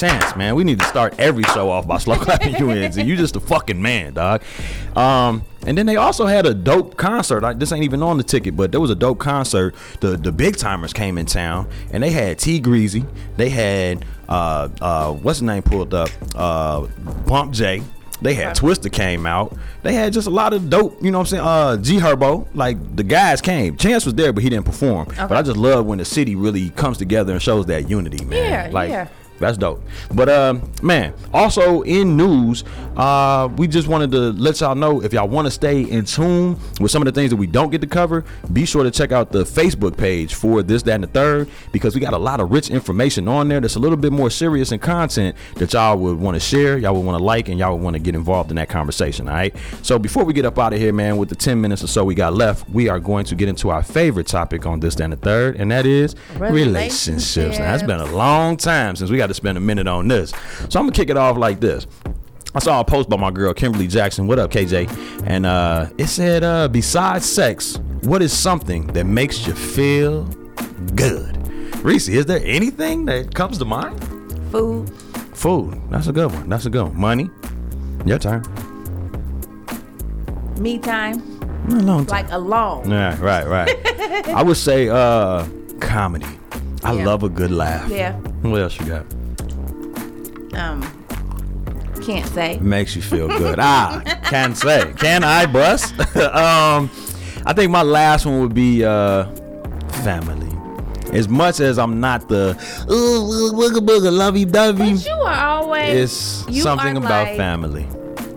Chance, 0.00 0.34
man. 0.34 0.54
We 0.54 0.64
need 0.64 0.80
to 0.80 0.86
start 0.86 1.14
every 1.18 1.44
show 1.44 1.70
off 1.70 1.86
by 1.86 1.98
slow 1.98 2.16
clapping 2.18 2.56
you 2.56 2.70
in. 2.70 3.06
You 3.06 3.16
just 3.16 3.36
a 3.36 3.40
fucking 3.40 3.80
man, 3.80 4.14
dog. 4.14 4.42
Um, 4.96 5.44
and 5.66 5.76
then 5.76 5.84
they 5.84 5.96
also 5.96 6.24
had 6.24 6.46
a 6.46 6.54
dope 6.54 6.96
concert. 6.96 7.42
Like, 7.42 7.58
this 7.58 7.70
ain't 7.70 7.84
even 7.84 8.02
on 8.02 8.16
the 8.16 8.22
ticket, 8.22 8.56
but 8.56 8.72
there 8.72 8.80
was 8.80 8.88
a 8.90 8.94
dope 8.94 9.18
concert. 9.18 9.74
The 10.00 10.16
the 10.16 10.32
big 10.32 10.56
timers 10.56 10.94
came 10.94 11.18
in 11.18 11.26
town, 11.26 11.68
and 11.92 12.02
they 12.02 12.10
had 12.10 12.38
T 12.38 12.60
Greasy. 12.60 13.04
They 13.36 13.50
had 13.50 14.06
uh 14.26 14.70
uh 14.80 15.12
what's 15.12 15.40
the 15.40 15.44
name 15.44 15.62
pulled 15.62 15.92
up? 15.92 16.08
Uh, 16.34 16.86
Bump 17.26 17.52
J. 17.52 17.82
They 18.22 18.34
had 18.34 18.56
Twista 18.56 18.92
came 18.92 19.24
out. 19.26 19.54
They 19.82 19.94
had 19.94 20.12
just 20.12 20.26
a 20.26 20.30
lot 20.30 20.52
of 20.52 20.68
dope, 20.68 21.02
you 21.02 21.10
know 21.10 21.18
what 21.18 21.32
I'm 21.32 21.38
saying? 21.38 21.44
Uh 21.44 21.76
G 21.78 21.98
Herbo, 21.98 22.46
like 22.54 22.96
the 22.96 23.02
guys 23.02 23.40
came. 23.40 23.76
Chance 23.76 24.04
was 24.06 24.14
there, 24.14 24.32
but 24.32 24.42
he 24.42 24.50
didn't 24.50 24.66
perform. 24.66 25.08
But 25.16 25.32
I 25.32 25.42
just 25.42 25.56
love 25.56 25.86
when 25.86 25.98
the 25.98 26.04
city 26.04 26.36
really 26.36 26.70
comes 26.70 26.98
together 26.98 27.32
and 27.32 27.42
shows 27.42 27.66
that 27.66 27.88
unity, 27.88 28.24
man. 28.24 28.50
Yeah, 28.50 28.72
like 28.72 28.90
yeah. 28.90 29.08
That's 29.40 29.58
dope. 29.58 29.82
But 30.14 30.28
um, 30.28 30.70
man, 30.82 31.14
also 31.32 31.82
in 31.82 32.16
news, 32.16 32.64
uh, 32.96 33.48
we 33.56 33.66
just 33.66 33.88
wanted 33.88 34.10
to 34.12 34.32
let 34.32 34.60
y'all 34.60 34.74
know 34.74 35.02
if 35.02 35.12
y'all 35.12 35.28
want 35.28 35.46
to 35.46 35.50
stay 35.50 35.82
in 35.82 36.04
tune 36.04 36.58
with 36.80 36.90
some 36.90 37.02
of 37.02 37.06
the 37.06 37.12
things 37.12 37.30
that 37.30 37.36
we 37.36 37.46
don't 37.46 37.70
get 37.70 37.80
to 37.80 37.86
cover, 37.86 38.24
be 38.52 38.66
sure 38.66 38.84
to 38.84 38.90
check 38.90 39.12
out 39.12 39.32
the 39.32 39.44
Facebook 39.44 39.96
page 39.96 40.34
for 40.34 40.62
this, 40.62 40.82
that, 40.82 40.94
and 40.94 41.04
the 41.04 41.08
third, 41.08 41.48
because 41.72 41.94
we 41.94 42.00
got 42.00 42.12
a 42.12 42.18
lot 42.18 42.40
of 42.40 42.50
rich 42.50 42.70
information 42.70 43.26
on 43.26 43.48
there 43.48 43.60
that's 43.60 43.76
a 43.76 43.78
little 43.78 43.96
bit 43.96 44.12
more 44.12 44.30
serious 44.30 44.72
in 44.72 44.78
content 44.78 45.34
that 45.56 45.72
y'all 45.72 45.96
would 45.96 46.18
want 46.18 46.34
to 46.34 46.40
share, 46.40 46.76
y'all 46.78 46.94
would 46.94 47.04
want 47.04 47.18
to 47.18 47.24
like, 47.24 47.48
and 47.48 47.58
y'all 47.58 47.74
would 47.74 47.82
want 47.82 47.94
to 47.94 48.00
get 48.00 48.14
involved 48.14 48.50
in 48.50 48.56
that 48.56 48.68
conversation. 48.68 49.28
All 49.28 49.34
right. 49.34 49.56
So 49.82 49.98
before 49.98 50.24
we 50.24 50.34
get 50.34 50.44
up 50.44 50.58
out 50.58 50.72
of 50.74 50.78
here, 50.78 50.92
man, 50.92 51.16
with 51.16 51.30
the 51.30 51.34
10 51.34 51.60
minutes 51.60 51.82
or 51.82 51.86
so 51.86 52.04
we 52.04 52.14
got 52.14 52.34
left, 52.34 52.68
we 52.68 52.88
are 52.90 53.00
going 53.00 53.24
to 53.24 53.34
get 53.34 53.48
into 53.48 53.70
our 53.70 53.82
favorite 53.82 54.26
topic 54.26 54.66
on 54.66 54.80
this, 54.80 54.94
that, 54.96 55.04
and 55.04 55.12
the 55.14 55.16
third, 55.16 55.56
and 55.56 55.70
that 55.70 55.86
is 55.86 56.14
relationships. 56.38 57.58
Now, 57.58 57.72
that's 57.72 57.82
been 57.82 58.00
a 58.00 58.12
long 58.14 58.58
time 58.58 58.96
since 58.96 59.10
we 59.10 59.16
got 59.16 59.29
to 59.30 59.34
spend 59.34 59.56
a 59.56 59.60
minute 59.60 59.86
on 59.86 60.08
this. 60.08 60.30
So 60.68 60.78
I'm 60.78 60.86
gonna 60.86 60.92
kick 60.92 61.08
it 61.10 61.16
off 61.16 61.36
like 61.36 61.60
this. 61.60 61.86
I 62.54 62.58
saw 62.58 62.80
a 62.80 62.84
post 62.84 63.08
by 63.08 63.16
my 63.16 63.30
girl 63.30 63.54
Kimberly 63.54 63.86
Jackson. 63.86 64.26
What 64.26 64.38
up, 64.40 64.50
KJ? 64.50 65.24
And 65.26 65.46
uh, 65.46 65.88
it 65.98 66.08
said, 66.08 66.42
uh, 66.42 66.66
besides 66.68 67.24
sex, 67.24 67.78
what 68.02 68.22
is 68.22 68.32
something 68.36 68.88
that 68.88 69.04
makes 69.04 69.46
you 69.46 69.54
feel 69.54 70.24
good? 70.96 71.36
Reese, 71.84 72.08
is 72.08 72.26
there 72.26 72.40
anything 72.44 73.04
that 73.06 73.34
comes 73.34 73.56
to 73.58 73.64
mind? 73.64 73.98
Food. 74.50 74.90
Food. 75.32 75.80
That's 75.90 76.08
a 76.08 76.12
good 76.12 76.32
one. 76.32 76.48
That's 76.48 76.66
a 76.66 76.70
good 76.70 76.82
one. 76.88 76.96
Money. 77.00 77.30
Your 78.04 78.18
turn. 78.18 78.42
Me 80.58 80.78
time. 80.78 81.22
A 81.68 81.74
long 81.76 82.04
time. 82.04 82.24
Like 82.26 82.32
alone. 82.32 82.90
Yeah, 82.90 83.18
right, 83.20 83.46
right. 83.46 84.28
I 84.28 84.42
would 84.42 84.56
say 84.56 84.88
uh, 84.88 85.46
comedy. 85.80 86.26
I 86.82 86.94
Yeah. 86.94 87.06
love 87.06 87.22
a 87.22 87.28
good 87.28 87.50
laugh. 87.50 87.88
Yeah. 87.90 88.14
What 88.42 88.60
else 88.60 88.78
you 88.80 88.86
got? 88.86 89.06
Um. 90.54 90.82
Can't 92.02 92.26
say. 92.28 92.58
makes 92.60 92.96
you 92.96 93.02
feel 93.02 93.28
good. 93.28 93.58
ah, 93.60 94.00
can 94.24 94.54
say. 94.54 94.92
Can 94.96 95.22
I 95.22 95.44
bust? 95.46 95.92
um, 96.16 96.90
I 97.44 97.52
think 97.54 97.70
my 97.70 97.82
last 97.82 98.24
one 98.24 98.40
would 98.40 98.54
be 98.54 98.82
uh, 98.84 99.26
family. 100.02 100.48
As 101.12 101.28
much 101.28 101.60
as 101.60 101.78
I'm 101.78 102.00
not 102.00 102.28
the 102.28 102.50
ooh 102.90 103.52
wooga 103.52 103.80
booga 103.84 104.10
lovey 104.16 104.44
dovey, 104.46 104.94
But 104.94 105.04
you 105.04 105.12
are 105.12 105.46
always. 105.60 106.46
it's 106.46 106.62
something 106.62 106.96
about 106.96 107.26
like 107.28 107.36
family. 107.36 107.86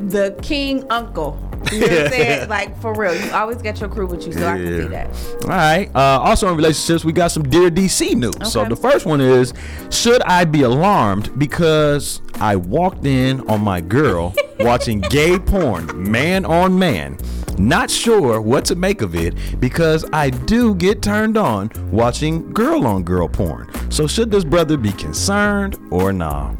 The 0.07 0.37
king 0.41 0.83
uncle. 0.89 1.39
You 1.71 1.79
know 1.79 1.87
what 1.87 2.05
I'm 2.05 2.11
saying? 2.11 2.49
Like 2.49 2.79
for 2.79 2.93
real. 2.93 3.15
You 3.15 3.31
always 3.31 3.61
get 3.61 3.79
your 3.79 3.89
crew 3.89 4.05
with 4.05 4.25
you, 4.25 4.33
so 4.33 4.47
I 4.47 4.57
can 4.57 4.81
see 4.81 4.87
that. 4.89 5.43
All 5.43 5.49
right. 5.49 5.89
Uh, 5.95 6.19
also 6.21 6.49
in 6.49 6.57
relationships, 6.57 7.05
we 7.05 7.13
got 7.13 7.31
some 7.31 7.43
Dear 7.43 7.69
DC 7.69 8.15
news. 8.15 8.51
So 8.51 8.65
the 8.65 8.75
first 8.75 9.05
one 9.05 9.21
is: 9.21 9.53
Should 9.89 10.21
I 10.23 10.45
be 10.45 10.63
alarmed 10.63 11.37
because 11.39 12.21
I 12.35 12.55
walked 12.55 13.05
in 13.05 13.41
on 13.49 13.61
my 13.61 13.81
girl 13.81 14.33
watching 14.59 15.01
gay 15.01 15.39
porn, 15.39 16.11
man 16.11 16.45
on 16.45 16.77
man? 16.77 17.17
Not 17.57 17.91
sure 17.91 18.41
what 18.41 18.65
to 18.65 18.75
make 18.75 19.01
of 19.01 19.15
it 19.15 19.35
because 19.59 20.05
I 20.11 20.31
do 20.31 20.73
get 20.75 21.01
turned 21.01 21.37
on 21.37 21.69
watching 21.91 22.51
girl 22.51 22.87
on 22.87 23.03
girl 23.03 23.27
porn. 23.27 23.69
So 23.91 24.07
should 24.07 24.31
this 24.31 24.43
brother 24.43 24.75
be 24.75 24.91
concerned 24.91 25.77
or 25.91 26.11
not? 26.11 26.59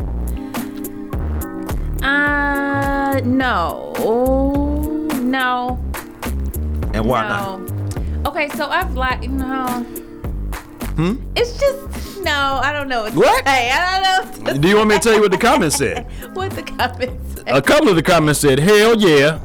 Uh, 2.03 3.21
no, 3.23 3.93
no, 5.33 5.79
And 6.93 7.05
why 7.05 7.27
not? 7.27 8.27
Okay, 8.27 8.49
so 8.49 8.67
I've 8.67 8.93
like 8.95 9.27
no. 9.29 9.65
Hmm. 10.95 11.15
It's 11.35 11.59
just 11.59 12.21
no. 12.21 12.59
I 12.63 12.71
don't 12.71 12.87
know. 12.87 13.09
What? 13.09 13.43
say. 13.45 13.71
I 13.71 13.99
don't 13.99 14.43
know 14.43 14.53
Do 14.59 14.67
you 14.67 14.77
want 14.77 14.89
me 14.89 14.95
to 14.95 15.01
tell 15.01 15.15
you 15.15 15.21
what 15.21 15.31
the 15.31 15.37
comments 15.39 15.77
said? 15.77 16.05
what 16.33 16.51
the 16.51 16.61
comments. 16.61 17.41
say. 17.41 17.43
A 17.47 17.61
couple 17.61 17.89
of 17.89 17.95
the 17.95 18.03
comments 18.03 18.41
said, 18.41 18.59
"Hell 18.59 18.95
yeah." 18.99 19.39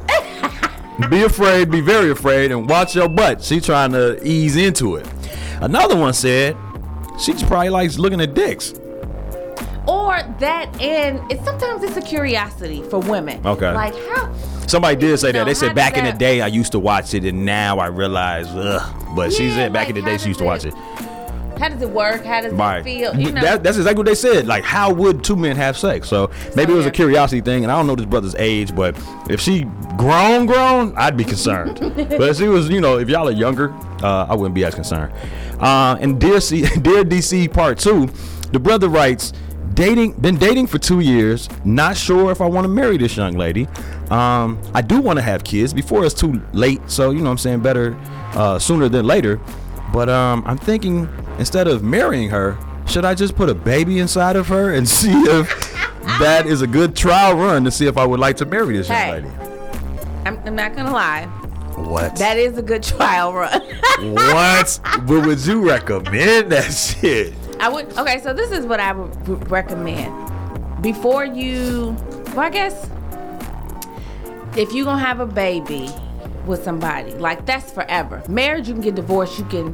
be 1.09 1.23
afraid, 1.23 1.71
be 1.71 1.81
very 1.81 2.11
afraid, 2.11 2.51
and 2.51 2.69
watch 2.69 2.95
your 2.95 3.09
butt. 3.09 3.41
She 3.41 3.59
trying 3.59 3.91
to 3.93 4.21
ease 4.23 4.55
into 4.55 4.97
it. 4.97 5.07
Another 5.59 5.97
one 5.97 6.13
said, 6.13 6.55
she 7.19 7.33
just 7.33 7.47
probably 7.47 7.69
likes 7.69 7.97
looking 7.97 8.21
at 8.21 8.33
dicks. 8.33 8.73
Or 9.87 10.21
that, 10.39 10.69
and 10.79 11.19
it's 11.31 11.43
sometimes 11.43 11.83
it's 11.83 11.97
a 11.97 12.01
curiosity 12.01 12.83
for 12.83 12.99
women. 12.99 13.45
Okay. 13.45 13.71
Like 13.71 13.95
how? 14.09 14.31
Somebody 14.69 14.95
did 14.97 15.17
say 15.19 15.31
that. 15.31 15.45
They 15.45 15.53
said 15.55 15.73
back 15.75 15.97
in 15.97 16.05
the 16.05 16.13
day 16.13 16.41
I 16.41 16.47
used 16.47 16.71
to 16.73 16.79
watch 16.79 17.13
it, 17.13 17.25
and 17.25 17.43
now 17.45 17.79
I 17.79 17.87
realize, 17.87 18.47
ugh. 18.49 19.15
But 19.15 19.33
she 19.33 19.49
said 19.49 19.73
back 19.73 19.89
in 19.89 19.95
the 19.95 20.01
day 20.03 20.17
she 20.17 20.27
used 20.29 20.39
to 20.39 20.45
watch 20.45 20.63
it. 20.65 20.73
How 21.59 21.67
does 21.67 21.81
it 21.81 21.89
work? 21.89 22.23
How 22.23 22.39
does 22.39 22.53
Right. 22.53 22.77
it 22.79 22.83
feel? 22.85 23.19
You 23.19 23.33
know. 23.33 23.41
That, 23.41 23.63
that's 23.63 23.75
exactly 23.77 23.97
what 23.99 24.05
they 24.05 24.15
said. 24.15 24.47
Like, 24.47 24.63
how 24.63 24.93
would 24.93 25.23
two 25.25 25.35
men 25.35 25.57
have 25.57 25.77
sex? 25.77 26.07
So 26.07 26.29
maybe 26.55 26.71
it 26.71 26.75
was 26.75 26.85
a 26.85 26.91
curiosity 26.91 27.41
thing, 27.41 27.63
and 27.63 27.71
I 27.71 27.75
don't 27.75 27.85
know 27.85 27.95
this 27.95 28.05
brother's 28.05 28.35
age, 28.35 28.73
but 28.73 28.95
if 29.29 29.41
she 29.41 29.63
grown, 29.97 30.45
grown, 30.45 30.95
I'd 30.95 31.17
be 31.17 31.25
concerned. 31.25 31.79
but 31.95 32.21
if 32.21 32.37
she 32.37 32.47
was, 32.47 32.69
you 32.69 32.79
know, 32.79 32.97
if 32.97 33.09
y'all 33.09 33.27
are 33.27 33.31
younger, 33.31 33.73
uh, 34.01 34.27
I 34.29 34.35
wouldn't 34.35 34.55
be 34.55 34.63
as 34.63 34.73
concerned. 34.75 35.11
Uh, 35.59 35.97
and 35.99 36.21
dear 36.21 36.39
C, 36.39 36.61
dear 36.81 37.03
DC 37.03 37.51
Part 37.51 37.79
Two, 37.79 38.07
the 38.51 38.59
brother 38.59 38.87
writes. 38.87 39.33
Dating, 39.75 40.11
been 40.13 40.35
dating 40.35 40.67
for 40.67 40.77
two 40.77 40.99
years. 40.99 41.47
Not 41.63 41.95
sure 41.95 42.31
if 42.31 42.41
I 42.41 42.45
want 42.47 42.65
to 42.65 42.67
marry 42.67 42.97
this 42.97 43.15
young 43.15 43.37
lady. 43.37 43.65
Um, 44.11 44.59
I 44.73 44.81
do 44.81 44.99
want 45.01 45.17
to 45.17 45.23
have 45.23 45.43
kids 45.43 45.73
before 45.73 46.05
it's 46.05 46.15
too 46.15 46.41
late. 46.53 46.81
So 46.89 47.11
you 47.11 47.19
know, 47.19 47.25
what 47.25 47.31
I'm 47.31 47.37
saying 47.37 47.59
better 47.61 47.95
uh, 48.33 48.57
sooner 48.59 48.89
than 48.89 49.05
later. 49.05 49.39
But 49.93 50.09
um, 50.09 50.43
I'm 50.45 50.57
thinking 50.57 51.07
instead 51.37 51.67
of 51.67 51.83
marrying 51.83 52.29
her, 52.29 52.57
should 52.87 53.05
I 53.05 53.13
just 53.15 53.35
put 53.35 53.49
a 53.49 53.53
baby 53.55 53.99
inside 53.99 54.35
of 54.35 54.47
her 54.47 54.73
and 54.73 54.87
see 54.99 55.11
if 55.11 55.47
that 56.19 56.45
is 56.47 56.61
a 56.61 56.67
good 56.67 56.95
trial 56.95 57.35
run 57.35 57.63
to 57.65 57.71
see 57.71 57.85
if 57.87 57.97
I 57.97 58.05
would 58.05 58.19
like 58.19 58.37
to 58.37 58.45
marry 58.45 58.77
this 58.77 58.89
young 58.89 58.97
Hey. 58.97 59.11
lady? 59.21 59.29
I'm, 60.25 60.39
I'm 60.45 60.55
not 60.55 60.75
gonna 60.75 60.91
lie. 60.91 61.25
What? 61.75 62.15
That 62.17 62.37
is 62.37 62.57
a 62.57 62.61
good 62.61 62.83
trial 62.95 63.33
run. 63.33 63.61
what? 64.13 64.79
but 65.07 65.25
would 65.25 65.45
you 65.45 65.67
recommend 65.67 66.51
that 66.51 66.71
shit? 66.73 67.33
I 67.59 67.69
would. 67.69 67.95
Okay, 67.97 68.19
so 68.21 68.33
this 68.33 68.51
is 68.51 68.65
what 68.65 68.79
I 68.79 68.91
would 68.93 69.27
would 69.27 69.49
recommend. 69.51 70.13
Before 70.81 71.25
you, 71.25 71.95
well, 72.29 72.39
I 72.41 72.49
guess 72.49 72.89
if 74.59 74.73
you're 74.73 74.85
gonna 74.85 74.99
have 74.99 75.19
a 75.21 75.25
baby 75.25 75.89
with 76.45 76.63
somebody, 76.63 77.11
like 77.13 77.45
that's 77.45 77.71
forever. 77.71 78.21
Marriage, 78.27 78.67
you 78.67 78.73
can 78.73 78.83
get 78.83 78.95
divorced, 78.95 79.39
you 79.39 79.45
can 79.45 79.73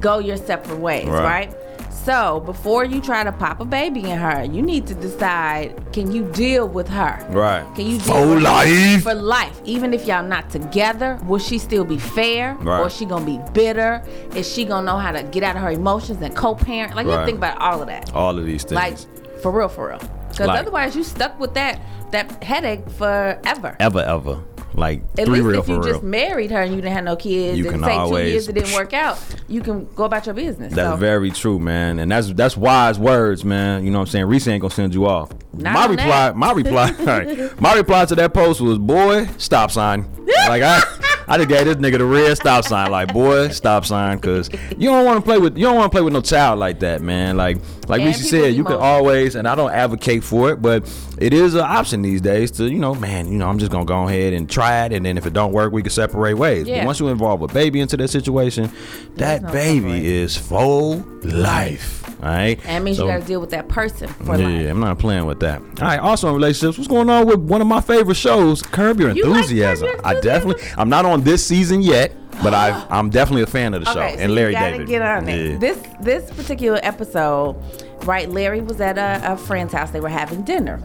go 0.00 0.18
your 0.18 0.36
separate 0.36 0.78
ways, 0.78 1.06
Right. 1.08 1.22
right? 1.24 1.54
So 1.90 2.40
before 2.40 2.84
you 2.84 3.00
try 3.00 3.24
to 3.24 3.32
pop 3.32 3.60
a 3.60 3.64
baby 3.64 4.08
in 4.08 4.16
her, 4.18 4.44
you 4.44 4.62
need 4.62 4.86
to 4.86 4.94
decide: 4.94 5.74
Can 5.92 6.12
you 6.12 6.22
deal 6.32 6.68
with 6.68 6.86
her? 6.88 7.18
Right. 7.30 7.64
Can 7.74 7.86
you 7.86 7.98
deal 7.98 8.14
For 8.14 8.20
with 8.20 8.34
her 8.34 8.40
life. 8.40 9.02
For 9.02 9.14
life, 9.14 9.60
even 9.64 9.92
if 9.92 10.06
y'all 10.06 10.22
not 10.22 10.48
together, 10.50 11.18
will 11.26 11.40
she 11.40 11.58
still 11.58 11.84
be 11.84 11.98
fair, 11.98 12.56
Right. 12.60 12.80
or 12.80 12.86
is 12.86 12.94
she 12.96 13.06
gonna 13.06 13.24
be 13.24 13.40
bitter? 13.52 14.02
Is 14.36 14.46
she 14.52 14.64
gonna 14.64 14.86
know 14.86 14.98
how 14.98 15.10
to 15.12 15.22
get 15.24 15.42
out 15.42 15.56
of 15.56 15.62
her 15.62 15.70
emotions 15.72 16.22
and 16.22 16.34
co-parent? 16.36 16.94
Like 16.94 17.06
you 17.06 17.12
Right. 17.12 17.26
think 17.26 17.38
about 17.38 17.58
all 17.60 17.80
of 17.82 17.88
that. 17.88 18.12
All 18.14 18.38
of 18.38 18.44
these 18.46 18.62
things. 18.62 18.72
Like 18.76 18.96
for 19.42 19.50
real, 19.50 19.68
for 19.68 19.88
real. 19.88 19.98
Because 20.30 20.46
Like- 20.48 20.60
otherwise, 20.60 20.94
you 20.94 21.02
stuck 21.02 21.38
with 21.40 21.54
that 21.54 21.80
that 22.12 22.42
headache 22.42 22.88
forever. 22.90 23.76
ever, 23.80 24.00
ever. 24.00 24.42
Like 24.74 25.00
At 25.18 25.24
three 25.24 25.40
least 25.40 25.46
real 25.46 25.60
if 25.60 25.64
for 25.66 25.72
you 25.72 25.78
real. 25.80 25.88
just 25.94 26.02
married 26.02 26.50
her 26.50 26.60
and 26.60 26.70
you 26.74 26.82
didn't 26.82 26.92
have 26.92 27.04
no 27.04 27.16
kids, 27.16 27.56
You 27.58 27.64
and 27.70 27.76
can 27.76 27.84
say 27.84 27.94
two 27.94 27.98
always- 27.98 28.30
years 28.32 28.48
it 28.48 28.52
didn't 28.52 28.74
work 28.74 28.92
out, 28.92 29.18
you 29.48 29.62
can 29.62 29.88
go 29.94 30.04
about 30.04 30.26
your 30.26 30.34
business. 30.34 30.74
That's 30.74 30.90
so. 30.90 30.96
very 30.96 31.30
true, 31.30 31.58
man, 31.58 31.98
and 31.98 32.12
that's 32.12 32.30
that's 32.34 32.58
wise 32.58 32.98
words, 32.98 33.42
man. 33.42 33.84
You 33.86 33.90
know 33.90 34.00
what 34.00 34.08
I'm 34.08 34.10
saying? 34.10 34.26
Reese 34.26 34.46
ain't 34.48 34.60
gonna 34.60 34.74
send 34.74 34.92
you 34.94 35.06
off. 35.06 35.30
Not 35.54 35.72
my 35.72 35.84
on 35.84 35.90
reply, 35.92 36.06
that. 36.06 36.36
my 36.36 36.52
reply, 36.52 37.48
my 37.58 37.74
reply 37.74 38.04
to 38.04 38.14
that 38.16 38.34
post 38.34 38.60
was, 38.60 38.76
"Boy, 38.76 39.26
stop 39.38 39.70
sign." 39.70 40.06
like 40.46 40.62
I, 40.62 40.82
I 41.28 41.38
just 41.38 41.48
gave 41.48 41.64
this 41.64 41.76
nigga 41.76 41.96
the 41.96 42.04
red 42.04 42.36
stop 42.36 42.64
sign. 42.64 42.90
Like, 42.90 43.14
boy, 43.14 43.48
stop 43.48 43.86
sign, 43.86 44.18
cause 44.18 44.50
you 44.76 44.90
don't 44.90 45.06
want 45.06 45.16
to 45.18 45.22
play 45.22 45.38
with 45.38 45.56
you 45.56 45.64
don't 45.64 45.76
want 45.76 45.90
to 45.90 45.94
play 45.94 46.02
with 46.02 46.12
no 46.12 46.20
child 46.20 46.58
like 46.58 46.80
that, 46.80 47.00
man. 47.00 47.38
Like 47.38 47.56
like 47.88 48.00
And 48.02 48.14
said, 48.16 48.54
you 48.54 48.64
can 48.64 48.76
always, 48.76 49.34
and 49.34 49.46
I 49.46 49.54
don't 49.54 49.70
advocate 49.72 50.24
for 50.24 50.50
it, 50.50 50.62
but 50.62 50.90
it 51.18 51.32
is 51.32 51.54
an 51.54 51.60
option 51.60 52.02
these 52.02 52.20
days 52.20 52.50
to 52.52 52.64
you 52.64 52.78
know, 52.78 52.94
man. 52.94 53.30
You 53.30 53.38
know, 53.38 53.48
I'm 53.48 53.58
just 53.58 53.70
gonna 53.72 53.84
go 53.84 54.08
ahead 54.08 54.32
and 54.32 54.48
try 54.48 54.84
it, 54.84 54.92
and 54.92 55.04
then 55.04 55.16
if 55.18 55.26
it 55.26 55.32
don't 55.32 55.52
work, 55.52 55.72
we 55.72 55.82
can 55.82 55.90
separate 55.90 56.34
ways. 56.34 56.66
Yeah. 56.66 56.80
But 56.80 56.86
once 56.86 57.00
you 57.00 57.08
involve 57.08 57.42
a 57.42 57.48
baby 57.48 57.80
into 57.80 57.96
that 57.98 58.08
situation, 58.08 58.70
that 59.16 59.42
no 59.42 59.52
baby 59.52 59.80
separate. 59.88 60.04
is 60.04 60.36
full 60.36 61.04
life. 61.22 62.02
All 62.22 62.28
right. 62.30 62.60
That 62.62 62.82
means 62.82 62.96
So- 62.96 63.04
you 63.06 63.12
got 63.12 63.20
to 63.20 63.26
deal 63.26 63.40
with 63.40 63.50
that 63.50 63.68
person 63.68 64.08
for 64.08 64.36
yeah, 64.36 64.46
life. 64.48 64.70
I'm 64.70 64.80
not 64.80 64.98
playing 64.98 65.26
with 65.26 65.40
that. 65.40 65.60
All 65.60 65.86
right. 65.86 66.00
Also 66.00 66.28
in 66.28 66.34
relationships, 66.34 66.78
what's 66.78 66.88
going 66.88 67.10
on 67.10 67.26
with 67.26 67.40
one 67.40 67.60
of 67.60 67.66
my 67.66 67.80
favorite 67.82 68.14
shows, 68.16 68.62
Curb 68.62 69.00
Your 69.00 69.10
You 69.10 69.24
like 69.24 69.32
Curb 69.32 69.36
Enthusiasm? 69.42 69.88
I 70.02 70.18
definitely. 70.20 70.64
I'm 70.78 70.88
not 70.88 71.04
on 71.04 71.22
this 71.24 71.44
season 71.44 71.82
yet, 71.82 72.12
but 72.42 72.52
I 72.54 72.86
I'm 72.90 73.10
definitely 73.10 73.42
a 73.42 73.46
fan 73.46 73.74
of 73.74 73.84
the 73.84 73.92
show. 73.92 74.00
Okay, 74.00 74.16
so 74.16 74.20
and 74.22 74.34
Larry 74.34 74.54
David. 74.54 74.86
get 74.88 75.02
on 75.02 75.28
it. 75.28 75.52
Yeah. 75.52 75.58
This 75.58 75.78
this 76.00 76.30
particular 76.32 76.78
episode, 76.82 77.56
right? 78.04 78.28
Larry 78.28 78.60
was 78.60 78.80
at 78.80 78.98
a, 78.98 79.32
a 79.32 79.36
friend's 79.36 79.72
house. 79.72 79.90
They 79.90 80.00
were 80.00 80.08
having 80.08 80.42
dinner, 80.42 80.82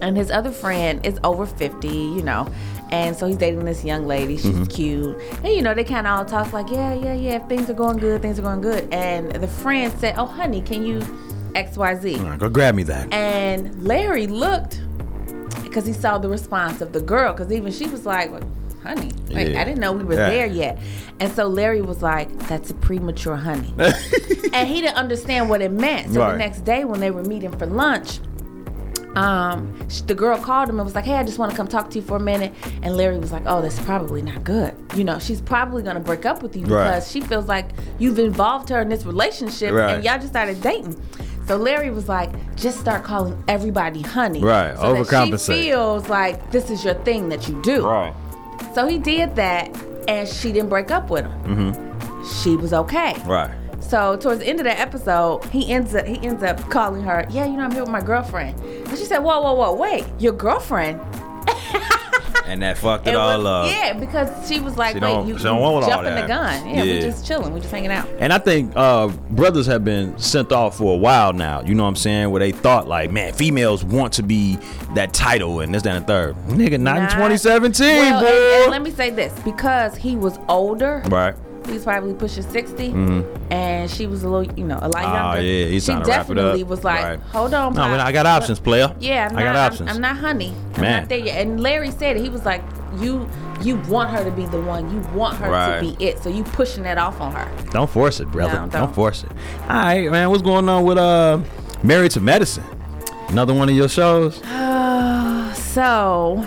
and 0.00 0.16
his 0.16 0.30
other 0.30 0.50
friend 0.50 1.04
is 1.04 1.18
over 1.24 1.46
fifty, 1.46 1.88
you 1.88 2.22
know, 2.22 2.46
and 2.90 3.16
so 3.16 3.26
he's 3.26 3.36
dating 3.36 3.64
this 3.64 3.84
young 3.84 4.06
lady. 4.06 4.36
She's 4.36 4.46
Mm-hmm. 4.54 4.64
cute, 4.64 5.16
and 5.42 5.48
you 5.48 5.62
know 5.62 5.74
they 5.74 5.84
kind 5.84 6.06
of 6.06 6.18
all 6.18 6.24
talk 6.24 6.52
like, 6.52 6.70
yeah, 6.70 6.94
yeah, 6.94 7.14
yeah. 7.14 7.38
Things 7.46 7.68
are 7.68 7.74
going 7.74 7.98
good. 7.98 8.22
Things 8.22 8.38
are 8.38 8.42
going 8.42 8.60
good. 8.60 8.92
And 8.92 9.32
the 9.32 9.48
friend 9.48 9.92
said, 9.98 10.14
"Oh, 10.16 10.26
honey, 10.26 10.62
can 10.62 10.84
you 10.84 11.00
XYZ? 11.54 12.00
Z?" 12.02 12.18
All 12.20 12.24
right, 12.26 12.38
go 12.38 12.48
grab 12.48 12.74
me 12.74 12.82
that. 12.84 13.12
And 13.12 13.82
Larry 13.82 14.26
looked 14.28 14.80
because 15.62 15.84
he 15.86 15.92
saw 15.92 16.18
the 16.18 16.28
response 16.28 16.80
of 16.80 16.92
the 16.92 17.00
girl. 17.00 17.32
Because 17.32 17.50
even 17.52 17.72
she 17.72 17.86
was 17.88 18.06
like, 18.06 18.30
well, 18.30 18.42
"Honey, 18.84 19.10
Yeah. 19.28 19.60
I 19.60 19.64
didn't 19.64 19.80
know 19.80 19.92
we 19.92 20.04
were 20.04 20.14
Yeah. 20.14 20.30
there 20.30 20.46
yet." 20.46 20.78
And 21.20 21.32
so 21.32 21.46
Larry 21.48 21.80
was 21.82 22.02
like, 22.02 22.28
"That's 22.48 22.70
a 22.70 22.74
premature 22.74 23.36
honey," 23.36 23.72
and 24.52 24.68
he 24.68 24.80
didn't 24.80 24.96
understand 24.96 25.48
what 25.50 25.60
it 25.62 25.72
meant. 25.72 26.12
So 26.12 26.20
Right. 26.20 26.32
the 26.32 26.38
next 26.38 26.60
day 26.64 26.84
when 26.84 27.00
they 27.00 27.10
were 27.10 27.22
meeting 27.24 27.50
for 27.58 27.66
lunch. 27.66 28.20
Um, 29.16 29.72
the 30.08 30.14
girl 30.14 30.36
called 30.38 30.68
him 30.68 30.76
and 30.80 30.84
was 30.84 30.96
like, 30.96 31.04
"Hey, 31.04 31.14
I 31.14 31.22
just 31.22 31.38
want 31.38 31.52
to 31.52 31.56
come 31.56 31.68
talk 31.68 31.88
to 31.90 31.96
you 32.00 32.02
for 32.04 32.16
a 32.16 32.20
minute." 32.20 32.52
And 32.82 32.96
Larry 32.96 33.16
was 33.18 33.30
like, 33.30 33.42
"Oh, 33.46 33.62
that's 33.62 33.78
probably 33.78 34.22
not 34.22 34.42
good. 34.42 34.74
You 34.96 35.04
know, 35.04 35.20
she's 35.20 35.40
probably 35.40 35.84
gonna 35.84 36.00
break 36.00 36.26
up 36.26 36.42
with 36.42 36.56
you 36.56 36.66
Right. 36.66 36.84
because 36.96 37.08
she 37.12 37.20
feels 37.20 37.46
like 37.46 37.66
you've 38.00 38.18
involved 38.18 38.68
her 38.70 38.80
in 38.80 38.88
this 38.88 39.06
relationship 39.06 39.72
Right. 39.72 39.94
and 39.94 40.04
y'all 40.04 40.16
just 40.18 40.30
started 40.30 40.60
dating." 40.60 40.96
So 41.46 41.56
Larry 41.56 41.90
was 41.90 42.08
like, 42.08 42.30
"Just 42.56 42.80
start 42.80 43.04
calling 43.04 43.40
everybody 43.46 44.00
honey, 44.02 44.40
Right, 44.42 44.74
So 44.76 44.94
that 44.94 45.06
overcompensate. 45.06 45.46
she 45.62 45.62
feels 45.70 46.08
like 46.08 46.50
this 46.50 46.68
is 46.70 46.84
your 46.84 46.94
thing 46.94 47.28
that 47.28 47.48
you 47.48 47.60
do." 47.62 47.86
Right. 47.86 48.12
So 48.74 48.86
he 48.86 48.98
did 48.98 49.36
that, 49.36 49.74
and 50.08 50.28
she 50.28 50.52
didn't 50.52 50.68
break 50.68 50.90
up 50.90 51.10
with 51.10 51.24
him. 51.24 51.42
Mm-hmm. 51.44 52.42
She 52.42 52.56
was 52.56 52.72
okay. 52.72 53.14
Right. 53.26 53.50
So 53.80 54.16
towards 54.16 54.40
the 54.40 54.46
end 54.46 54.60
of 54.60 54.64
that 54.64 54.80
episode, 54.80 55.44
he 55.46 55.70
ends 55.70 55.94
up 55.94 56.06
he 56.06 56.18
ends 56.26 56.42
up 56.42 56.58
calling 56.70 57.02
her. 57.02 57.26
Yeah, 57.30 57.44
you 57.44 57.56
know 57.56 57.64
I'm 57.64 57.70
here 57.70 57.82
with 57.82 57.90
my 57.90 58.00
girlfriend. 58.00 58.58
And 58.60 58.98
she 58.98 59.04
said, 59.04 59.18
"Whoa, 59.18 59.40
whoa, 59.40 59.54
whoa, 59.54 59.74
wait, 59.74 60.04
your 60.18 60.32
girlfriend?" 60.32 61.00
And 62.46 62.60
that 62.62 62.76
fucked 62.76 63.06
it, 63.06 63.10
It 63.10 63.16
all 63.16 63.38
was- 63.38 63.46
up. 63.46 63.66
Yeah, 63.74 63.92
because 63.94 64.48
she 64.48 64.60
was 64.60 64.76
like, 64.76 64.94
She 64.96 65.00
"Wait, 65.00 65.26
you, 65.26 65.38
she 65.38 65.44
don't 65.44 65.60
want 65.60 65.84
all 65.84 65.90
jumping 65.90 66.14
the 66.14 66.26
gun? 66.26 66.68
Yeah, 66.68 66.82
we 66.82 66.92
Yeah. 66.94 67.00
just 67.00 67.26
chilling, 67.26 67.54
we 67.54 67.60
just 67.60 67.72
hanging 67.72 67.90
out." 67.90 68.06
And 68.18 68.32
I 68.32 68.38
think 68.38 68.72
uh, 68.76 69.08
brothers 69.30 69.66
have 69.66 69.82
been 69.84 70.16
sent 70.18 70.52
off 70.52 70.76
for 70.76 70.92
a 70.94 70.96
while 70.96 71.32
now. 71.32 71.62
You 71.62 71.74
know 71.74 71.84
what 71.84 71.88
I'm 71.90 71.96
saying? 71.96 72.30
Where 72.30 72.40
they 72.40 72.52
thought 72.52 72.86
like, 72.86 73.10
man, 73.10 73.32
females 73.32 73.82
want 73.84 74.12
to 74.14 74.22
be 74.22 74.58
that 74.94 75.14
title 75.14 75.60
and 75.60 75.74
this, 75.74 75.82
that, 75.84 75.96
and 75.96 76.04
the 76.04 76.06
third. 76.06 76.36
Nigga, 76.48 76.78
not, 76.78 76.96
in 76.96 77.02
Not- 77.04 77.10
2017, 77.12 77.86
Well, 77.96 78.20
boy. 78.20 78.26
and, 78.26 78.62
and 78.64 78.70
let 78.70 78.82
me 78.82 78.90
say 78.90 79.08
this: 79.10 79.32
because 79.44 79.96
he 79.96 80.14
was 80.16 80.38
older, 80.48 81.02
right. 81.06 81.34
He's 81.66 81.84
probably 81.84 82.14
pushing 82.14 82.42
60 82.42 82.92
and 83.50 83.90
she 83.90 84.06
was 84.06 84.22
a 84.22 84.28
little 84.28 84.52
you 84.56 84.64
know 84.64 84.78
a 84.80 84.88
lot 84.88 85.04
Oh 85.04 85.12
younger 85.36 85.40
yeah, 85.42 85.66
he's 85.66 85.84
she 85.84 85.92
trying 85.92 86.02
to 86.04 86.08
wrap 86.10 86.20
it 86.30 86.30
up. 86.30 86.36
definitely 86.36 86.64
was 86.64 86.84
like 86.84 87.02
Right. 87.04 87.20
hold 87.20 87.54
on 87.54 87.72
No, 87.74 87.82
Pop. 87.82 88.00
I 88.00 88.12
got 88.12 88.26
options, 88.26 88.60
player. 88.60 88.94
yeah 89.00 89.28
I'm 89.30 89.36
I 89.36 89.42
not, 89.42 89.52
got 89.52 89.56
I'm- 89.56 89.72
options. 89.72 89.90
I'm, 89.90 90.00
not 90.00 90.16
honey 90.16 90.52
i'm 90.74 90.80
Man. 90.80 91.00
not 91.02 91.08
there 91.08 91.18
yet 91.18 91.40
and 91.46 91.60
larry 91.60 91.90
said 91.90 92.16
it 92.16 92.22
he 92.22 92.28
was 92.28 92.44
like 92.44 92.62
you 92.98 93.28
you 93.62 93.76
want 93.88 94.10
her 94.10 94.22
to 94.24 94.30
be 94.30 94.46
the 94.46 94.60
one 94.60 94.90
you 94.92 95.00
want 95.16 95.36
her 95.38 95.50
Right. 95.50 95.80
to 95.80 95.96
be 95.96 96.04
it 96.04 96.18
so 96.22 96.28
you 96.28 96.44
pushing 96.44 96.82
that 96.84 96.98
off 96.98 97.20
on 97.20 97.32
her 97.32 97.50
Don't 97.70 97.88
force 97.90 98.20
it, 98.20 98.30
brother. 98.30 98.52
No, 98.54 98.58
don't. 98.60 98.72
don't. 98.72 98.94
force 98.94 99.24
it. 99.24 99.30
All 99.62 99.76
right, 99.76 100.10
man. 100.10 100.28
What's 100.30 100.42
going 100.42 100.68
on 100.68 100.84
with 100.84 100.98
uh, 100.98 101.38
Married 101.82 102.10
to 102.12 102.20
Medicine? 102.20 102.64
Another 103.28 103.54
one 103.54 103.68
of 103.68 103.74
your 103.74 103.88
shows. 103.88 104.36
so 105.54 106.44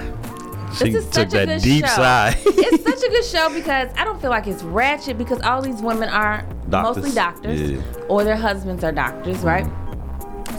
She 0.75 0.89
this 0.91 1.05
is 1.05 1.09
took 1.09 1.13
such 1.13 1.33
a 1.33 1.45
that 1.45 1.47
good 1.47 1.61
deep 1.61 1.85
show. 1.85 1.95
sigh. 1.95 2.35
it's 2.45 2.83
such 2.83 3.03
a 3.03 3.09
good 3.09 3.25
show 3.25 3.53
because 3.53 3.89
I 3.97 4.03
don't 4.03 4.19
feel 4.21 4.29
like 4.29 4.47
it's 4.47 4.63
ratchet 4.63 5.17
because 5.17 5.41
all 5.41 5.61
these 5.61 5.81
women 5.81 6.09
are 6.09 6.45
Doctors. 6.69 7.03
mostly 7.03 7.15
doctors 7.15 7.71
Yeah. 7.71 7.81
or 8.09 8.23
their 8.23 8.35
husbands 8.35 8.83
are 8.83 8.91
doctors, 8.91 9.39
right? 9.39 9.65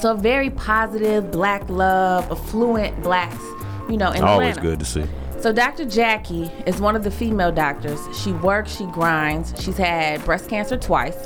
So 0.01 0.15
very 0.15 0.51
positive, 0.51 1.31
black 1.31 1.69
love, 1.69 2.31
affluent 2.31 3.03
blacks, 3.03 3.43
you 3.89 3.97
know, 3.97 4.11
in 4.13 4.23
Always 4.23 4.57
Atlanta. 4.57 4.61
good 4.63 4.79
to 4.81 4.85
see. 4.85 5.05
So 5.41 5.53
Dr. 5.53 5.85
Jackie 5.85 6.51
is 6.67 6.81
one 6.81 6.97
of 6.97 7.05
the 7.05 7.11
female 7.11 7.53
doctors. 7.53 8.01
She 8.23 8.33
works, 8.33 8.77
she 8.77 8.87
grinds. 8.87 9.55
She's 9.63 9.77
had 9.77 10.25
breast 10.25 10.49
cancer 10.49 10.77
twice. 10.77 11.17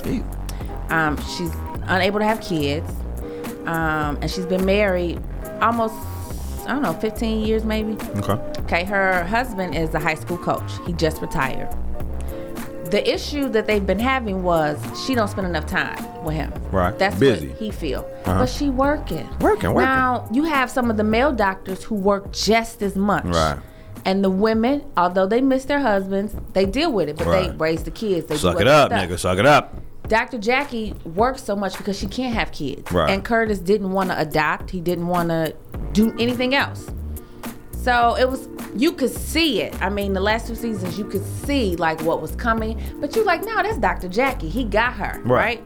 Um, 0.90 1.16
she's 1.36 1.50
unable 1.84 2.18
to 2.18 2.24
have 2.26 2.40
kids. 2.40 2.90
Um, 3.66 4.18
and 4.20 4.30
she's 4.30 4.44
been 4.46 4.64
married 4.66 5.22
almost, 5.60 5.94
I 6.66 6.72
don't 6.72 6.82
know, 6.82 6.92
15 6.94 7.44
years 7.44 7.64
maybe. 7.64 7.92
Okay. 8.16 8.32
Okay, 8.62 8.84
her 8.84 9.24
husband 9.24 9.74
is 9.74 9.94
a 9.94 10.00
high 10.00 10.14
school 10.14 10.38
coach. 10.38 10.70
He 10.86 10.92
just 10.92 11.20
retired. 11.20 11.68
The 12.90 13.10
issue 13.10 13.48
that 13.50 13.66
they've 13.66 13.86
been 13.86 13.98
having 13.98 14.42
was 14.42 14.78
she 15.06 15.14
don't 15.14 15.28
spend 15.28 15.46
enough 15.46 15.66
time 15.66 15.96
with 16.24 16.34
him. 16.34 16.52
Right. 16.70 16.96
That's 16.98 17.16
Busy. 17.16 17.48
what 17.48 17.56
he 17.58 17.70
feel. 17.70 18.00
Uh-huh. 18.26 18.40
But 18.40 18.48
she 18.50 18.68
working. 18.68 19.26
Working, 19.40 19.72
working. 19.72 19.86
Now 19.88 20.28
you 20.30 20.44
have 20.44 20.70
some 20.70 20.90
of 20.90 20.98
the 20.98 21.04
male 21.04 21.32
doctors 21.32 21.82
who 21.82 21.94
work 21.94 22.32
just 22.32 22.82
as 22.82 22.94
much. 22.94 23.24
Right. 23.24 23.58
And 24.04 24.22
the 24.22 24.30
women, 24.30 24.84
although 24.96 25.26
they 25.26 25.40
miss 25.40 25.64
their 25.64 25.80
husbands, 25.80 26.34
they 26.52 26.66
deal 26.66 26.92
with 26.92 27.08
it, 27.08 27.16
but 27.16 27.30
they 27.30 27.50
raise 27.56 27.84
the 27.84 27.90
kids. 27.92 28.26
They 28.26 28.36
Suck 28.36 28.60
it 28.60 28.66
up, 28.66 28.90
stuff. 28.90 29.08
nigga. 29.08 29.18
Suck 29.18 29.38
it 29.38 29.46
up. 29.46 29.74
Dr. 30.08 30.38
Jackie 30.38 30.94
works 31.04 31.42
so 31.42 31.54
much 31.56 31.76
because 31.78 31.98
she 31.98 32.06
can't 32.06 32.34
have 32.34 32.52
kids. 32.52 32.90
Right. 32.92 33.10
And 33.10 33.24
Curtis 33.24 33.58
didn't 33.60 33.92
want 33.92 34.10
to 34.10 34.20
adopt. 34.20 34.70
He 34.70 34.80
didn't 34.80 35.06
want 35.06 35.28
to 35.30 35.54
do 35.92 36.12
anything 36.18 36.54
else. 36.54 36.90
So 37.72 38.14
it 38.16 38.28
was 38.30 38.48
you 38.76 38.92
could 38.92 39.10
see 39.10 39.60
it. 39.62 39.80
I 39.82 39.88
mean, 39.88 40.12
the 40.12 40.20
last 40.20 40.46
two 40.46 40.54
seasons 40.54 40.98
you 40.98 41.04
could 41.04 41.24
see 41.44 41.76
like 41.76 42.00
what 42.02 42.20
was 42.22 42.34
coming, 42.36 42.80
but 43.00 43.14
you're 43.16 43.24
like, 43.24 43.42
no, 43.44 43.56
that's 43.62 43.78
Dr. 43.78 44.08
Jackie. 44.08 44.48
He 44.48 44.64
got 44.64 44.92
her, 44.94 45.20
Right. 45.24 45.60
right? 45.60 45.62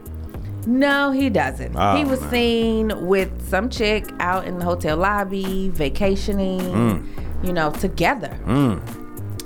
No, 0.67 1.11
he 1.11 1.29
doesn't. 1.29 1.75
Oh, 1.77 1.95
he 1.95 2.03
was 2.03 2.19
man. 2.21 2.29
seen 2.31 3.07
with 3.07 3.47
some 3.49 3.69
chick 3.69 4.05
out 4.19 4.45
in 4.45 4.59
the 4.59 4.65
hotel 4.65 4.97
lobby, 4.97 5.69
vacationing, 5.69 6.59
Mm. 6.59 7.45
you 7.45 7.53
know, 7.53 7.71
together. 7.71 8.35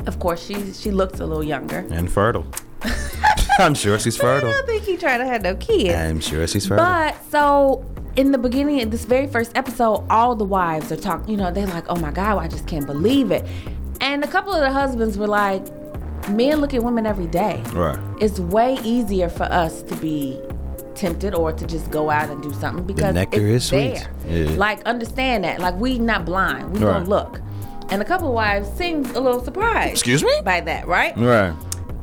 Of 0.08 0.20
course, 0.20 0.44
she 0.44 0.72
she 0.74 0.92
looks 0.92 1.20
a 1.20 1.26
little 1.26 1.44
younger. 1.44 1.86
And 1.92 2.12
fertile. 2.12 2.46
I'm 3.62 3.74
sure 3.74 3.97
she's 3.99 4.20
I 4.20 4.24
fertile. 4.24 4.51
don't 4.51 4.66
think 4.66 4.84
he 4.84 4.97
tried 4.97 5.18
to 5.20 5.26
have 5.26 5.41
no 5.41 5.55
kids. 5.55 5.93
I'm 5.95 6.20
sure 6.20 6.45
she's 6.47 6.66
fertile. 6.68 6.86
But 6.86 7.16
so 7.30 7.86
in 8.16 8.32
the 8.32 8.38
beginning 8.38 8.82
of 8.82 8.91
this 8.91 9.05
very 9.05 9.28
first 9.28 9.51
episode, 9.55 10.05
all 10.09 10.36
the 10.36 10.43
wives 10.45 10.91
are 10.91 10.97
talking, 10.97 11.30
you 11.30 11.38
know, 11.38 11.51
they're 11.51 11.68
like, 11.68 11.86
oh 11.89 11.95
my 11.95 12.12
God, 12.12 12.38
I 12.39 12.47
just 12.47 12.68
can't 12.68 12.86
believe 12.86 13.32
it. 13.32 13.45
And 14.01 14.24
a 14.24 14.28
couple 14.28 14.53
of 14.53 14.62
the 14.62 14.72
husbands 14.72 15.18
were 15.18 15.28
like, 15.28 15.64
men 16.30 16.59
look 16.59 16.74
at 16.74 16.84
women 16.84 17.05
every 17.05 17.28
day. 17.28 17.64
right. 17.74 17.97
It's 18.20 18.39
way 18.39 18.78
easier 18.84 19.30
for 19.30 19.43
us 19.43 19.82
to 19.84 19.95
be 19.97 20.39
tempted 20.95 21.34
or 21.34 21.51
to 21.53 21.66
just 21.66 21.89
go 21.89 22.09
out 22.09 22.30
and 22.30 22.43
do 22.43 22.53
something 22.53 22.84
because 22.86 23.14
nectar 23.16 23.38
it's 23.47 23.64
is 23.64 23.70
sweet. 23.70 24.07
there. 24.28 24.43
Yeah. 24.45 24.49
Like 24.57 24.82
understand 24.84 25.43
that. 25.45 25.59
Like 25.59 25.76
we 25.76 25.97
not 25.99 26.26
blind. 26.26 26.74
We 26.74 26.80
Right. 26.84 26.93
gonna 26.93 27.05
look. 27.09 27.41
And 27.89 28.01
a 28.01 28.05
couple 28.05 28.28
of 28.28 28.34
wives 28.34 28.70
seemed 28.74 29.07
a 29.16 29.20
little 29.20 29.43
surprised. 29.43 29.91
Excuse 29.93 30.24
me? 30.24 30.32
By 30.43 30.62
that, 30.62 30.88
right? 30.88 31.16
Right. 31.18 31.53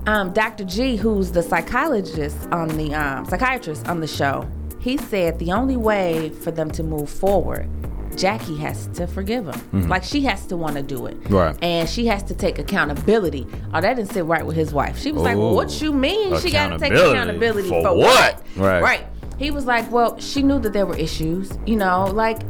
Um, 0.08 0.32
Dr. 0.32 0.64
G, 0.64 0.96
who's 0.96 1.32
the 1.32 1.42
psychologist 1.42 2.48
on 2.50 2.68
the 2.68 2.94
um, 2.94 3.26
psychiatrist 3.26 3.86
on 3.88 4.00
the 4.00 4.06
show, 4.06 4.48
he 4.80 4.96
said 4.96 5.38
the 5.38 5.52
only 5.52 5.76
way 5.76 6.30
for 6.30 6.50
them 6.50 6.70
to 6.70 6.82
move 6.82 7.10
forward, 7.10 7.68
Jackie 8.16 8.56
has 8.56 8.86
to 8.94 9.06
forgive 9.06 9.46
him. 9.46 9.86
Like 9.86 10.02
she 10.02 10.22
has 10.22 10.46
to 10.46 10.56
want 10.56 10.76
to 10.76 10.82
do 10.82 11.04
it. 11.06 11.20
Mm-hmm. 11.20 11.34
Right. 11.34 11.56
And 11.62 11.86
she 11.86 12.06
has 12.06 12.22
to 12.24 12.34
take 12.34 12.58
accountability. 12.58 13.46
Oh, 13.74 13.82
that 13.82 13.96
didn't 13.96 14.10
sit 14.10 14.24
right 14.24 14.44
with 14.46 14.56
his 14.56 14.72
wife. 14.72 14.98
She 14.98 15.12
was 15.12 15.22
like, 15.22 15.36
well, 15.36 15.54
what 15.54 15.80
you 15.82 15.92
mean 15.92 16.40
she 16.40 16.50
got 16.50 16.68
to 16.68 16.78
take 16.78 16.92
Accountability? 16.92 17.68
For 17.68 17.82
for, 17.82 17.94
what? 17.94 18.42
Right. 18.56 18.80
Right. 18.80 19.06
He 19.38 19.50
was 19.50 19.66
like, 19.66 19.90
well, 19.92 20.18
she 20.18 20.42
knew 20.42 20.58
that 20.60 20.72
there 20.72 20.86
were 20.86 20.96
issues. 20.96 21.52
You 21.66 21.76
know, 21.76 22.06
like 22.06 22.40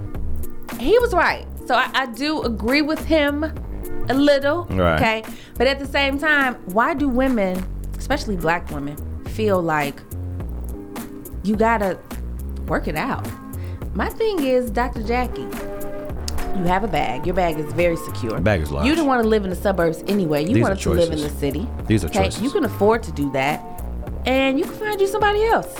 he 0.78 0.96
was 1.00 1.12
right. 1.12 1.44
So 1.66 1.74
I, 1.74 1.90
I 1.92 2.06
do 2.06 2.42
agree 2.42 2.82
with 2.82 3.04
him 3.04 3.52
a 4.08 4.14
little. 4.14 4.64
Right. 4.66 4.96
Okay. 5.00 5.24
But 5.56 5.66
at 5.66 5.78
the 5.78 5.86
same 5.86 6.18
time, 6.18 6.54
why 6.66 6.94
do 6.94 7.08
women, 7.08 7.64
especially 7.96 8.36
black 8.36 8.70
women, 8.70 8.96
feel 9.26 9.62
like 9.62 10.00
you 11.42 11.56
gotta 11.56 11.98
work 12.66 12.88
it 12.88 12.96
out? 12.96 13.26
My 13.94 14.08
thing 14.08 14.44
is, 14.44 14.70
Dr. 14.70 15.02
Jackie, 15.02 15.48
you 16.58 16.64
have 16.64 16.84
a 16.84 16.88
bag. 16.88 17.24
Your 17.26 17.34
bag 17.34 17.58
is 17.58 17.72
very 17.72 17.96
secure. 17.96 18.40
Bag 18.40 18.62
is 18.62 18.70
large. 18.70 18.86
You 18.86 18.94
don't 18.94 19.06
want 19.06 19.22
to 19.22 19.28
live 19.28 19.44
in 19.44 19.50
the 19.50 19.56
suburbs 19.56 20.02
anyway. 20.06 20.42
You 20.42 20.54
These 20.54 20.62
wanted 20.62 20.78
to 20.80 20.90
live 20.90 21.12
in 21.12 21.20
the 21.20 21.30
city. 21.30 21.68
These 21.86 22.04
are 22.04 22.08
okay? 22.08 22.24
choices. 22.24 22.42
You 22.42 22.50
can 22.50 22.64
afford 22.64 23.02
to 23.04 23.12
do 23.12 23.30
that. 23.32 23.62
And 24.26 24.58
you 24.58 24.64
can 24.64 24.74
find 24.74 25.00
you 25.00 25.06
somebody 25.06 25.44
else. 25.44 25.74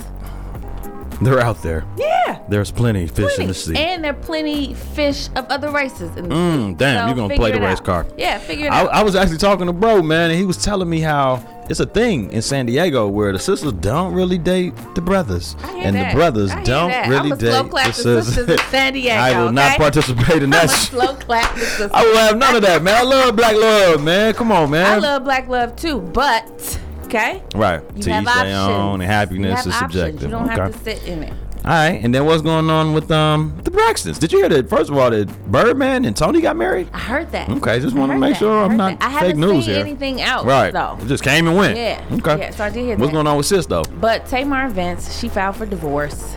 They're 1.23 1.41
out 1.41 1.63
there. 1.63 1.85
Yeah. 1.97 2.41
There's 2.49 2.71
plenty 2.71 3.05
of 3.05 3.11
fish 3.11 3.39
in 3.39 3.47
the 3.49 3.55
sea. 3.55 3.77
And 3.77 4.03
there 4.05 4.13
are 4.13 4.15
plenty 4.15 4.75
fish 4.75 5.29
of 5.37 5.47
other 5.47 5.71
races 5.71 6.17
in 6.17 6.29
the 6.29 6.35
Mm, 6.35 6.69
sea. 6.71 6.75
damn, 6.77 7.09
you're 7.09 7.17
gonna 7.17 7.35
play 7.37 7.53
the 7.53 7.61
race 7.61 7.79
out. 7.79 7.85
card. 7.85 8.13
Yeah, 8.17 8.39
figure 8.39 8.67
it 8.67 8.73
I, 8.73 8.81
out. 8.83 8.89
I 8.93 9.03
was 9.03 9.15
actually 9.17 9.39
talking 9.39 9.67
to 9.67 9.73
bro, 9.73 10.03
man, 10.03 10.31
and 10.31 10.39
he 10.39 10.45
was 10.47 10.57
telling 10.63 10.89
me 10.89 11.01
how 11.01 11.43
it's 11.69 11.81
a 11.81 11.87
thing 11.87 12.33
in 12.33 12.41
San 12.41 12.65
Diego 12.65 13.09
where 13.09 13.33
the 13.33 13.39
sisters 13.39 13.73
don't 13.75 14.15
really 14.15 14.39
date 14.39 14.73
the 14.95 15.03
brothers, 15.03 15.55
I 15.63 15.73
hear 15.75 15.87
and 15.87 15.97
that. 15.97 16.11
the 16.11 16.17
brothers 16.17 16.51
don't 16.65 16.89
that. 16.91 17.09
really 17.09 17.31
date 17.31 17.71
the 17.71 17.93
sisters 17.93 18.39
in 18.49 18.59
San 18.71 18.93
Diego, 18.95 19.21
I 19.21 19.43
will 19.45 19.53
not 19.53 19.77
participate 19.77 20.43
in 20.43 20.51
that. 20.51 20.63
I'm 20.63 20.69
a 20.69 20.73
shit. 20.73 20.89
slow 20.91 21.15
clap 21.17 21.55
the 21.55 21.61
sisters. 21.61 21.91
I 21.93 22.03
will 22.05 22.17
have 22.17 22.39
none 22.39 22.57
of 22.57 22.63
that, 22.63 22.83
man. 22.83 22.95
I 22.95 23.03
love 23.03 23.37
black 23.37 23.55
love, 23.57 24.03
man. 24.03 24.33
Come 24.33 24.51
on, 24.53 24.71
man. 24.71 24.87
I 24.87 24.97
love 24.97 25.25
black 25.25 25.49
love 25.49 25.77
too, 25.77 26.01
but 26.01 26.79
okay. 27.09 27.43
right. 27.55 27.83
You 27.97 28.03
to 28.03 28.13
have 28.13 28.23
each 28.23 28.29
options. 28.29 28.49
their 28.49 28.59
own, 28.77 29.01
and 29.01 29.11
happiness 29.11 29.67
is 29.67 29.75
options. 29.75 29.93
subjective. 29.93 30.23
You 30.23 30.29
don't 30.29 30.45
okay. 30.51 30.61
have 30.61 30.73
to 30.73 30.79
sit 30.79 31.03
in 31.05 31.23
it. 31.23 31.33
All 31.65 31.75
right, 31.75 32.01
and 32.03 32.15
then 32.15 32.25
what's 32.25 32.41
going 32.41 32.71
on 32.71 32.95
with 32.95 33.11
um 33.11 33.59
the 33.65 33.71
Braxtons? 33.71 34.19
Did 34.19 34.33
you 34.33 34.39
hear 34.39 34.49
that? 34.49 34.71
First 34.71 34.91
of 34.91 34.97
all, 34.97 35.11
that 35.11 35.27
Birdman 35.51 36.05
and 36.05 36.17
Toni 36.17 36.41
got 36.41 36.57
married. 36.57 36.89
I 36.95 36.99
heard 37.01 37.31
that. 37.33 37.51
Okay, 37.51 37.81
just 37.81 37.97
want 37.97 38.13
to 38.13 38.17
make 38.19 38.35
that. 38.35 38.39
sure 38.39 38.65
I'm 38.65 38.77
not 38.77 38.99
that. 39.01 39.11
I 39.17 39.21
fake 39.21 39.37
news 39.37 39.67
here. 39.67 39.81
anything 39.81 40.21
else, 40.23 40.47
Right. 40.47 40.73
though. 40.73 40.97
It 41.01 41.09
just 41.09 41.25
came 41.25 41.47
and 41.49 41.57
went. 41.57 41.77
Yeah. 41.77 42.03
Okay. 42.13 42.39
Yeah, 42.39 42.51
so 42.53 42.65
I 42.65 42.71
did 42.71 42.85
hear 42.85 42.97
What's 42.97 43.11
that. 43.11 43.13
going 43.13 43.27
on 43.27 43.37
with 43.37 43.47
sis 43.47 43.67
though? 43.67 43.83
But 44.01 44.25
Tamar 44.27 44.69
Vince, 44.71 45.19
she 45.19 45.29
filed 45.29 45.57
for 45.57 45.67
divorce. 45.67 46.37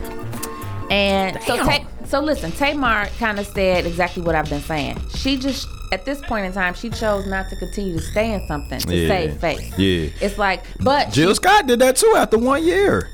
And 0.90 1.40
so 1.44 1.56
Damn. 1.56 1.66
Ta- 1.66 1.86
so 2.04 2.20
listen, 2.20 2.50
Tamar 2.52 3.06
kind 3.18 3.38
of 3.38 3.46
said 3.46 3.86
exactly 3.86 4.22
what 4.22 4.34
I've 4.34 4.50
been 4.50 4.60
saying. 4.60 4.98
She 5.16 5.38
just 5.38 5.66
at 5.92 6.04
this 6.06 6.20
point 6.22 6.46
in 6.46 6.52
time, 6.52 6.74
she 6.74 6.88
chose 6.90 7.26
not 7.26 7.48
to 7.50 7.56
continue 7.56 7.96
to 7.96 8.02
stay 8.02 8.32
in 8.32 8.46
something 8.48 8.80
to 8.80 8.96
Yeah. 8.96 9.08
save 9.08 9.36
face. 9.38 9.78
Yeah. 9.78 10.08
It's 10.20 10.38
like, 10.38 10.64
but 10.80 11.12
Jill 11.12 11.28
she- 11.30 11.34
Scott 11.36 11.66
did 11.66 11.78
that 11.80 11.96
too 11.96 12.14
after 12.16 12.38
one 12.38 12.64
year. 12.64 13.08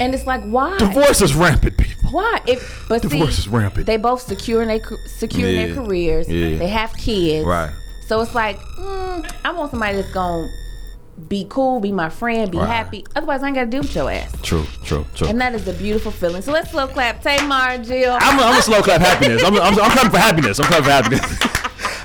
and 0.00 0.14
it's 0.14 0.26
like, 0.26 0.42
why? 0.44 0.78
Divorce 0.78 1.20
is 1.20 1.34
rampant, 1.34 1.76
people. 1.76 2.10
Why? 2.10 2.40
If 2.46 2.86
but 2.88 3.02
Divorce 3.02 3.36
see, 3.36 3.42
is 3.42 3.48
rampant. 3.48 3.86
They 3.86 3.98
both 3.98 4.22
secure 4.22 4.62
in 4.62 4.68
their 4.68 4.80
secure 5.06 5.48
Yeah. 5.48 5.66
their 5.66 5.74
careers. 5.76 6.26
Yeah. 6.28 6.56
They 6.58 6.68
have 6.68 6.92
kids. 6.96 7.46
Right. 7.46 7.70
So 8.06 8.20
it's 8.22 8.34
like, 8.34 8.58
mm, 8.58 9.30
I 9.44 9.52
want 9.52 9.70
somebody 9.70 9.96
that's 10.00 10.10
gonna 10.12 10.48
be 11.28 11.44
cool, 11.50 11.80
be 11.80 11.92
my 11.92 12.08
friend, 12.08 12.50
be 12.50 12.56
Right. 12.58 12.66
happy. 12.66 13.04
Otherwise, 13.14 13.42
I 13.42 13.48
ain't 13.48 13.54
gotta 13.56 13.66
deal 13.68 13.82
with 13.82 13.94
your 13.94 14.10
ass. 14.10 14.32
True, 14.42 14.64
true, 14.84 15.04
true. 15.14 15.28
And 15.28 15.38
that 15.42 15.54
is 15.54 15.68
a 15.68 15.74
beautiful 15.74 16.10
feeling. 16.10 16.40
So 16.40 16.50
let's 16.50 16.70
slow 16.70 16.86
clap. 16.88 17.22
Tamar, 17.22 17.78
Jill. 17.84 18.16
I'm 18.20 18.38
a, 18.38 18.42
I'm 18.42 18.58
a 18.58 18.62
slow 18.62 18.80
clap 18.80 19.02
happiness. 19.02 19.44
I'm, 19.44 19.54
I'm, 19.54 19.78
I'm 19.78 19.90
coming 19.90 20.10
for 20.10 20.18
happiness. 20.18 20.58
I'm 20.58 20.64
coming 20.66 20.84
for 20.84 20.90
happiness. 20.90 21.38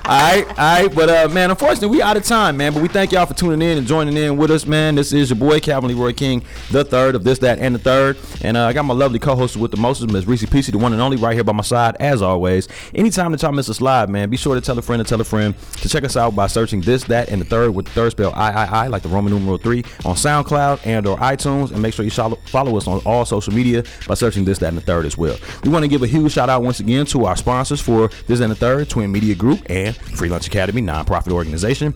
all 0.07 0.11
right, 0.11 0.47
all 0.47 0.55
right. 0.55 0.93
But 0.93 1.09
uh, 1.09 1.33
man, 1.33 1.49
unfortunately, 1.49 1.87
we 1.87 1.99
out 1.99 2.15
of 2.15 2.23
time, 2.23 2.57
man. 2.57 2.73
But 2.73 2.83
we 2.83 2.87
thank 2.87 3.11
y'all 3.11 3.25
for 3.25 3.33
tuning 3.33 3.67
in 3.67 3.79
and 3.79 3.87
joining 3.87 4.15
in 4.15 4.37
with 4.37 4.51
us, 4.51 4.67
man. 4.67 4.93
This 4.93 5.11
is 5.11 5.31
your 5.31 5.39
boy 5.39 5.59
Calvin 5.59 5.89
Leroy 5.89 6.13
King, 6.13 6.43
the 6.69 6.83
third 6.83 7.15
of 7.15 7.23
this, 7.23 7.39
that, 7.39 7.57
and 7.57 7.73
the 7.73 7.79
third. 7.79 8.15
And 8.41 8.55
uh, 8.55 8.67
I 8.67 8.73
got 8.73 8.85
my 8.85 8.93
lovely 8.93 9.17
co-host 9.17 9.57
with 9.57 9.71
the 9.71 9.77
mostest, 9.77 10.13
Miss 10.13 10.27
Reese 10.27 10.43
Peasy, 10.43 10.71
the 10.71 10.77
one 10.77 10.93
and 10.93 11.01
only, 11.01 11.17
right 11.17 11.33
here 11.33 11.43
by 11.43 11.53
my 11.53 11.63
side, 11.63 11.95
as 11.99 12.21
always. 12.21 12.67
Anytime 12.93 13.31
that 13.31 13.41
y'all 13.41 13.51
miss 13.51 13.67
us 13.67 13.81
live, 13.81 14.09
man, 14.09 14.29
be 14.29 14.37
sure 14.37 14.53
to 14.53 14.61
tell 14.61 14.77
a 14.77 14.81
friend 14.83 15.03
to 15.03 15.09
tell 15.09 15.19
a 15.19 15.23
friend 15.23 15.55
to 15.77 15.89
check 15.89 16.03
us 16.03 16.15
out 16.15 16.35
by 16.35 16.45
searching 16.45 16.81
this, 16.81 17.03
that, 17.05 17.29
and 17.29 17.41
the 17.41 17.45
third 17.45 17.73
with 17.73 17.85
the 17.87 17.91
third 17.93 18.11
spell 18.11 18.31
I, 18.35 18.51
I, 18.51 18.65
I, 18.65 18.87
like 18.87 19.01
the 19.01 19.09
Roman 19.09 19.33
numeral 19.33 19.57
three 19.57 19.83
on 20.05 20.15
SoundCloud 20.15 20.85
and 20.85 21.07
or 21.07 21.17
iTunes, 21.17 21.71
and 21.71 21.81
make 21.81 21.95
sure 21.95 22.05
you 22.05 22.11
follow 22.11 22.77
us 22.77 22.87
on 22.87 23.01
all 23.07 23.25
social 23.25 23.53
media 23.55 23.83
by 24.07 24.13
searching 24.13 24.45
this, 24.45 24.59
that, 24.59 24.67
and 24.67 24.77
the 24.77 24.81
third 24.81 25.07
as 25.07 25.17
well. 25.17 25.35
We 25.63 25.71
want 25.71 25.81
to 25.81 25.89
give 25.89 26.03
a 26.03 26.07
huge 26.07 26.33
shout 26.33 26.47
out 26.47 26.61
once 26.61 26.79
again 26.79 27.07
to 27.07 27.25
our 27.25 27.35
sponsors 27.35 27.81
for 27.81 28.09
this 28.27 28.39
and 28.39 28.51
the 28.51 28.55
third, 28.55 28.87
Twin 28.87 29.11
Media 29.11 29.33
Group 29.33 29.63
and 29.67 29.94
Free 30.15 30.29
Lunch 30.29 30.47
Academy, 30.47 30.81
nonprofit 30.81 31.31
organization. 31.31 31.93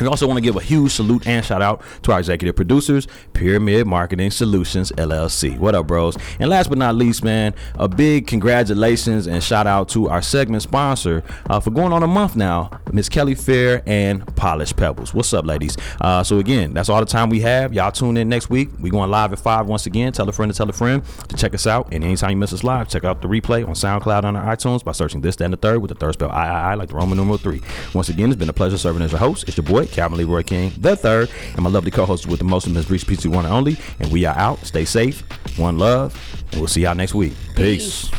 We 0.00 0.06
also 0.06 0.26
want 0.26 0.38
to 0.38 0.42
give 0.42 0.56
a 0.56 0.62
huge 0.62 0.92
salute 0.92 1.26
and 1.26 1.44
shout 1.44 1.62
out 1.62 1.82
to 2.02 2.12
our 2.12 2.18
executive 2.18 2.56
producers, 2.56 3.06
Pyramid 3.32 3.86
Marketing 3.86 4.30
Solutions 4.30 4.92
LLC. 4.92 5.58
What 5.58 5.74
up, 5.74 5.86
bros? 5.86 6.16
And 6.38 6.50
last 6.50 6.68
but 6.68 6.78
not 6.78 6.94
least, 6.94 7.24
man, 7.24 7.54
a 7.74 7.88
big 7.88 8.26
congratulations 8.26 9.26
and 9.26 9.42
shout 9.42 9.66
out 9.66 9.88
to 9.90 10.08
our 10.08 10.22
segment 10.22 10.62
sponsor 10.62 11.22
uh, 11.48 11.60
for 11.60 11.70
going 11.70 11.92
on 11.92 12.02
a 12.02 12.06
month 12.06 12.36
now, 12.36 12.70
Miss 12.92 13.08
Kelly 13.08 13.34
Fair 13.34 13.82
and 13.86 14.24
Polished 14.36 14.76
Pebbles. 14.76 15.14
What's 15.14 15.32
up, 15.32 15.44
ladies? 15.44 15.76
Uh, 16.00 16.22
so 16.22 16.38
again, 16.38 16.74
that's 16.74 16.88
all 16.88 17.00
the 17.00 17.06
time 17.06 17.30
we 17.30 17.40
have. 17.40 17.72
Y'all 17.72 17.92
tune 17.92 18.16
in 18.16 18.28
next 18.28 18.50
week. 18.50 18.68
We 18.80 18.90
going 18.90 19.10
live 19.10 19.32
at 19.32 19.38
five 19.38 19.66
once 19.66 19.86
again. 19.86 20.12
Tell 20.12 20.28
a 20.28 20.32
friend 20.32 20.52
to 20.52 20.56
tell 20.56 20.68
a 20.68 20.72
friend 20.72 21.02
to 21.28 21.36
check 21.36 21.54
us 21.54 21.66
out. 21.66 21.92
And 21.92 22.04
anytime 22.04 22.30
you 22.30 22.36
miss 22.36 22.52
us 22.52 22.64
live, 22.64 22.88
check 22.88 23.04
out 23.04 23.22
the 23.22 23.28
replay 23.28 23.66
on 23.66 23.74
SoundCloud 23.74 24.24
on 24.24 24.36
our 24.36 24.56
iTunes 24.56 24.84
by 24.84 24.92
searching 24.92 25.20
this, 25.20 25.36
and 25.40 25.52
the 25.52 25.56
third 25.56 25.80
with 25.80 25.88
the 25.88 25.94
third 25.94 26.14
spell 26.14 26.30
I, 26.30 26.46
I, 26.46 26.70
I, 26.72 26.74
like 26.74 26.90
the 26.90 26.94
Roman 26.96 27.18
numeral 27.18 27.38
three. 27.38 27.62
Once 27.94 28.08
again, 28.08 28.30
it's 28.30 28.38
been 28.38 28.48
a 28.48 28.52
pleasure 28.52 28.78
serving 28.78 29.02
as 29.02 29.12
your 29.12 29.18
host. 29.18 29.44
It's 29.48 29.56
your 29.56 29.64
boy, 29.64 29.71
Calvin 29.90 30.18
Leroy 30.18 30.42
King, 30.42 30.70
the 30.76 30.94
third, 30.94 31.30
and 31.54 31.62
my 31.62 31.70
lovely 31.70 31.90
co-host 31.90 32.26
with 32.26 32.38
the 32.38 32.44
most 32.44 32.66
of 32.66 32.74
Miss 32.74 32.90
Reese 32.90 33.04
Pizza 33.04 33.30
One 33.30 33.46
and 33.46 33.54
Only. 33.54 33.78
And 34.00 34.12
we 34.12 34.26
are 34.26 34.36
out. 34.36 34.58
Stay 34.66 34.84
safe. 34.84 35.22
One 35.58 35.78
love. 35.78 36.14
And 36.52 36.60
we'll 36.60 36.68
see 36.68 36.82
y'all 36.82 36.94
next 36.94 37.14
week. 37.14 37.32
Peace. 37.56 38.10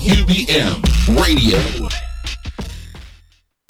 UBM 0.00 1.16
Radio. 1.24 2.07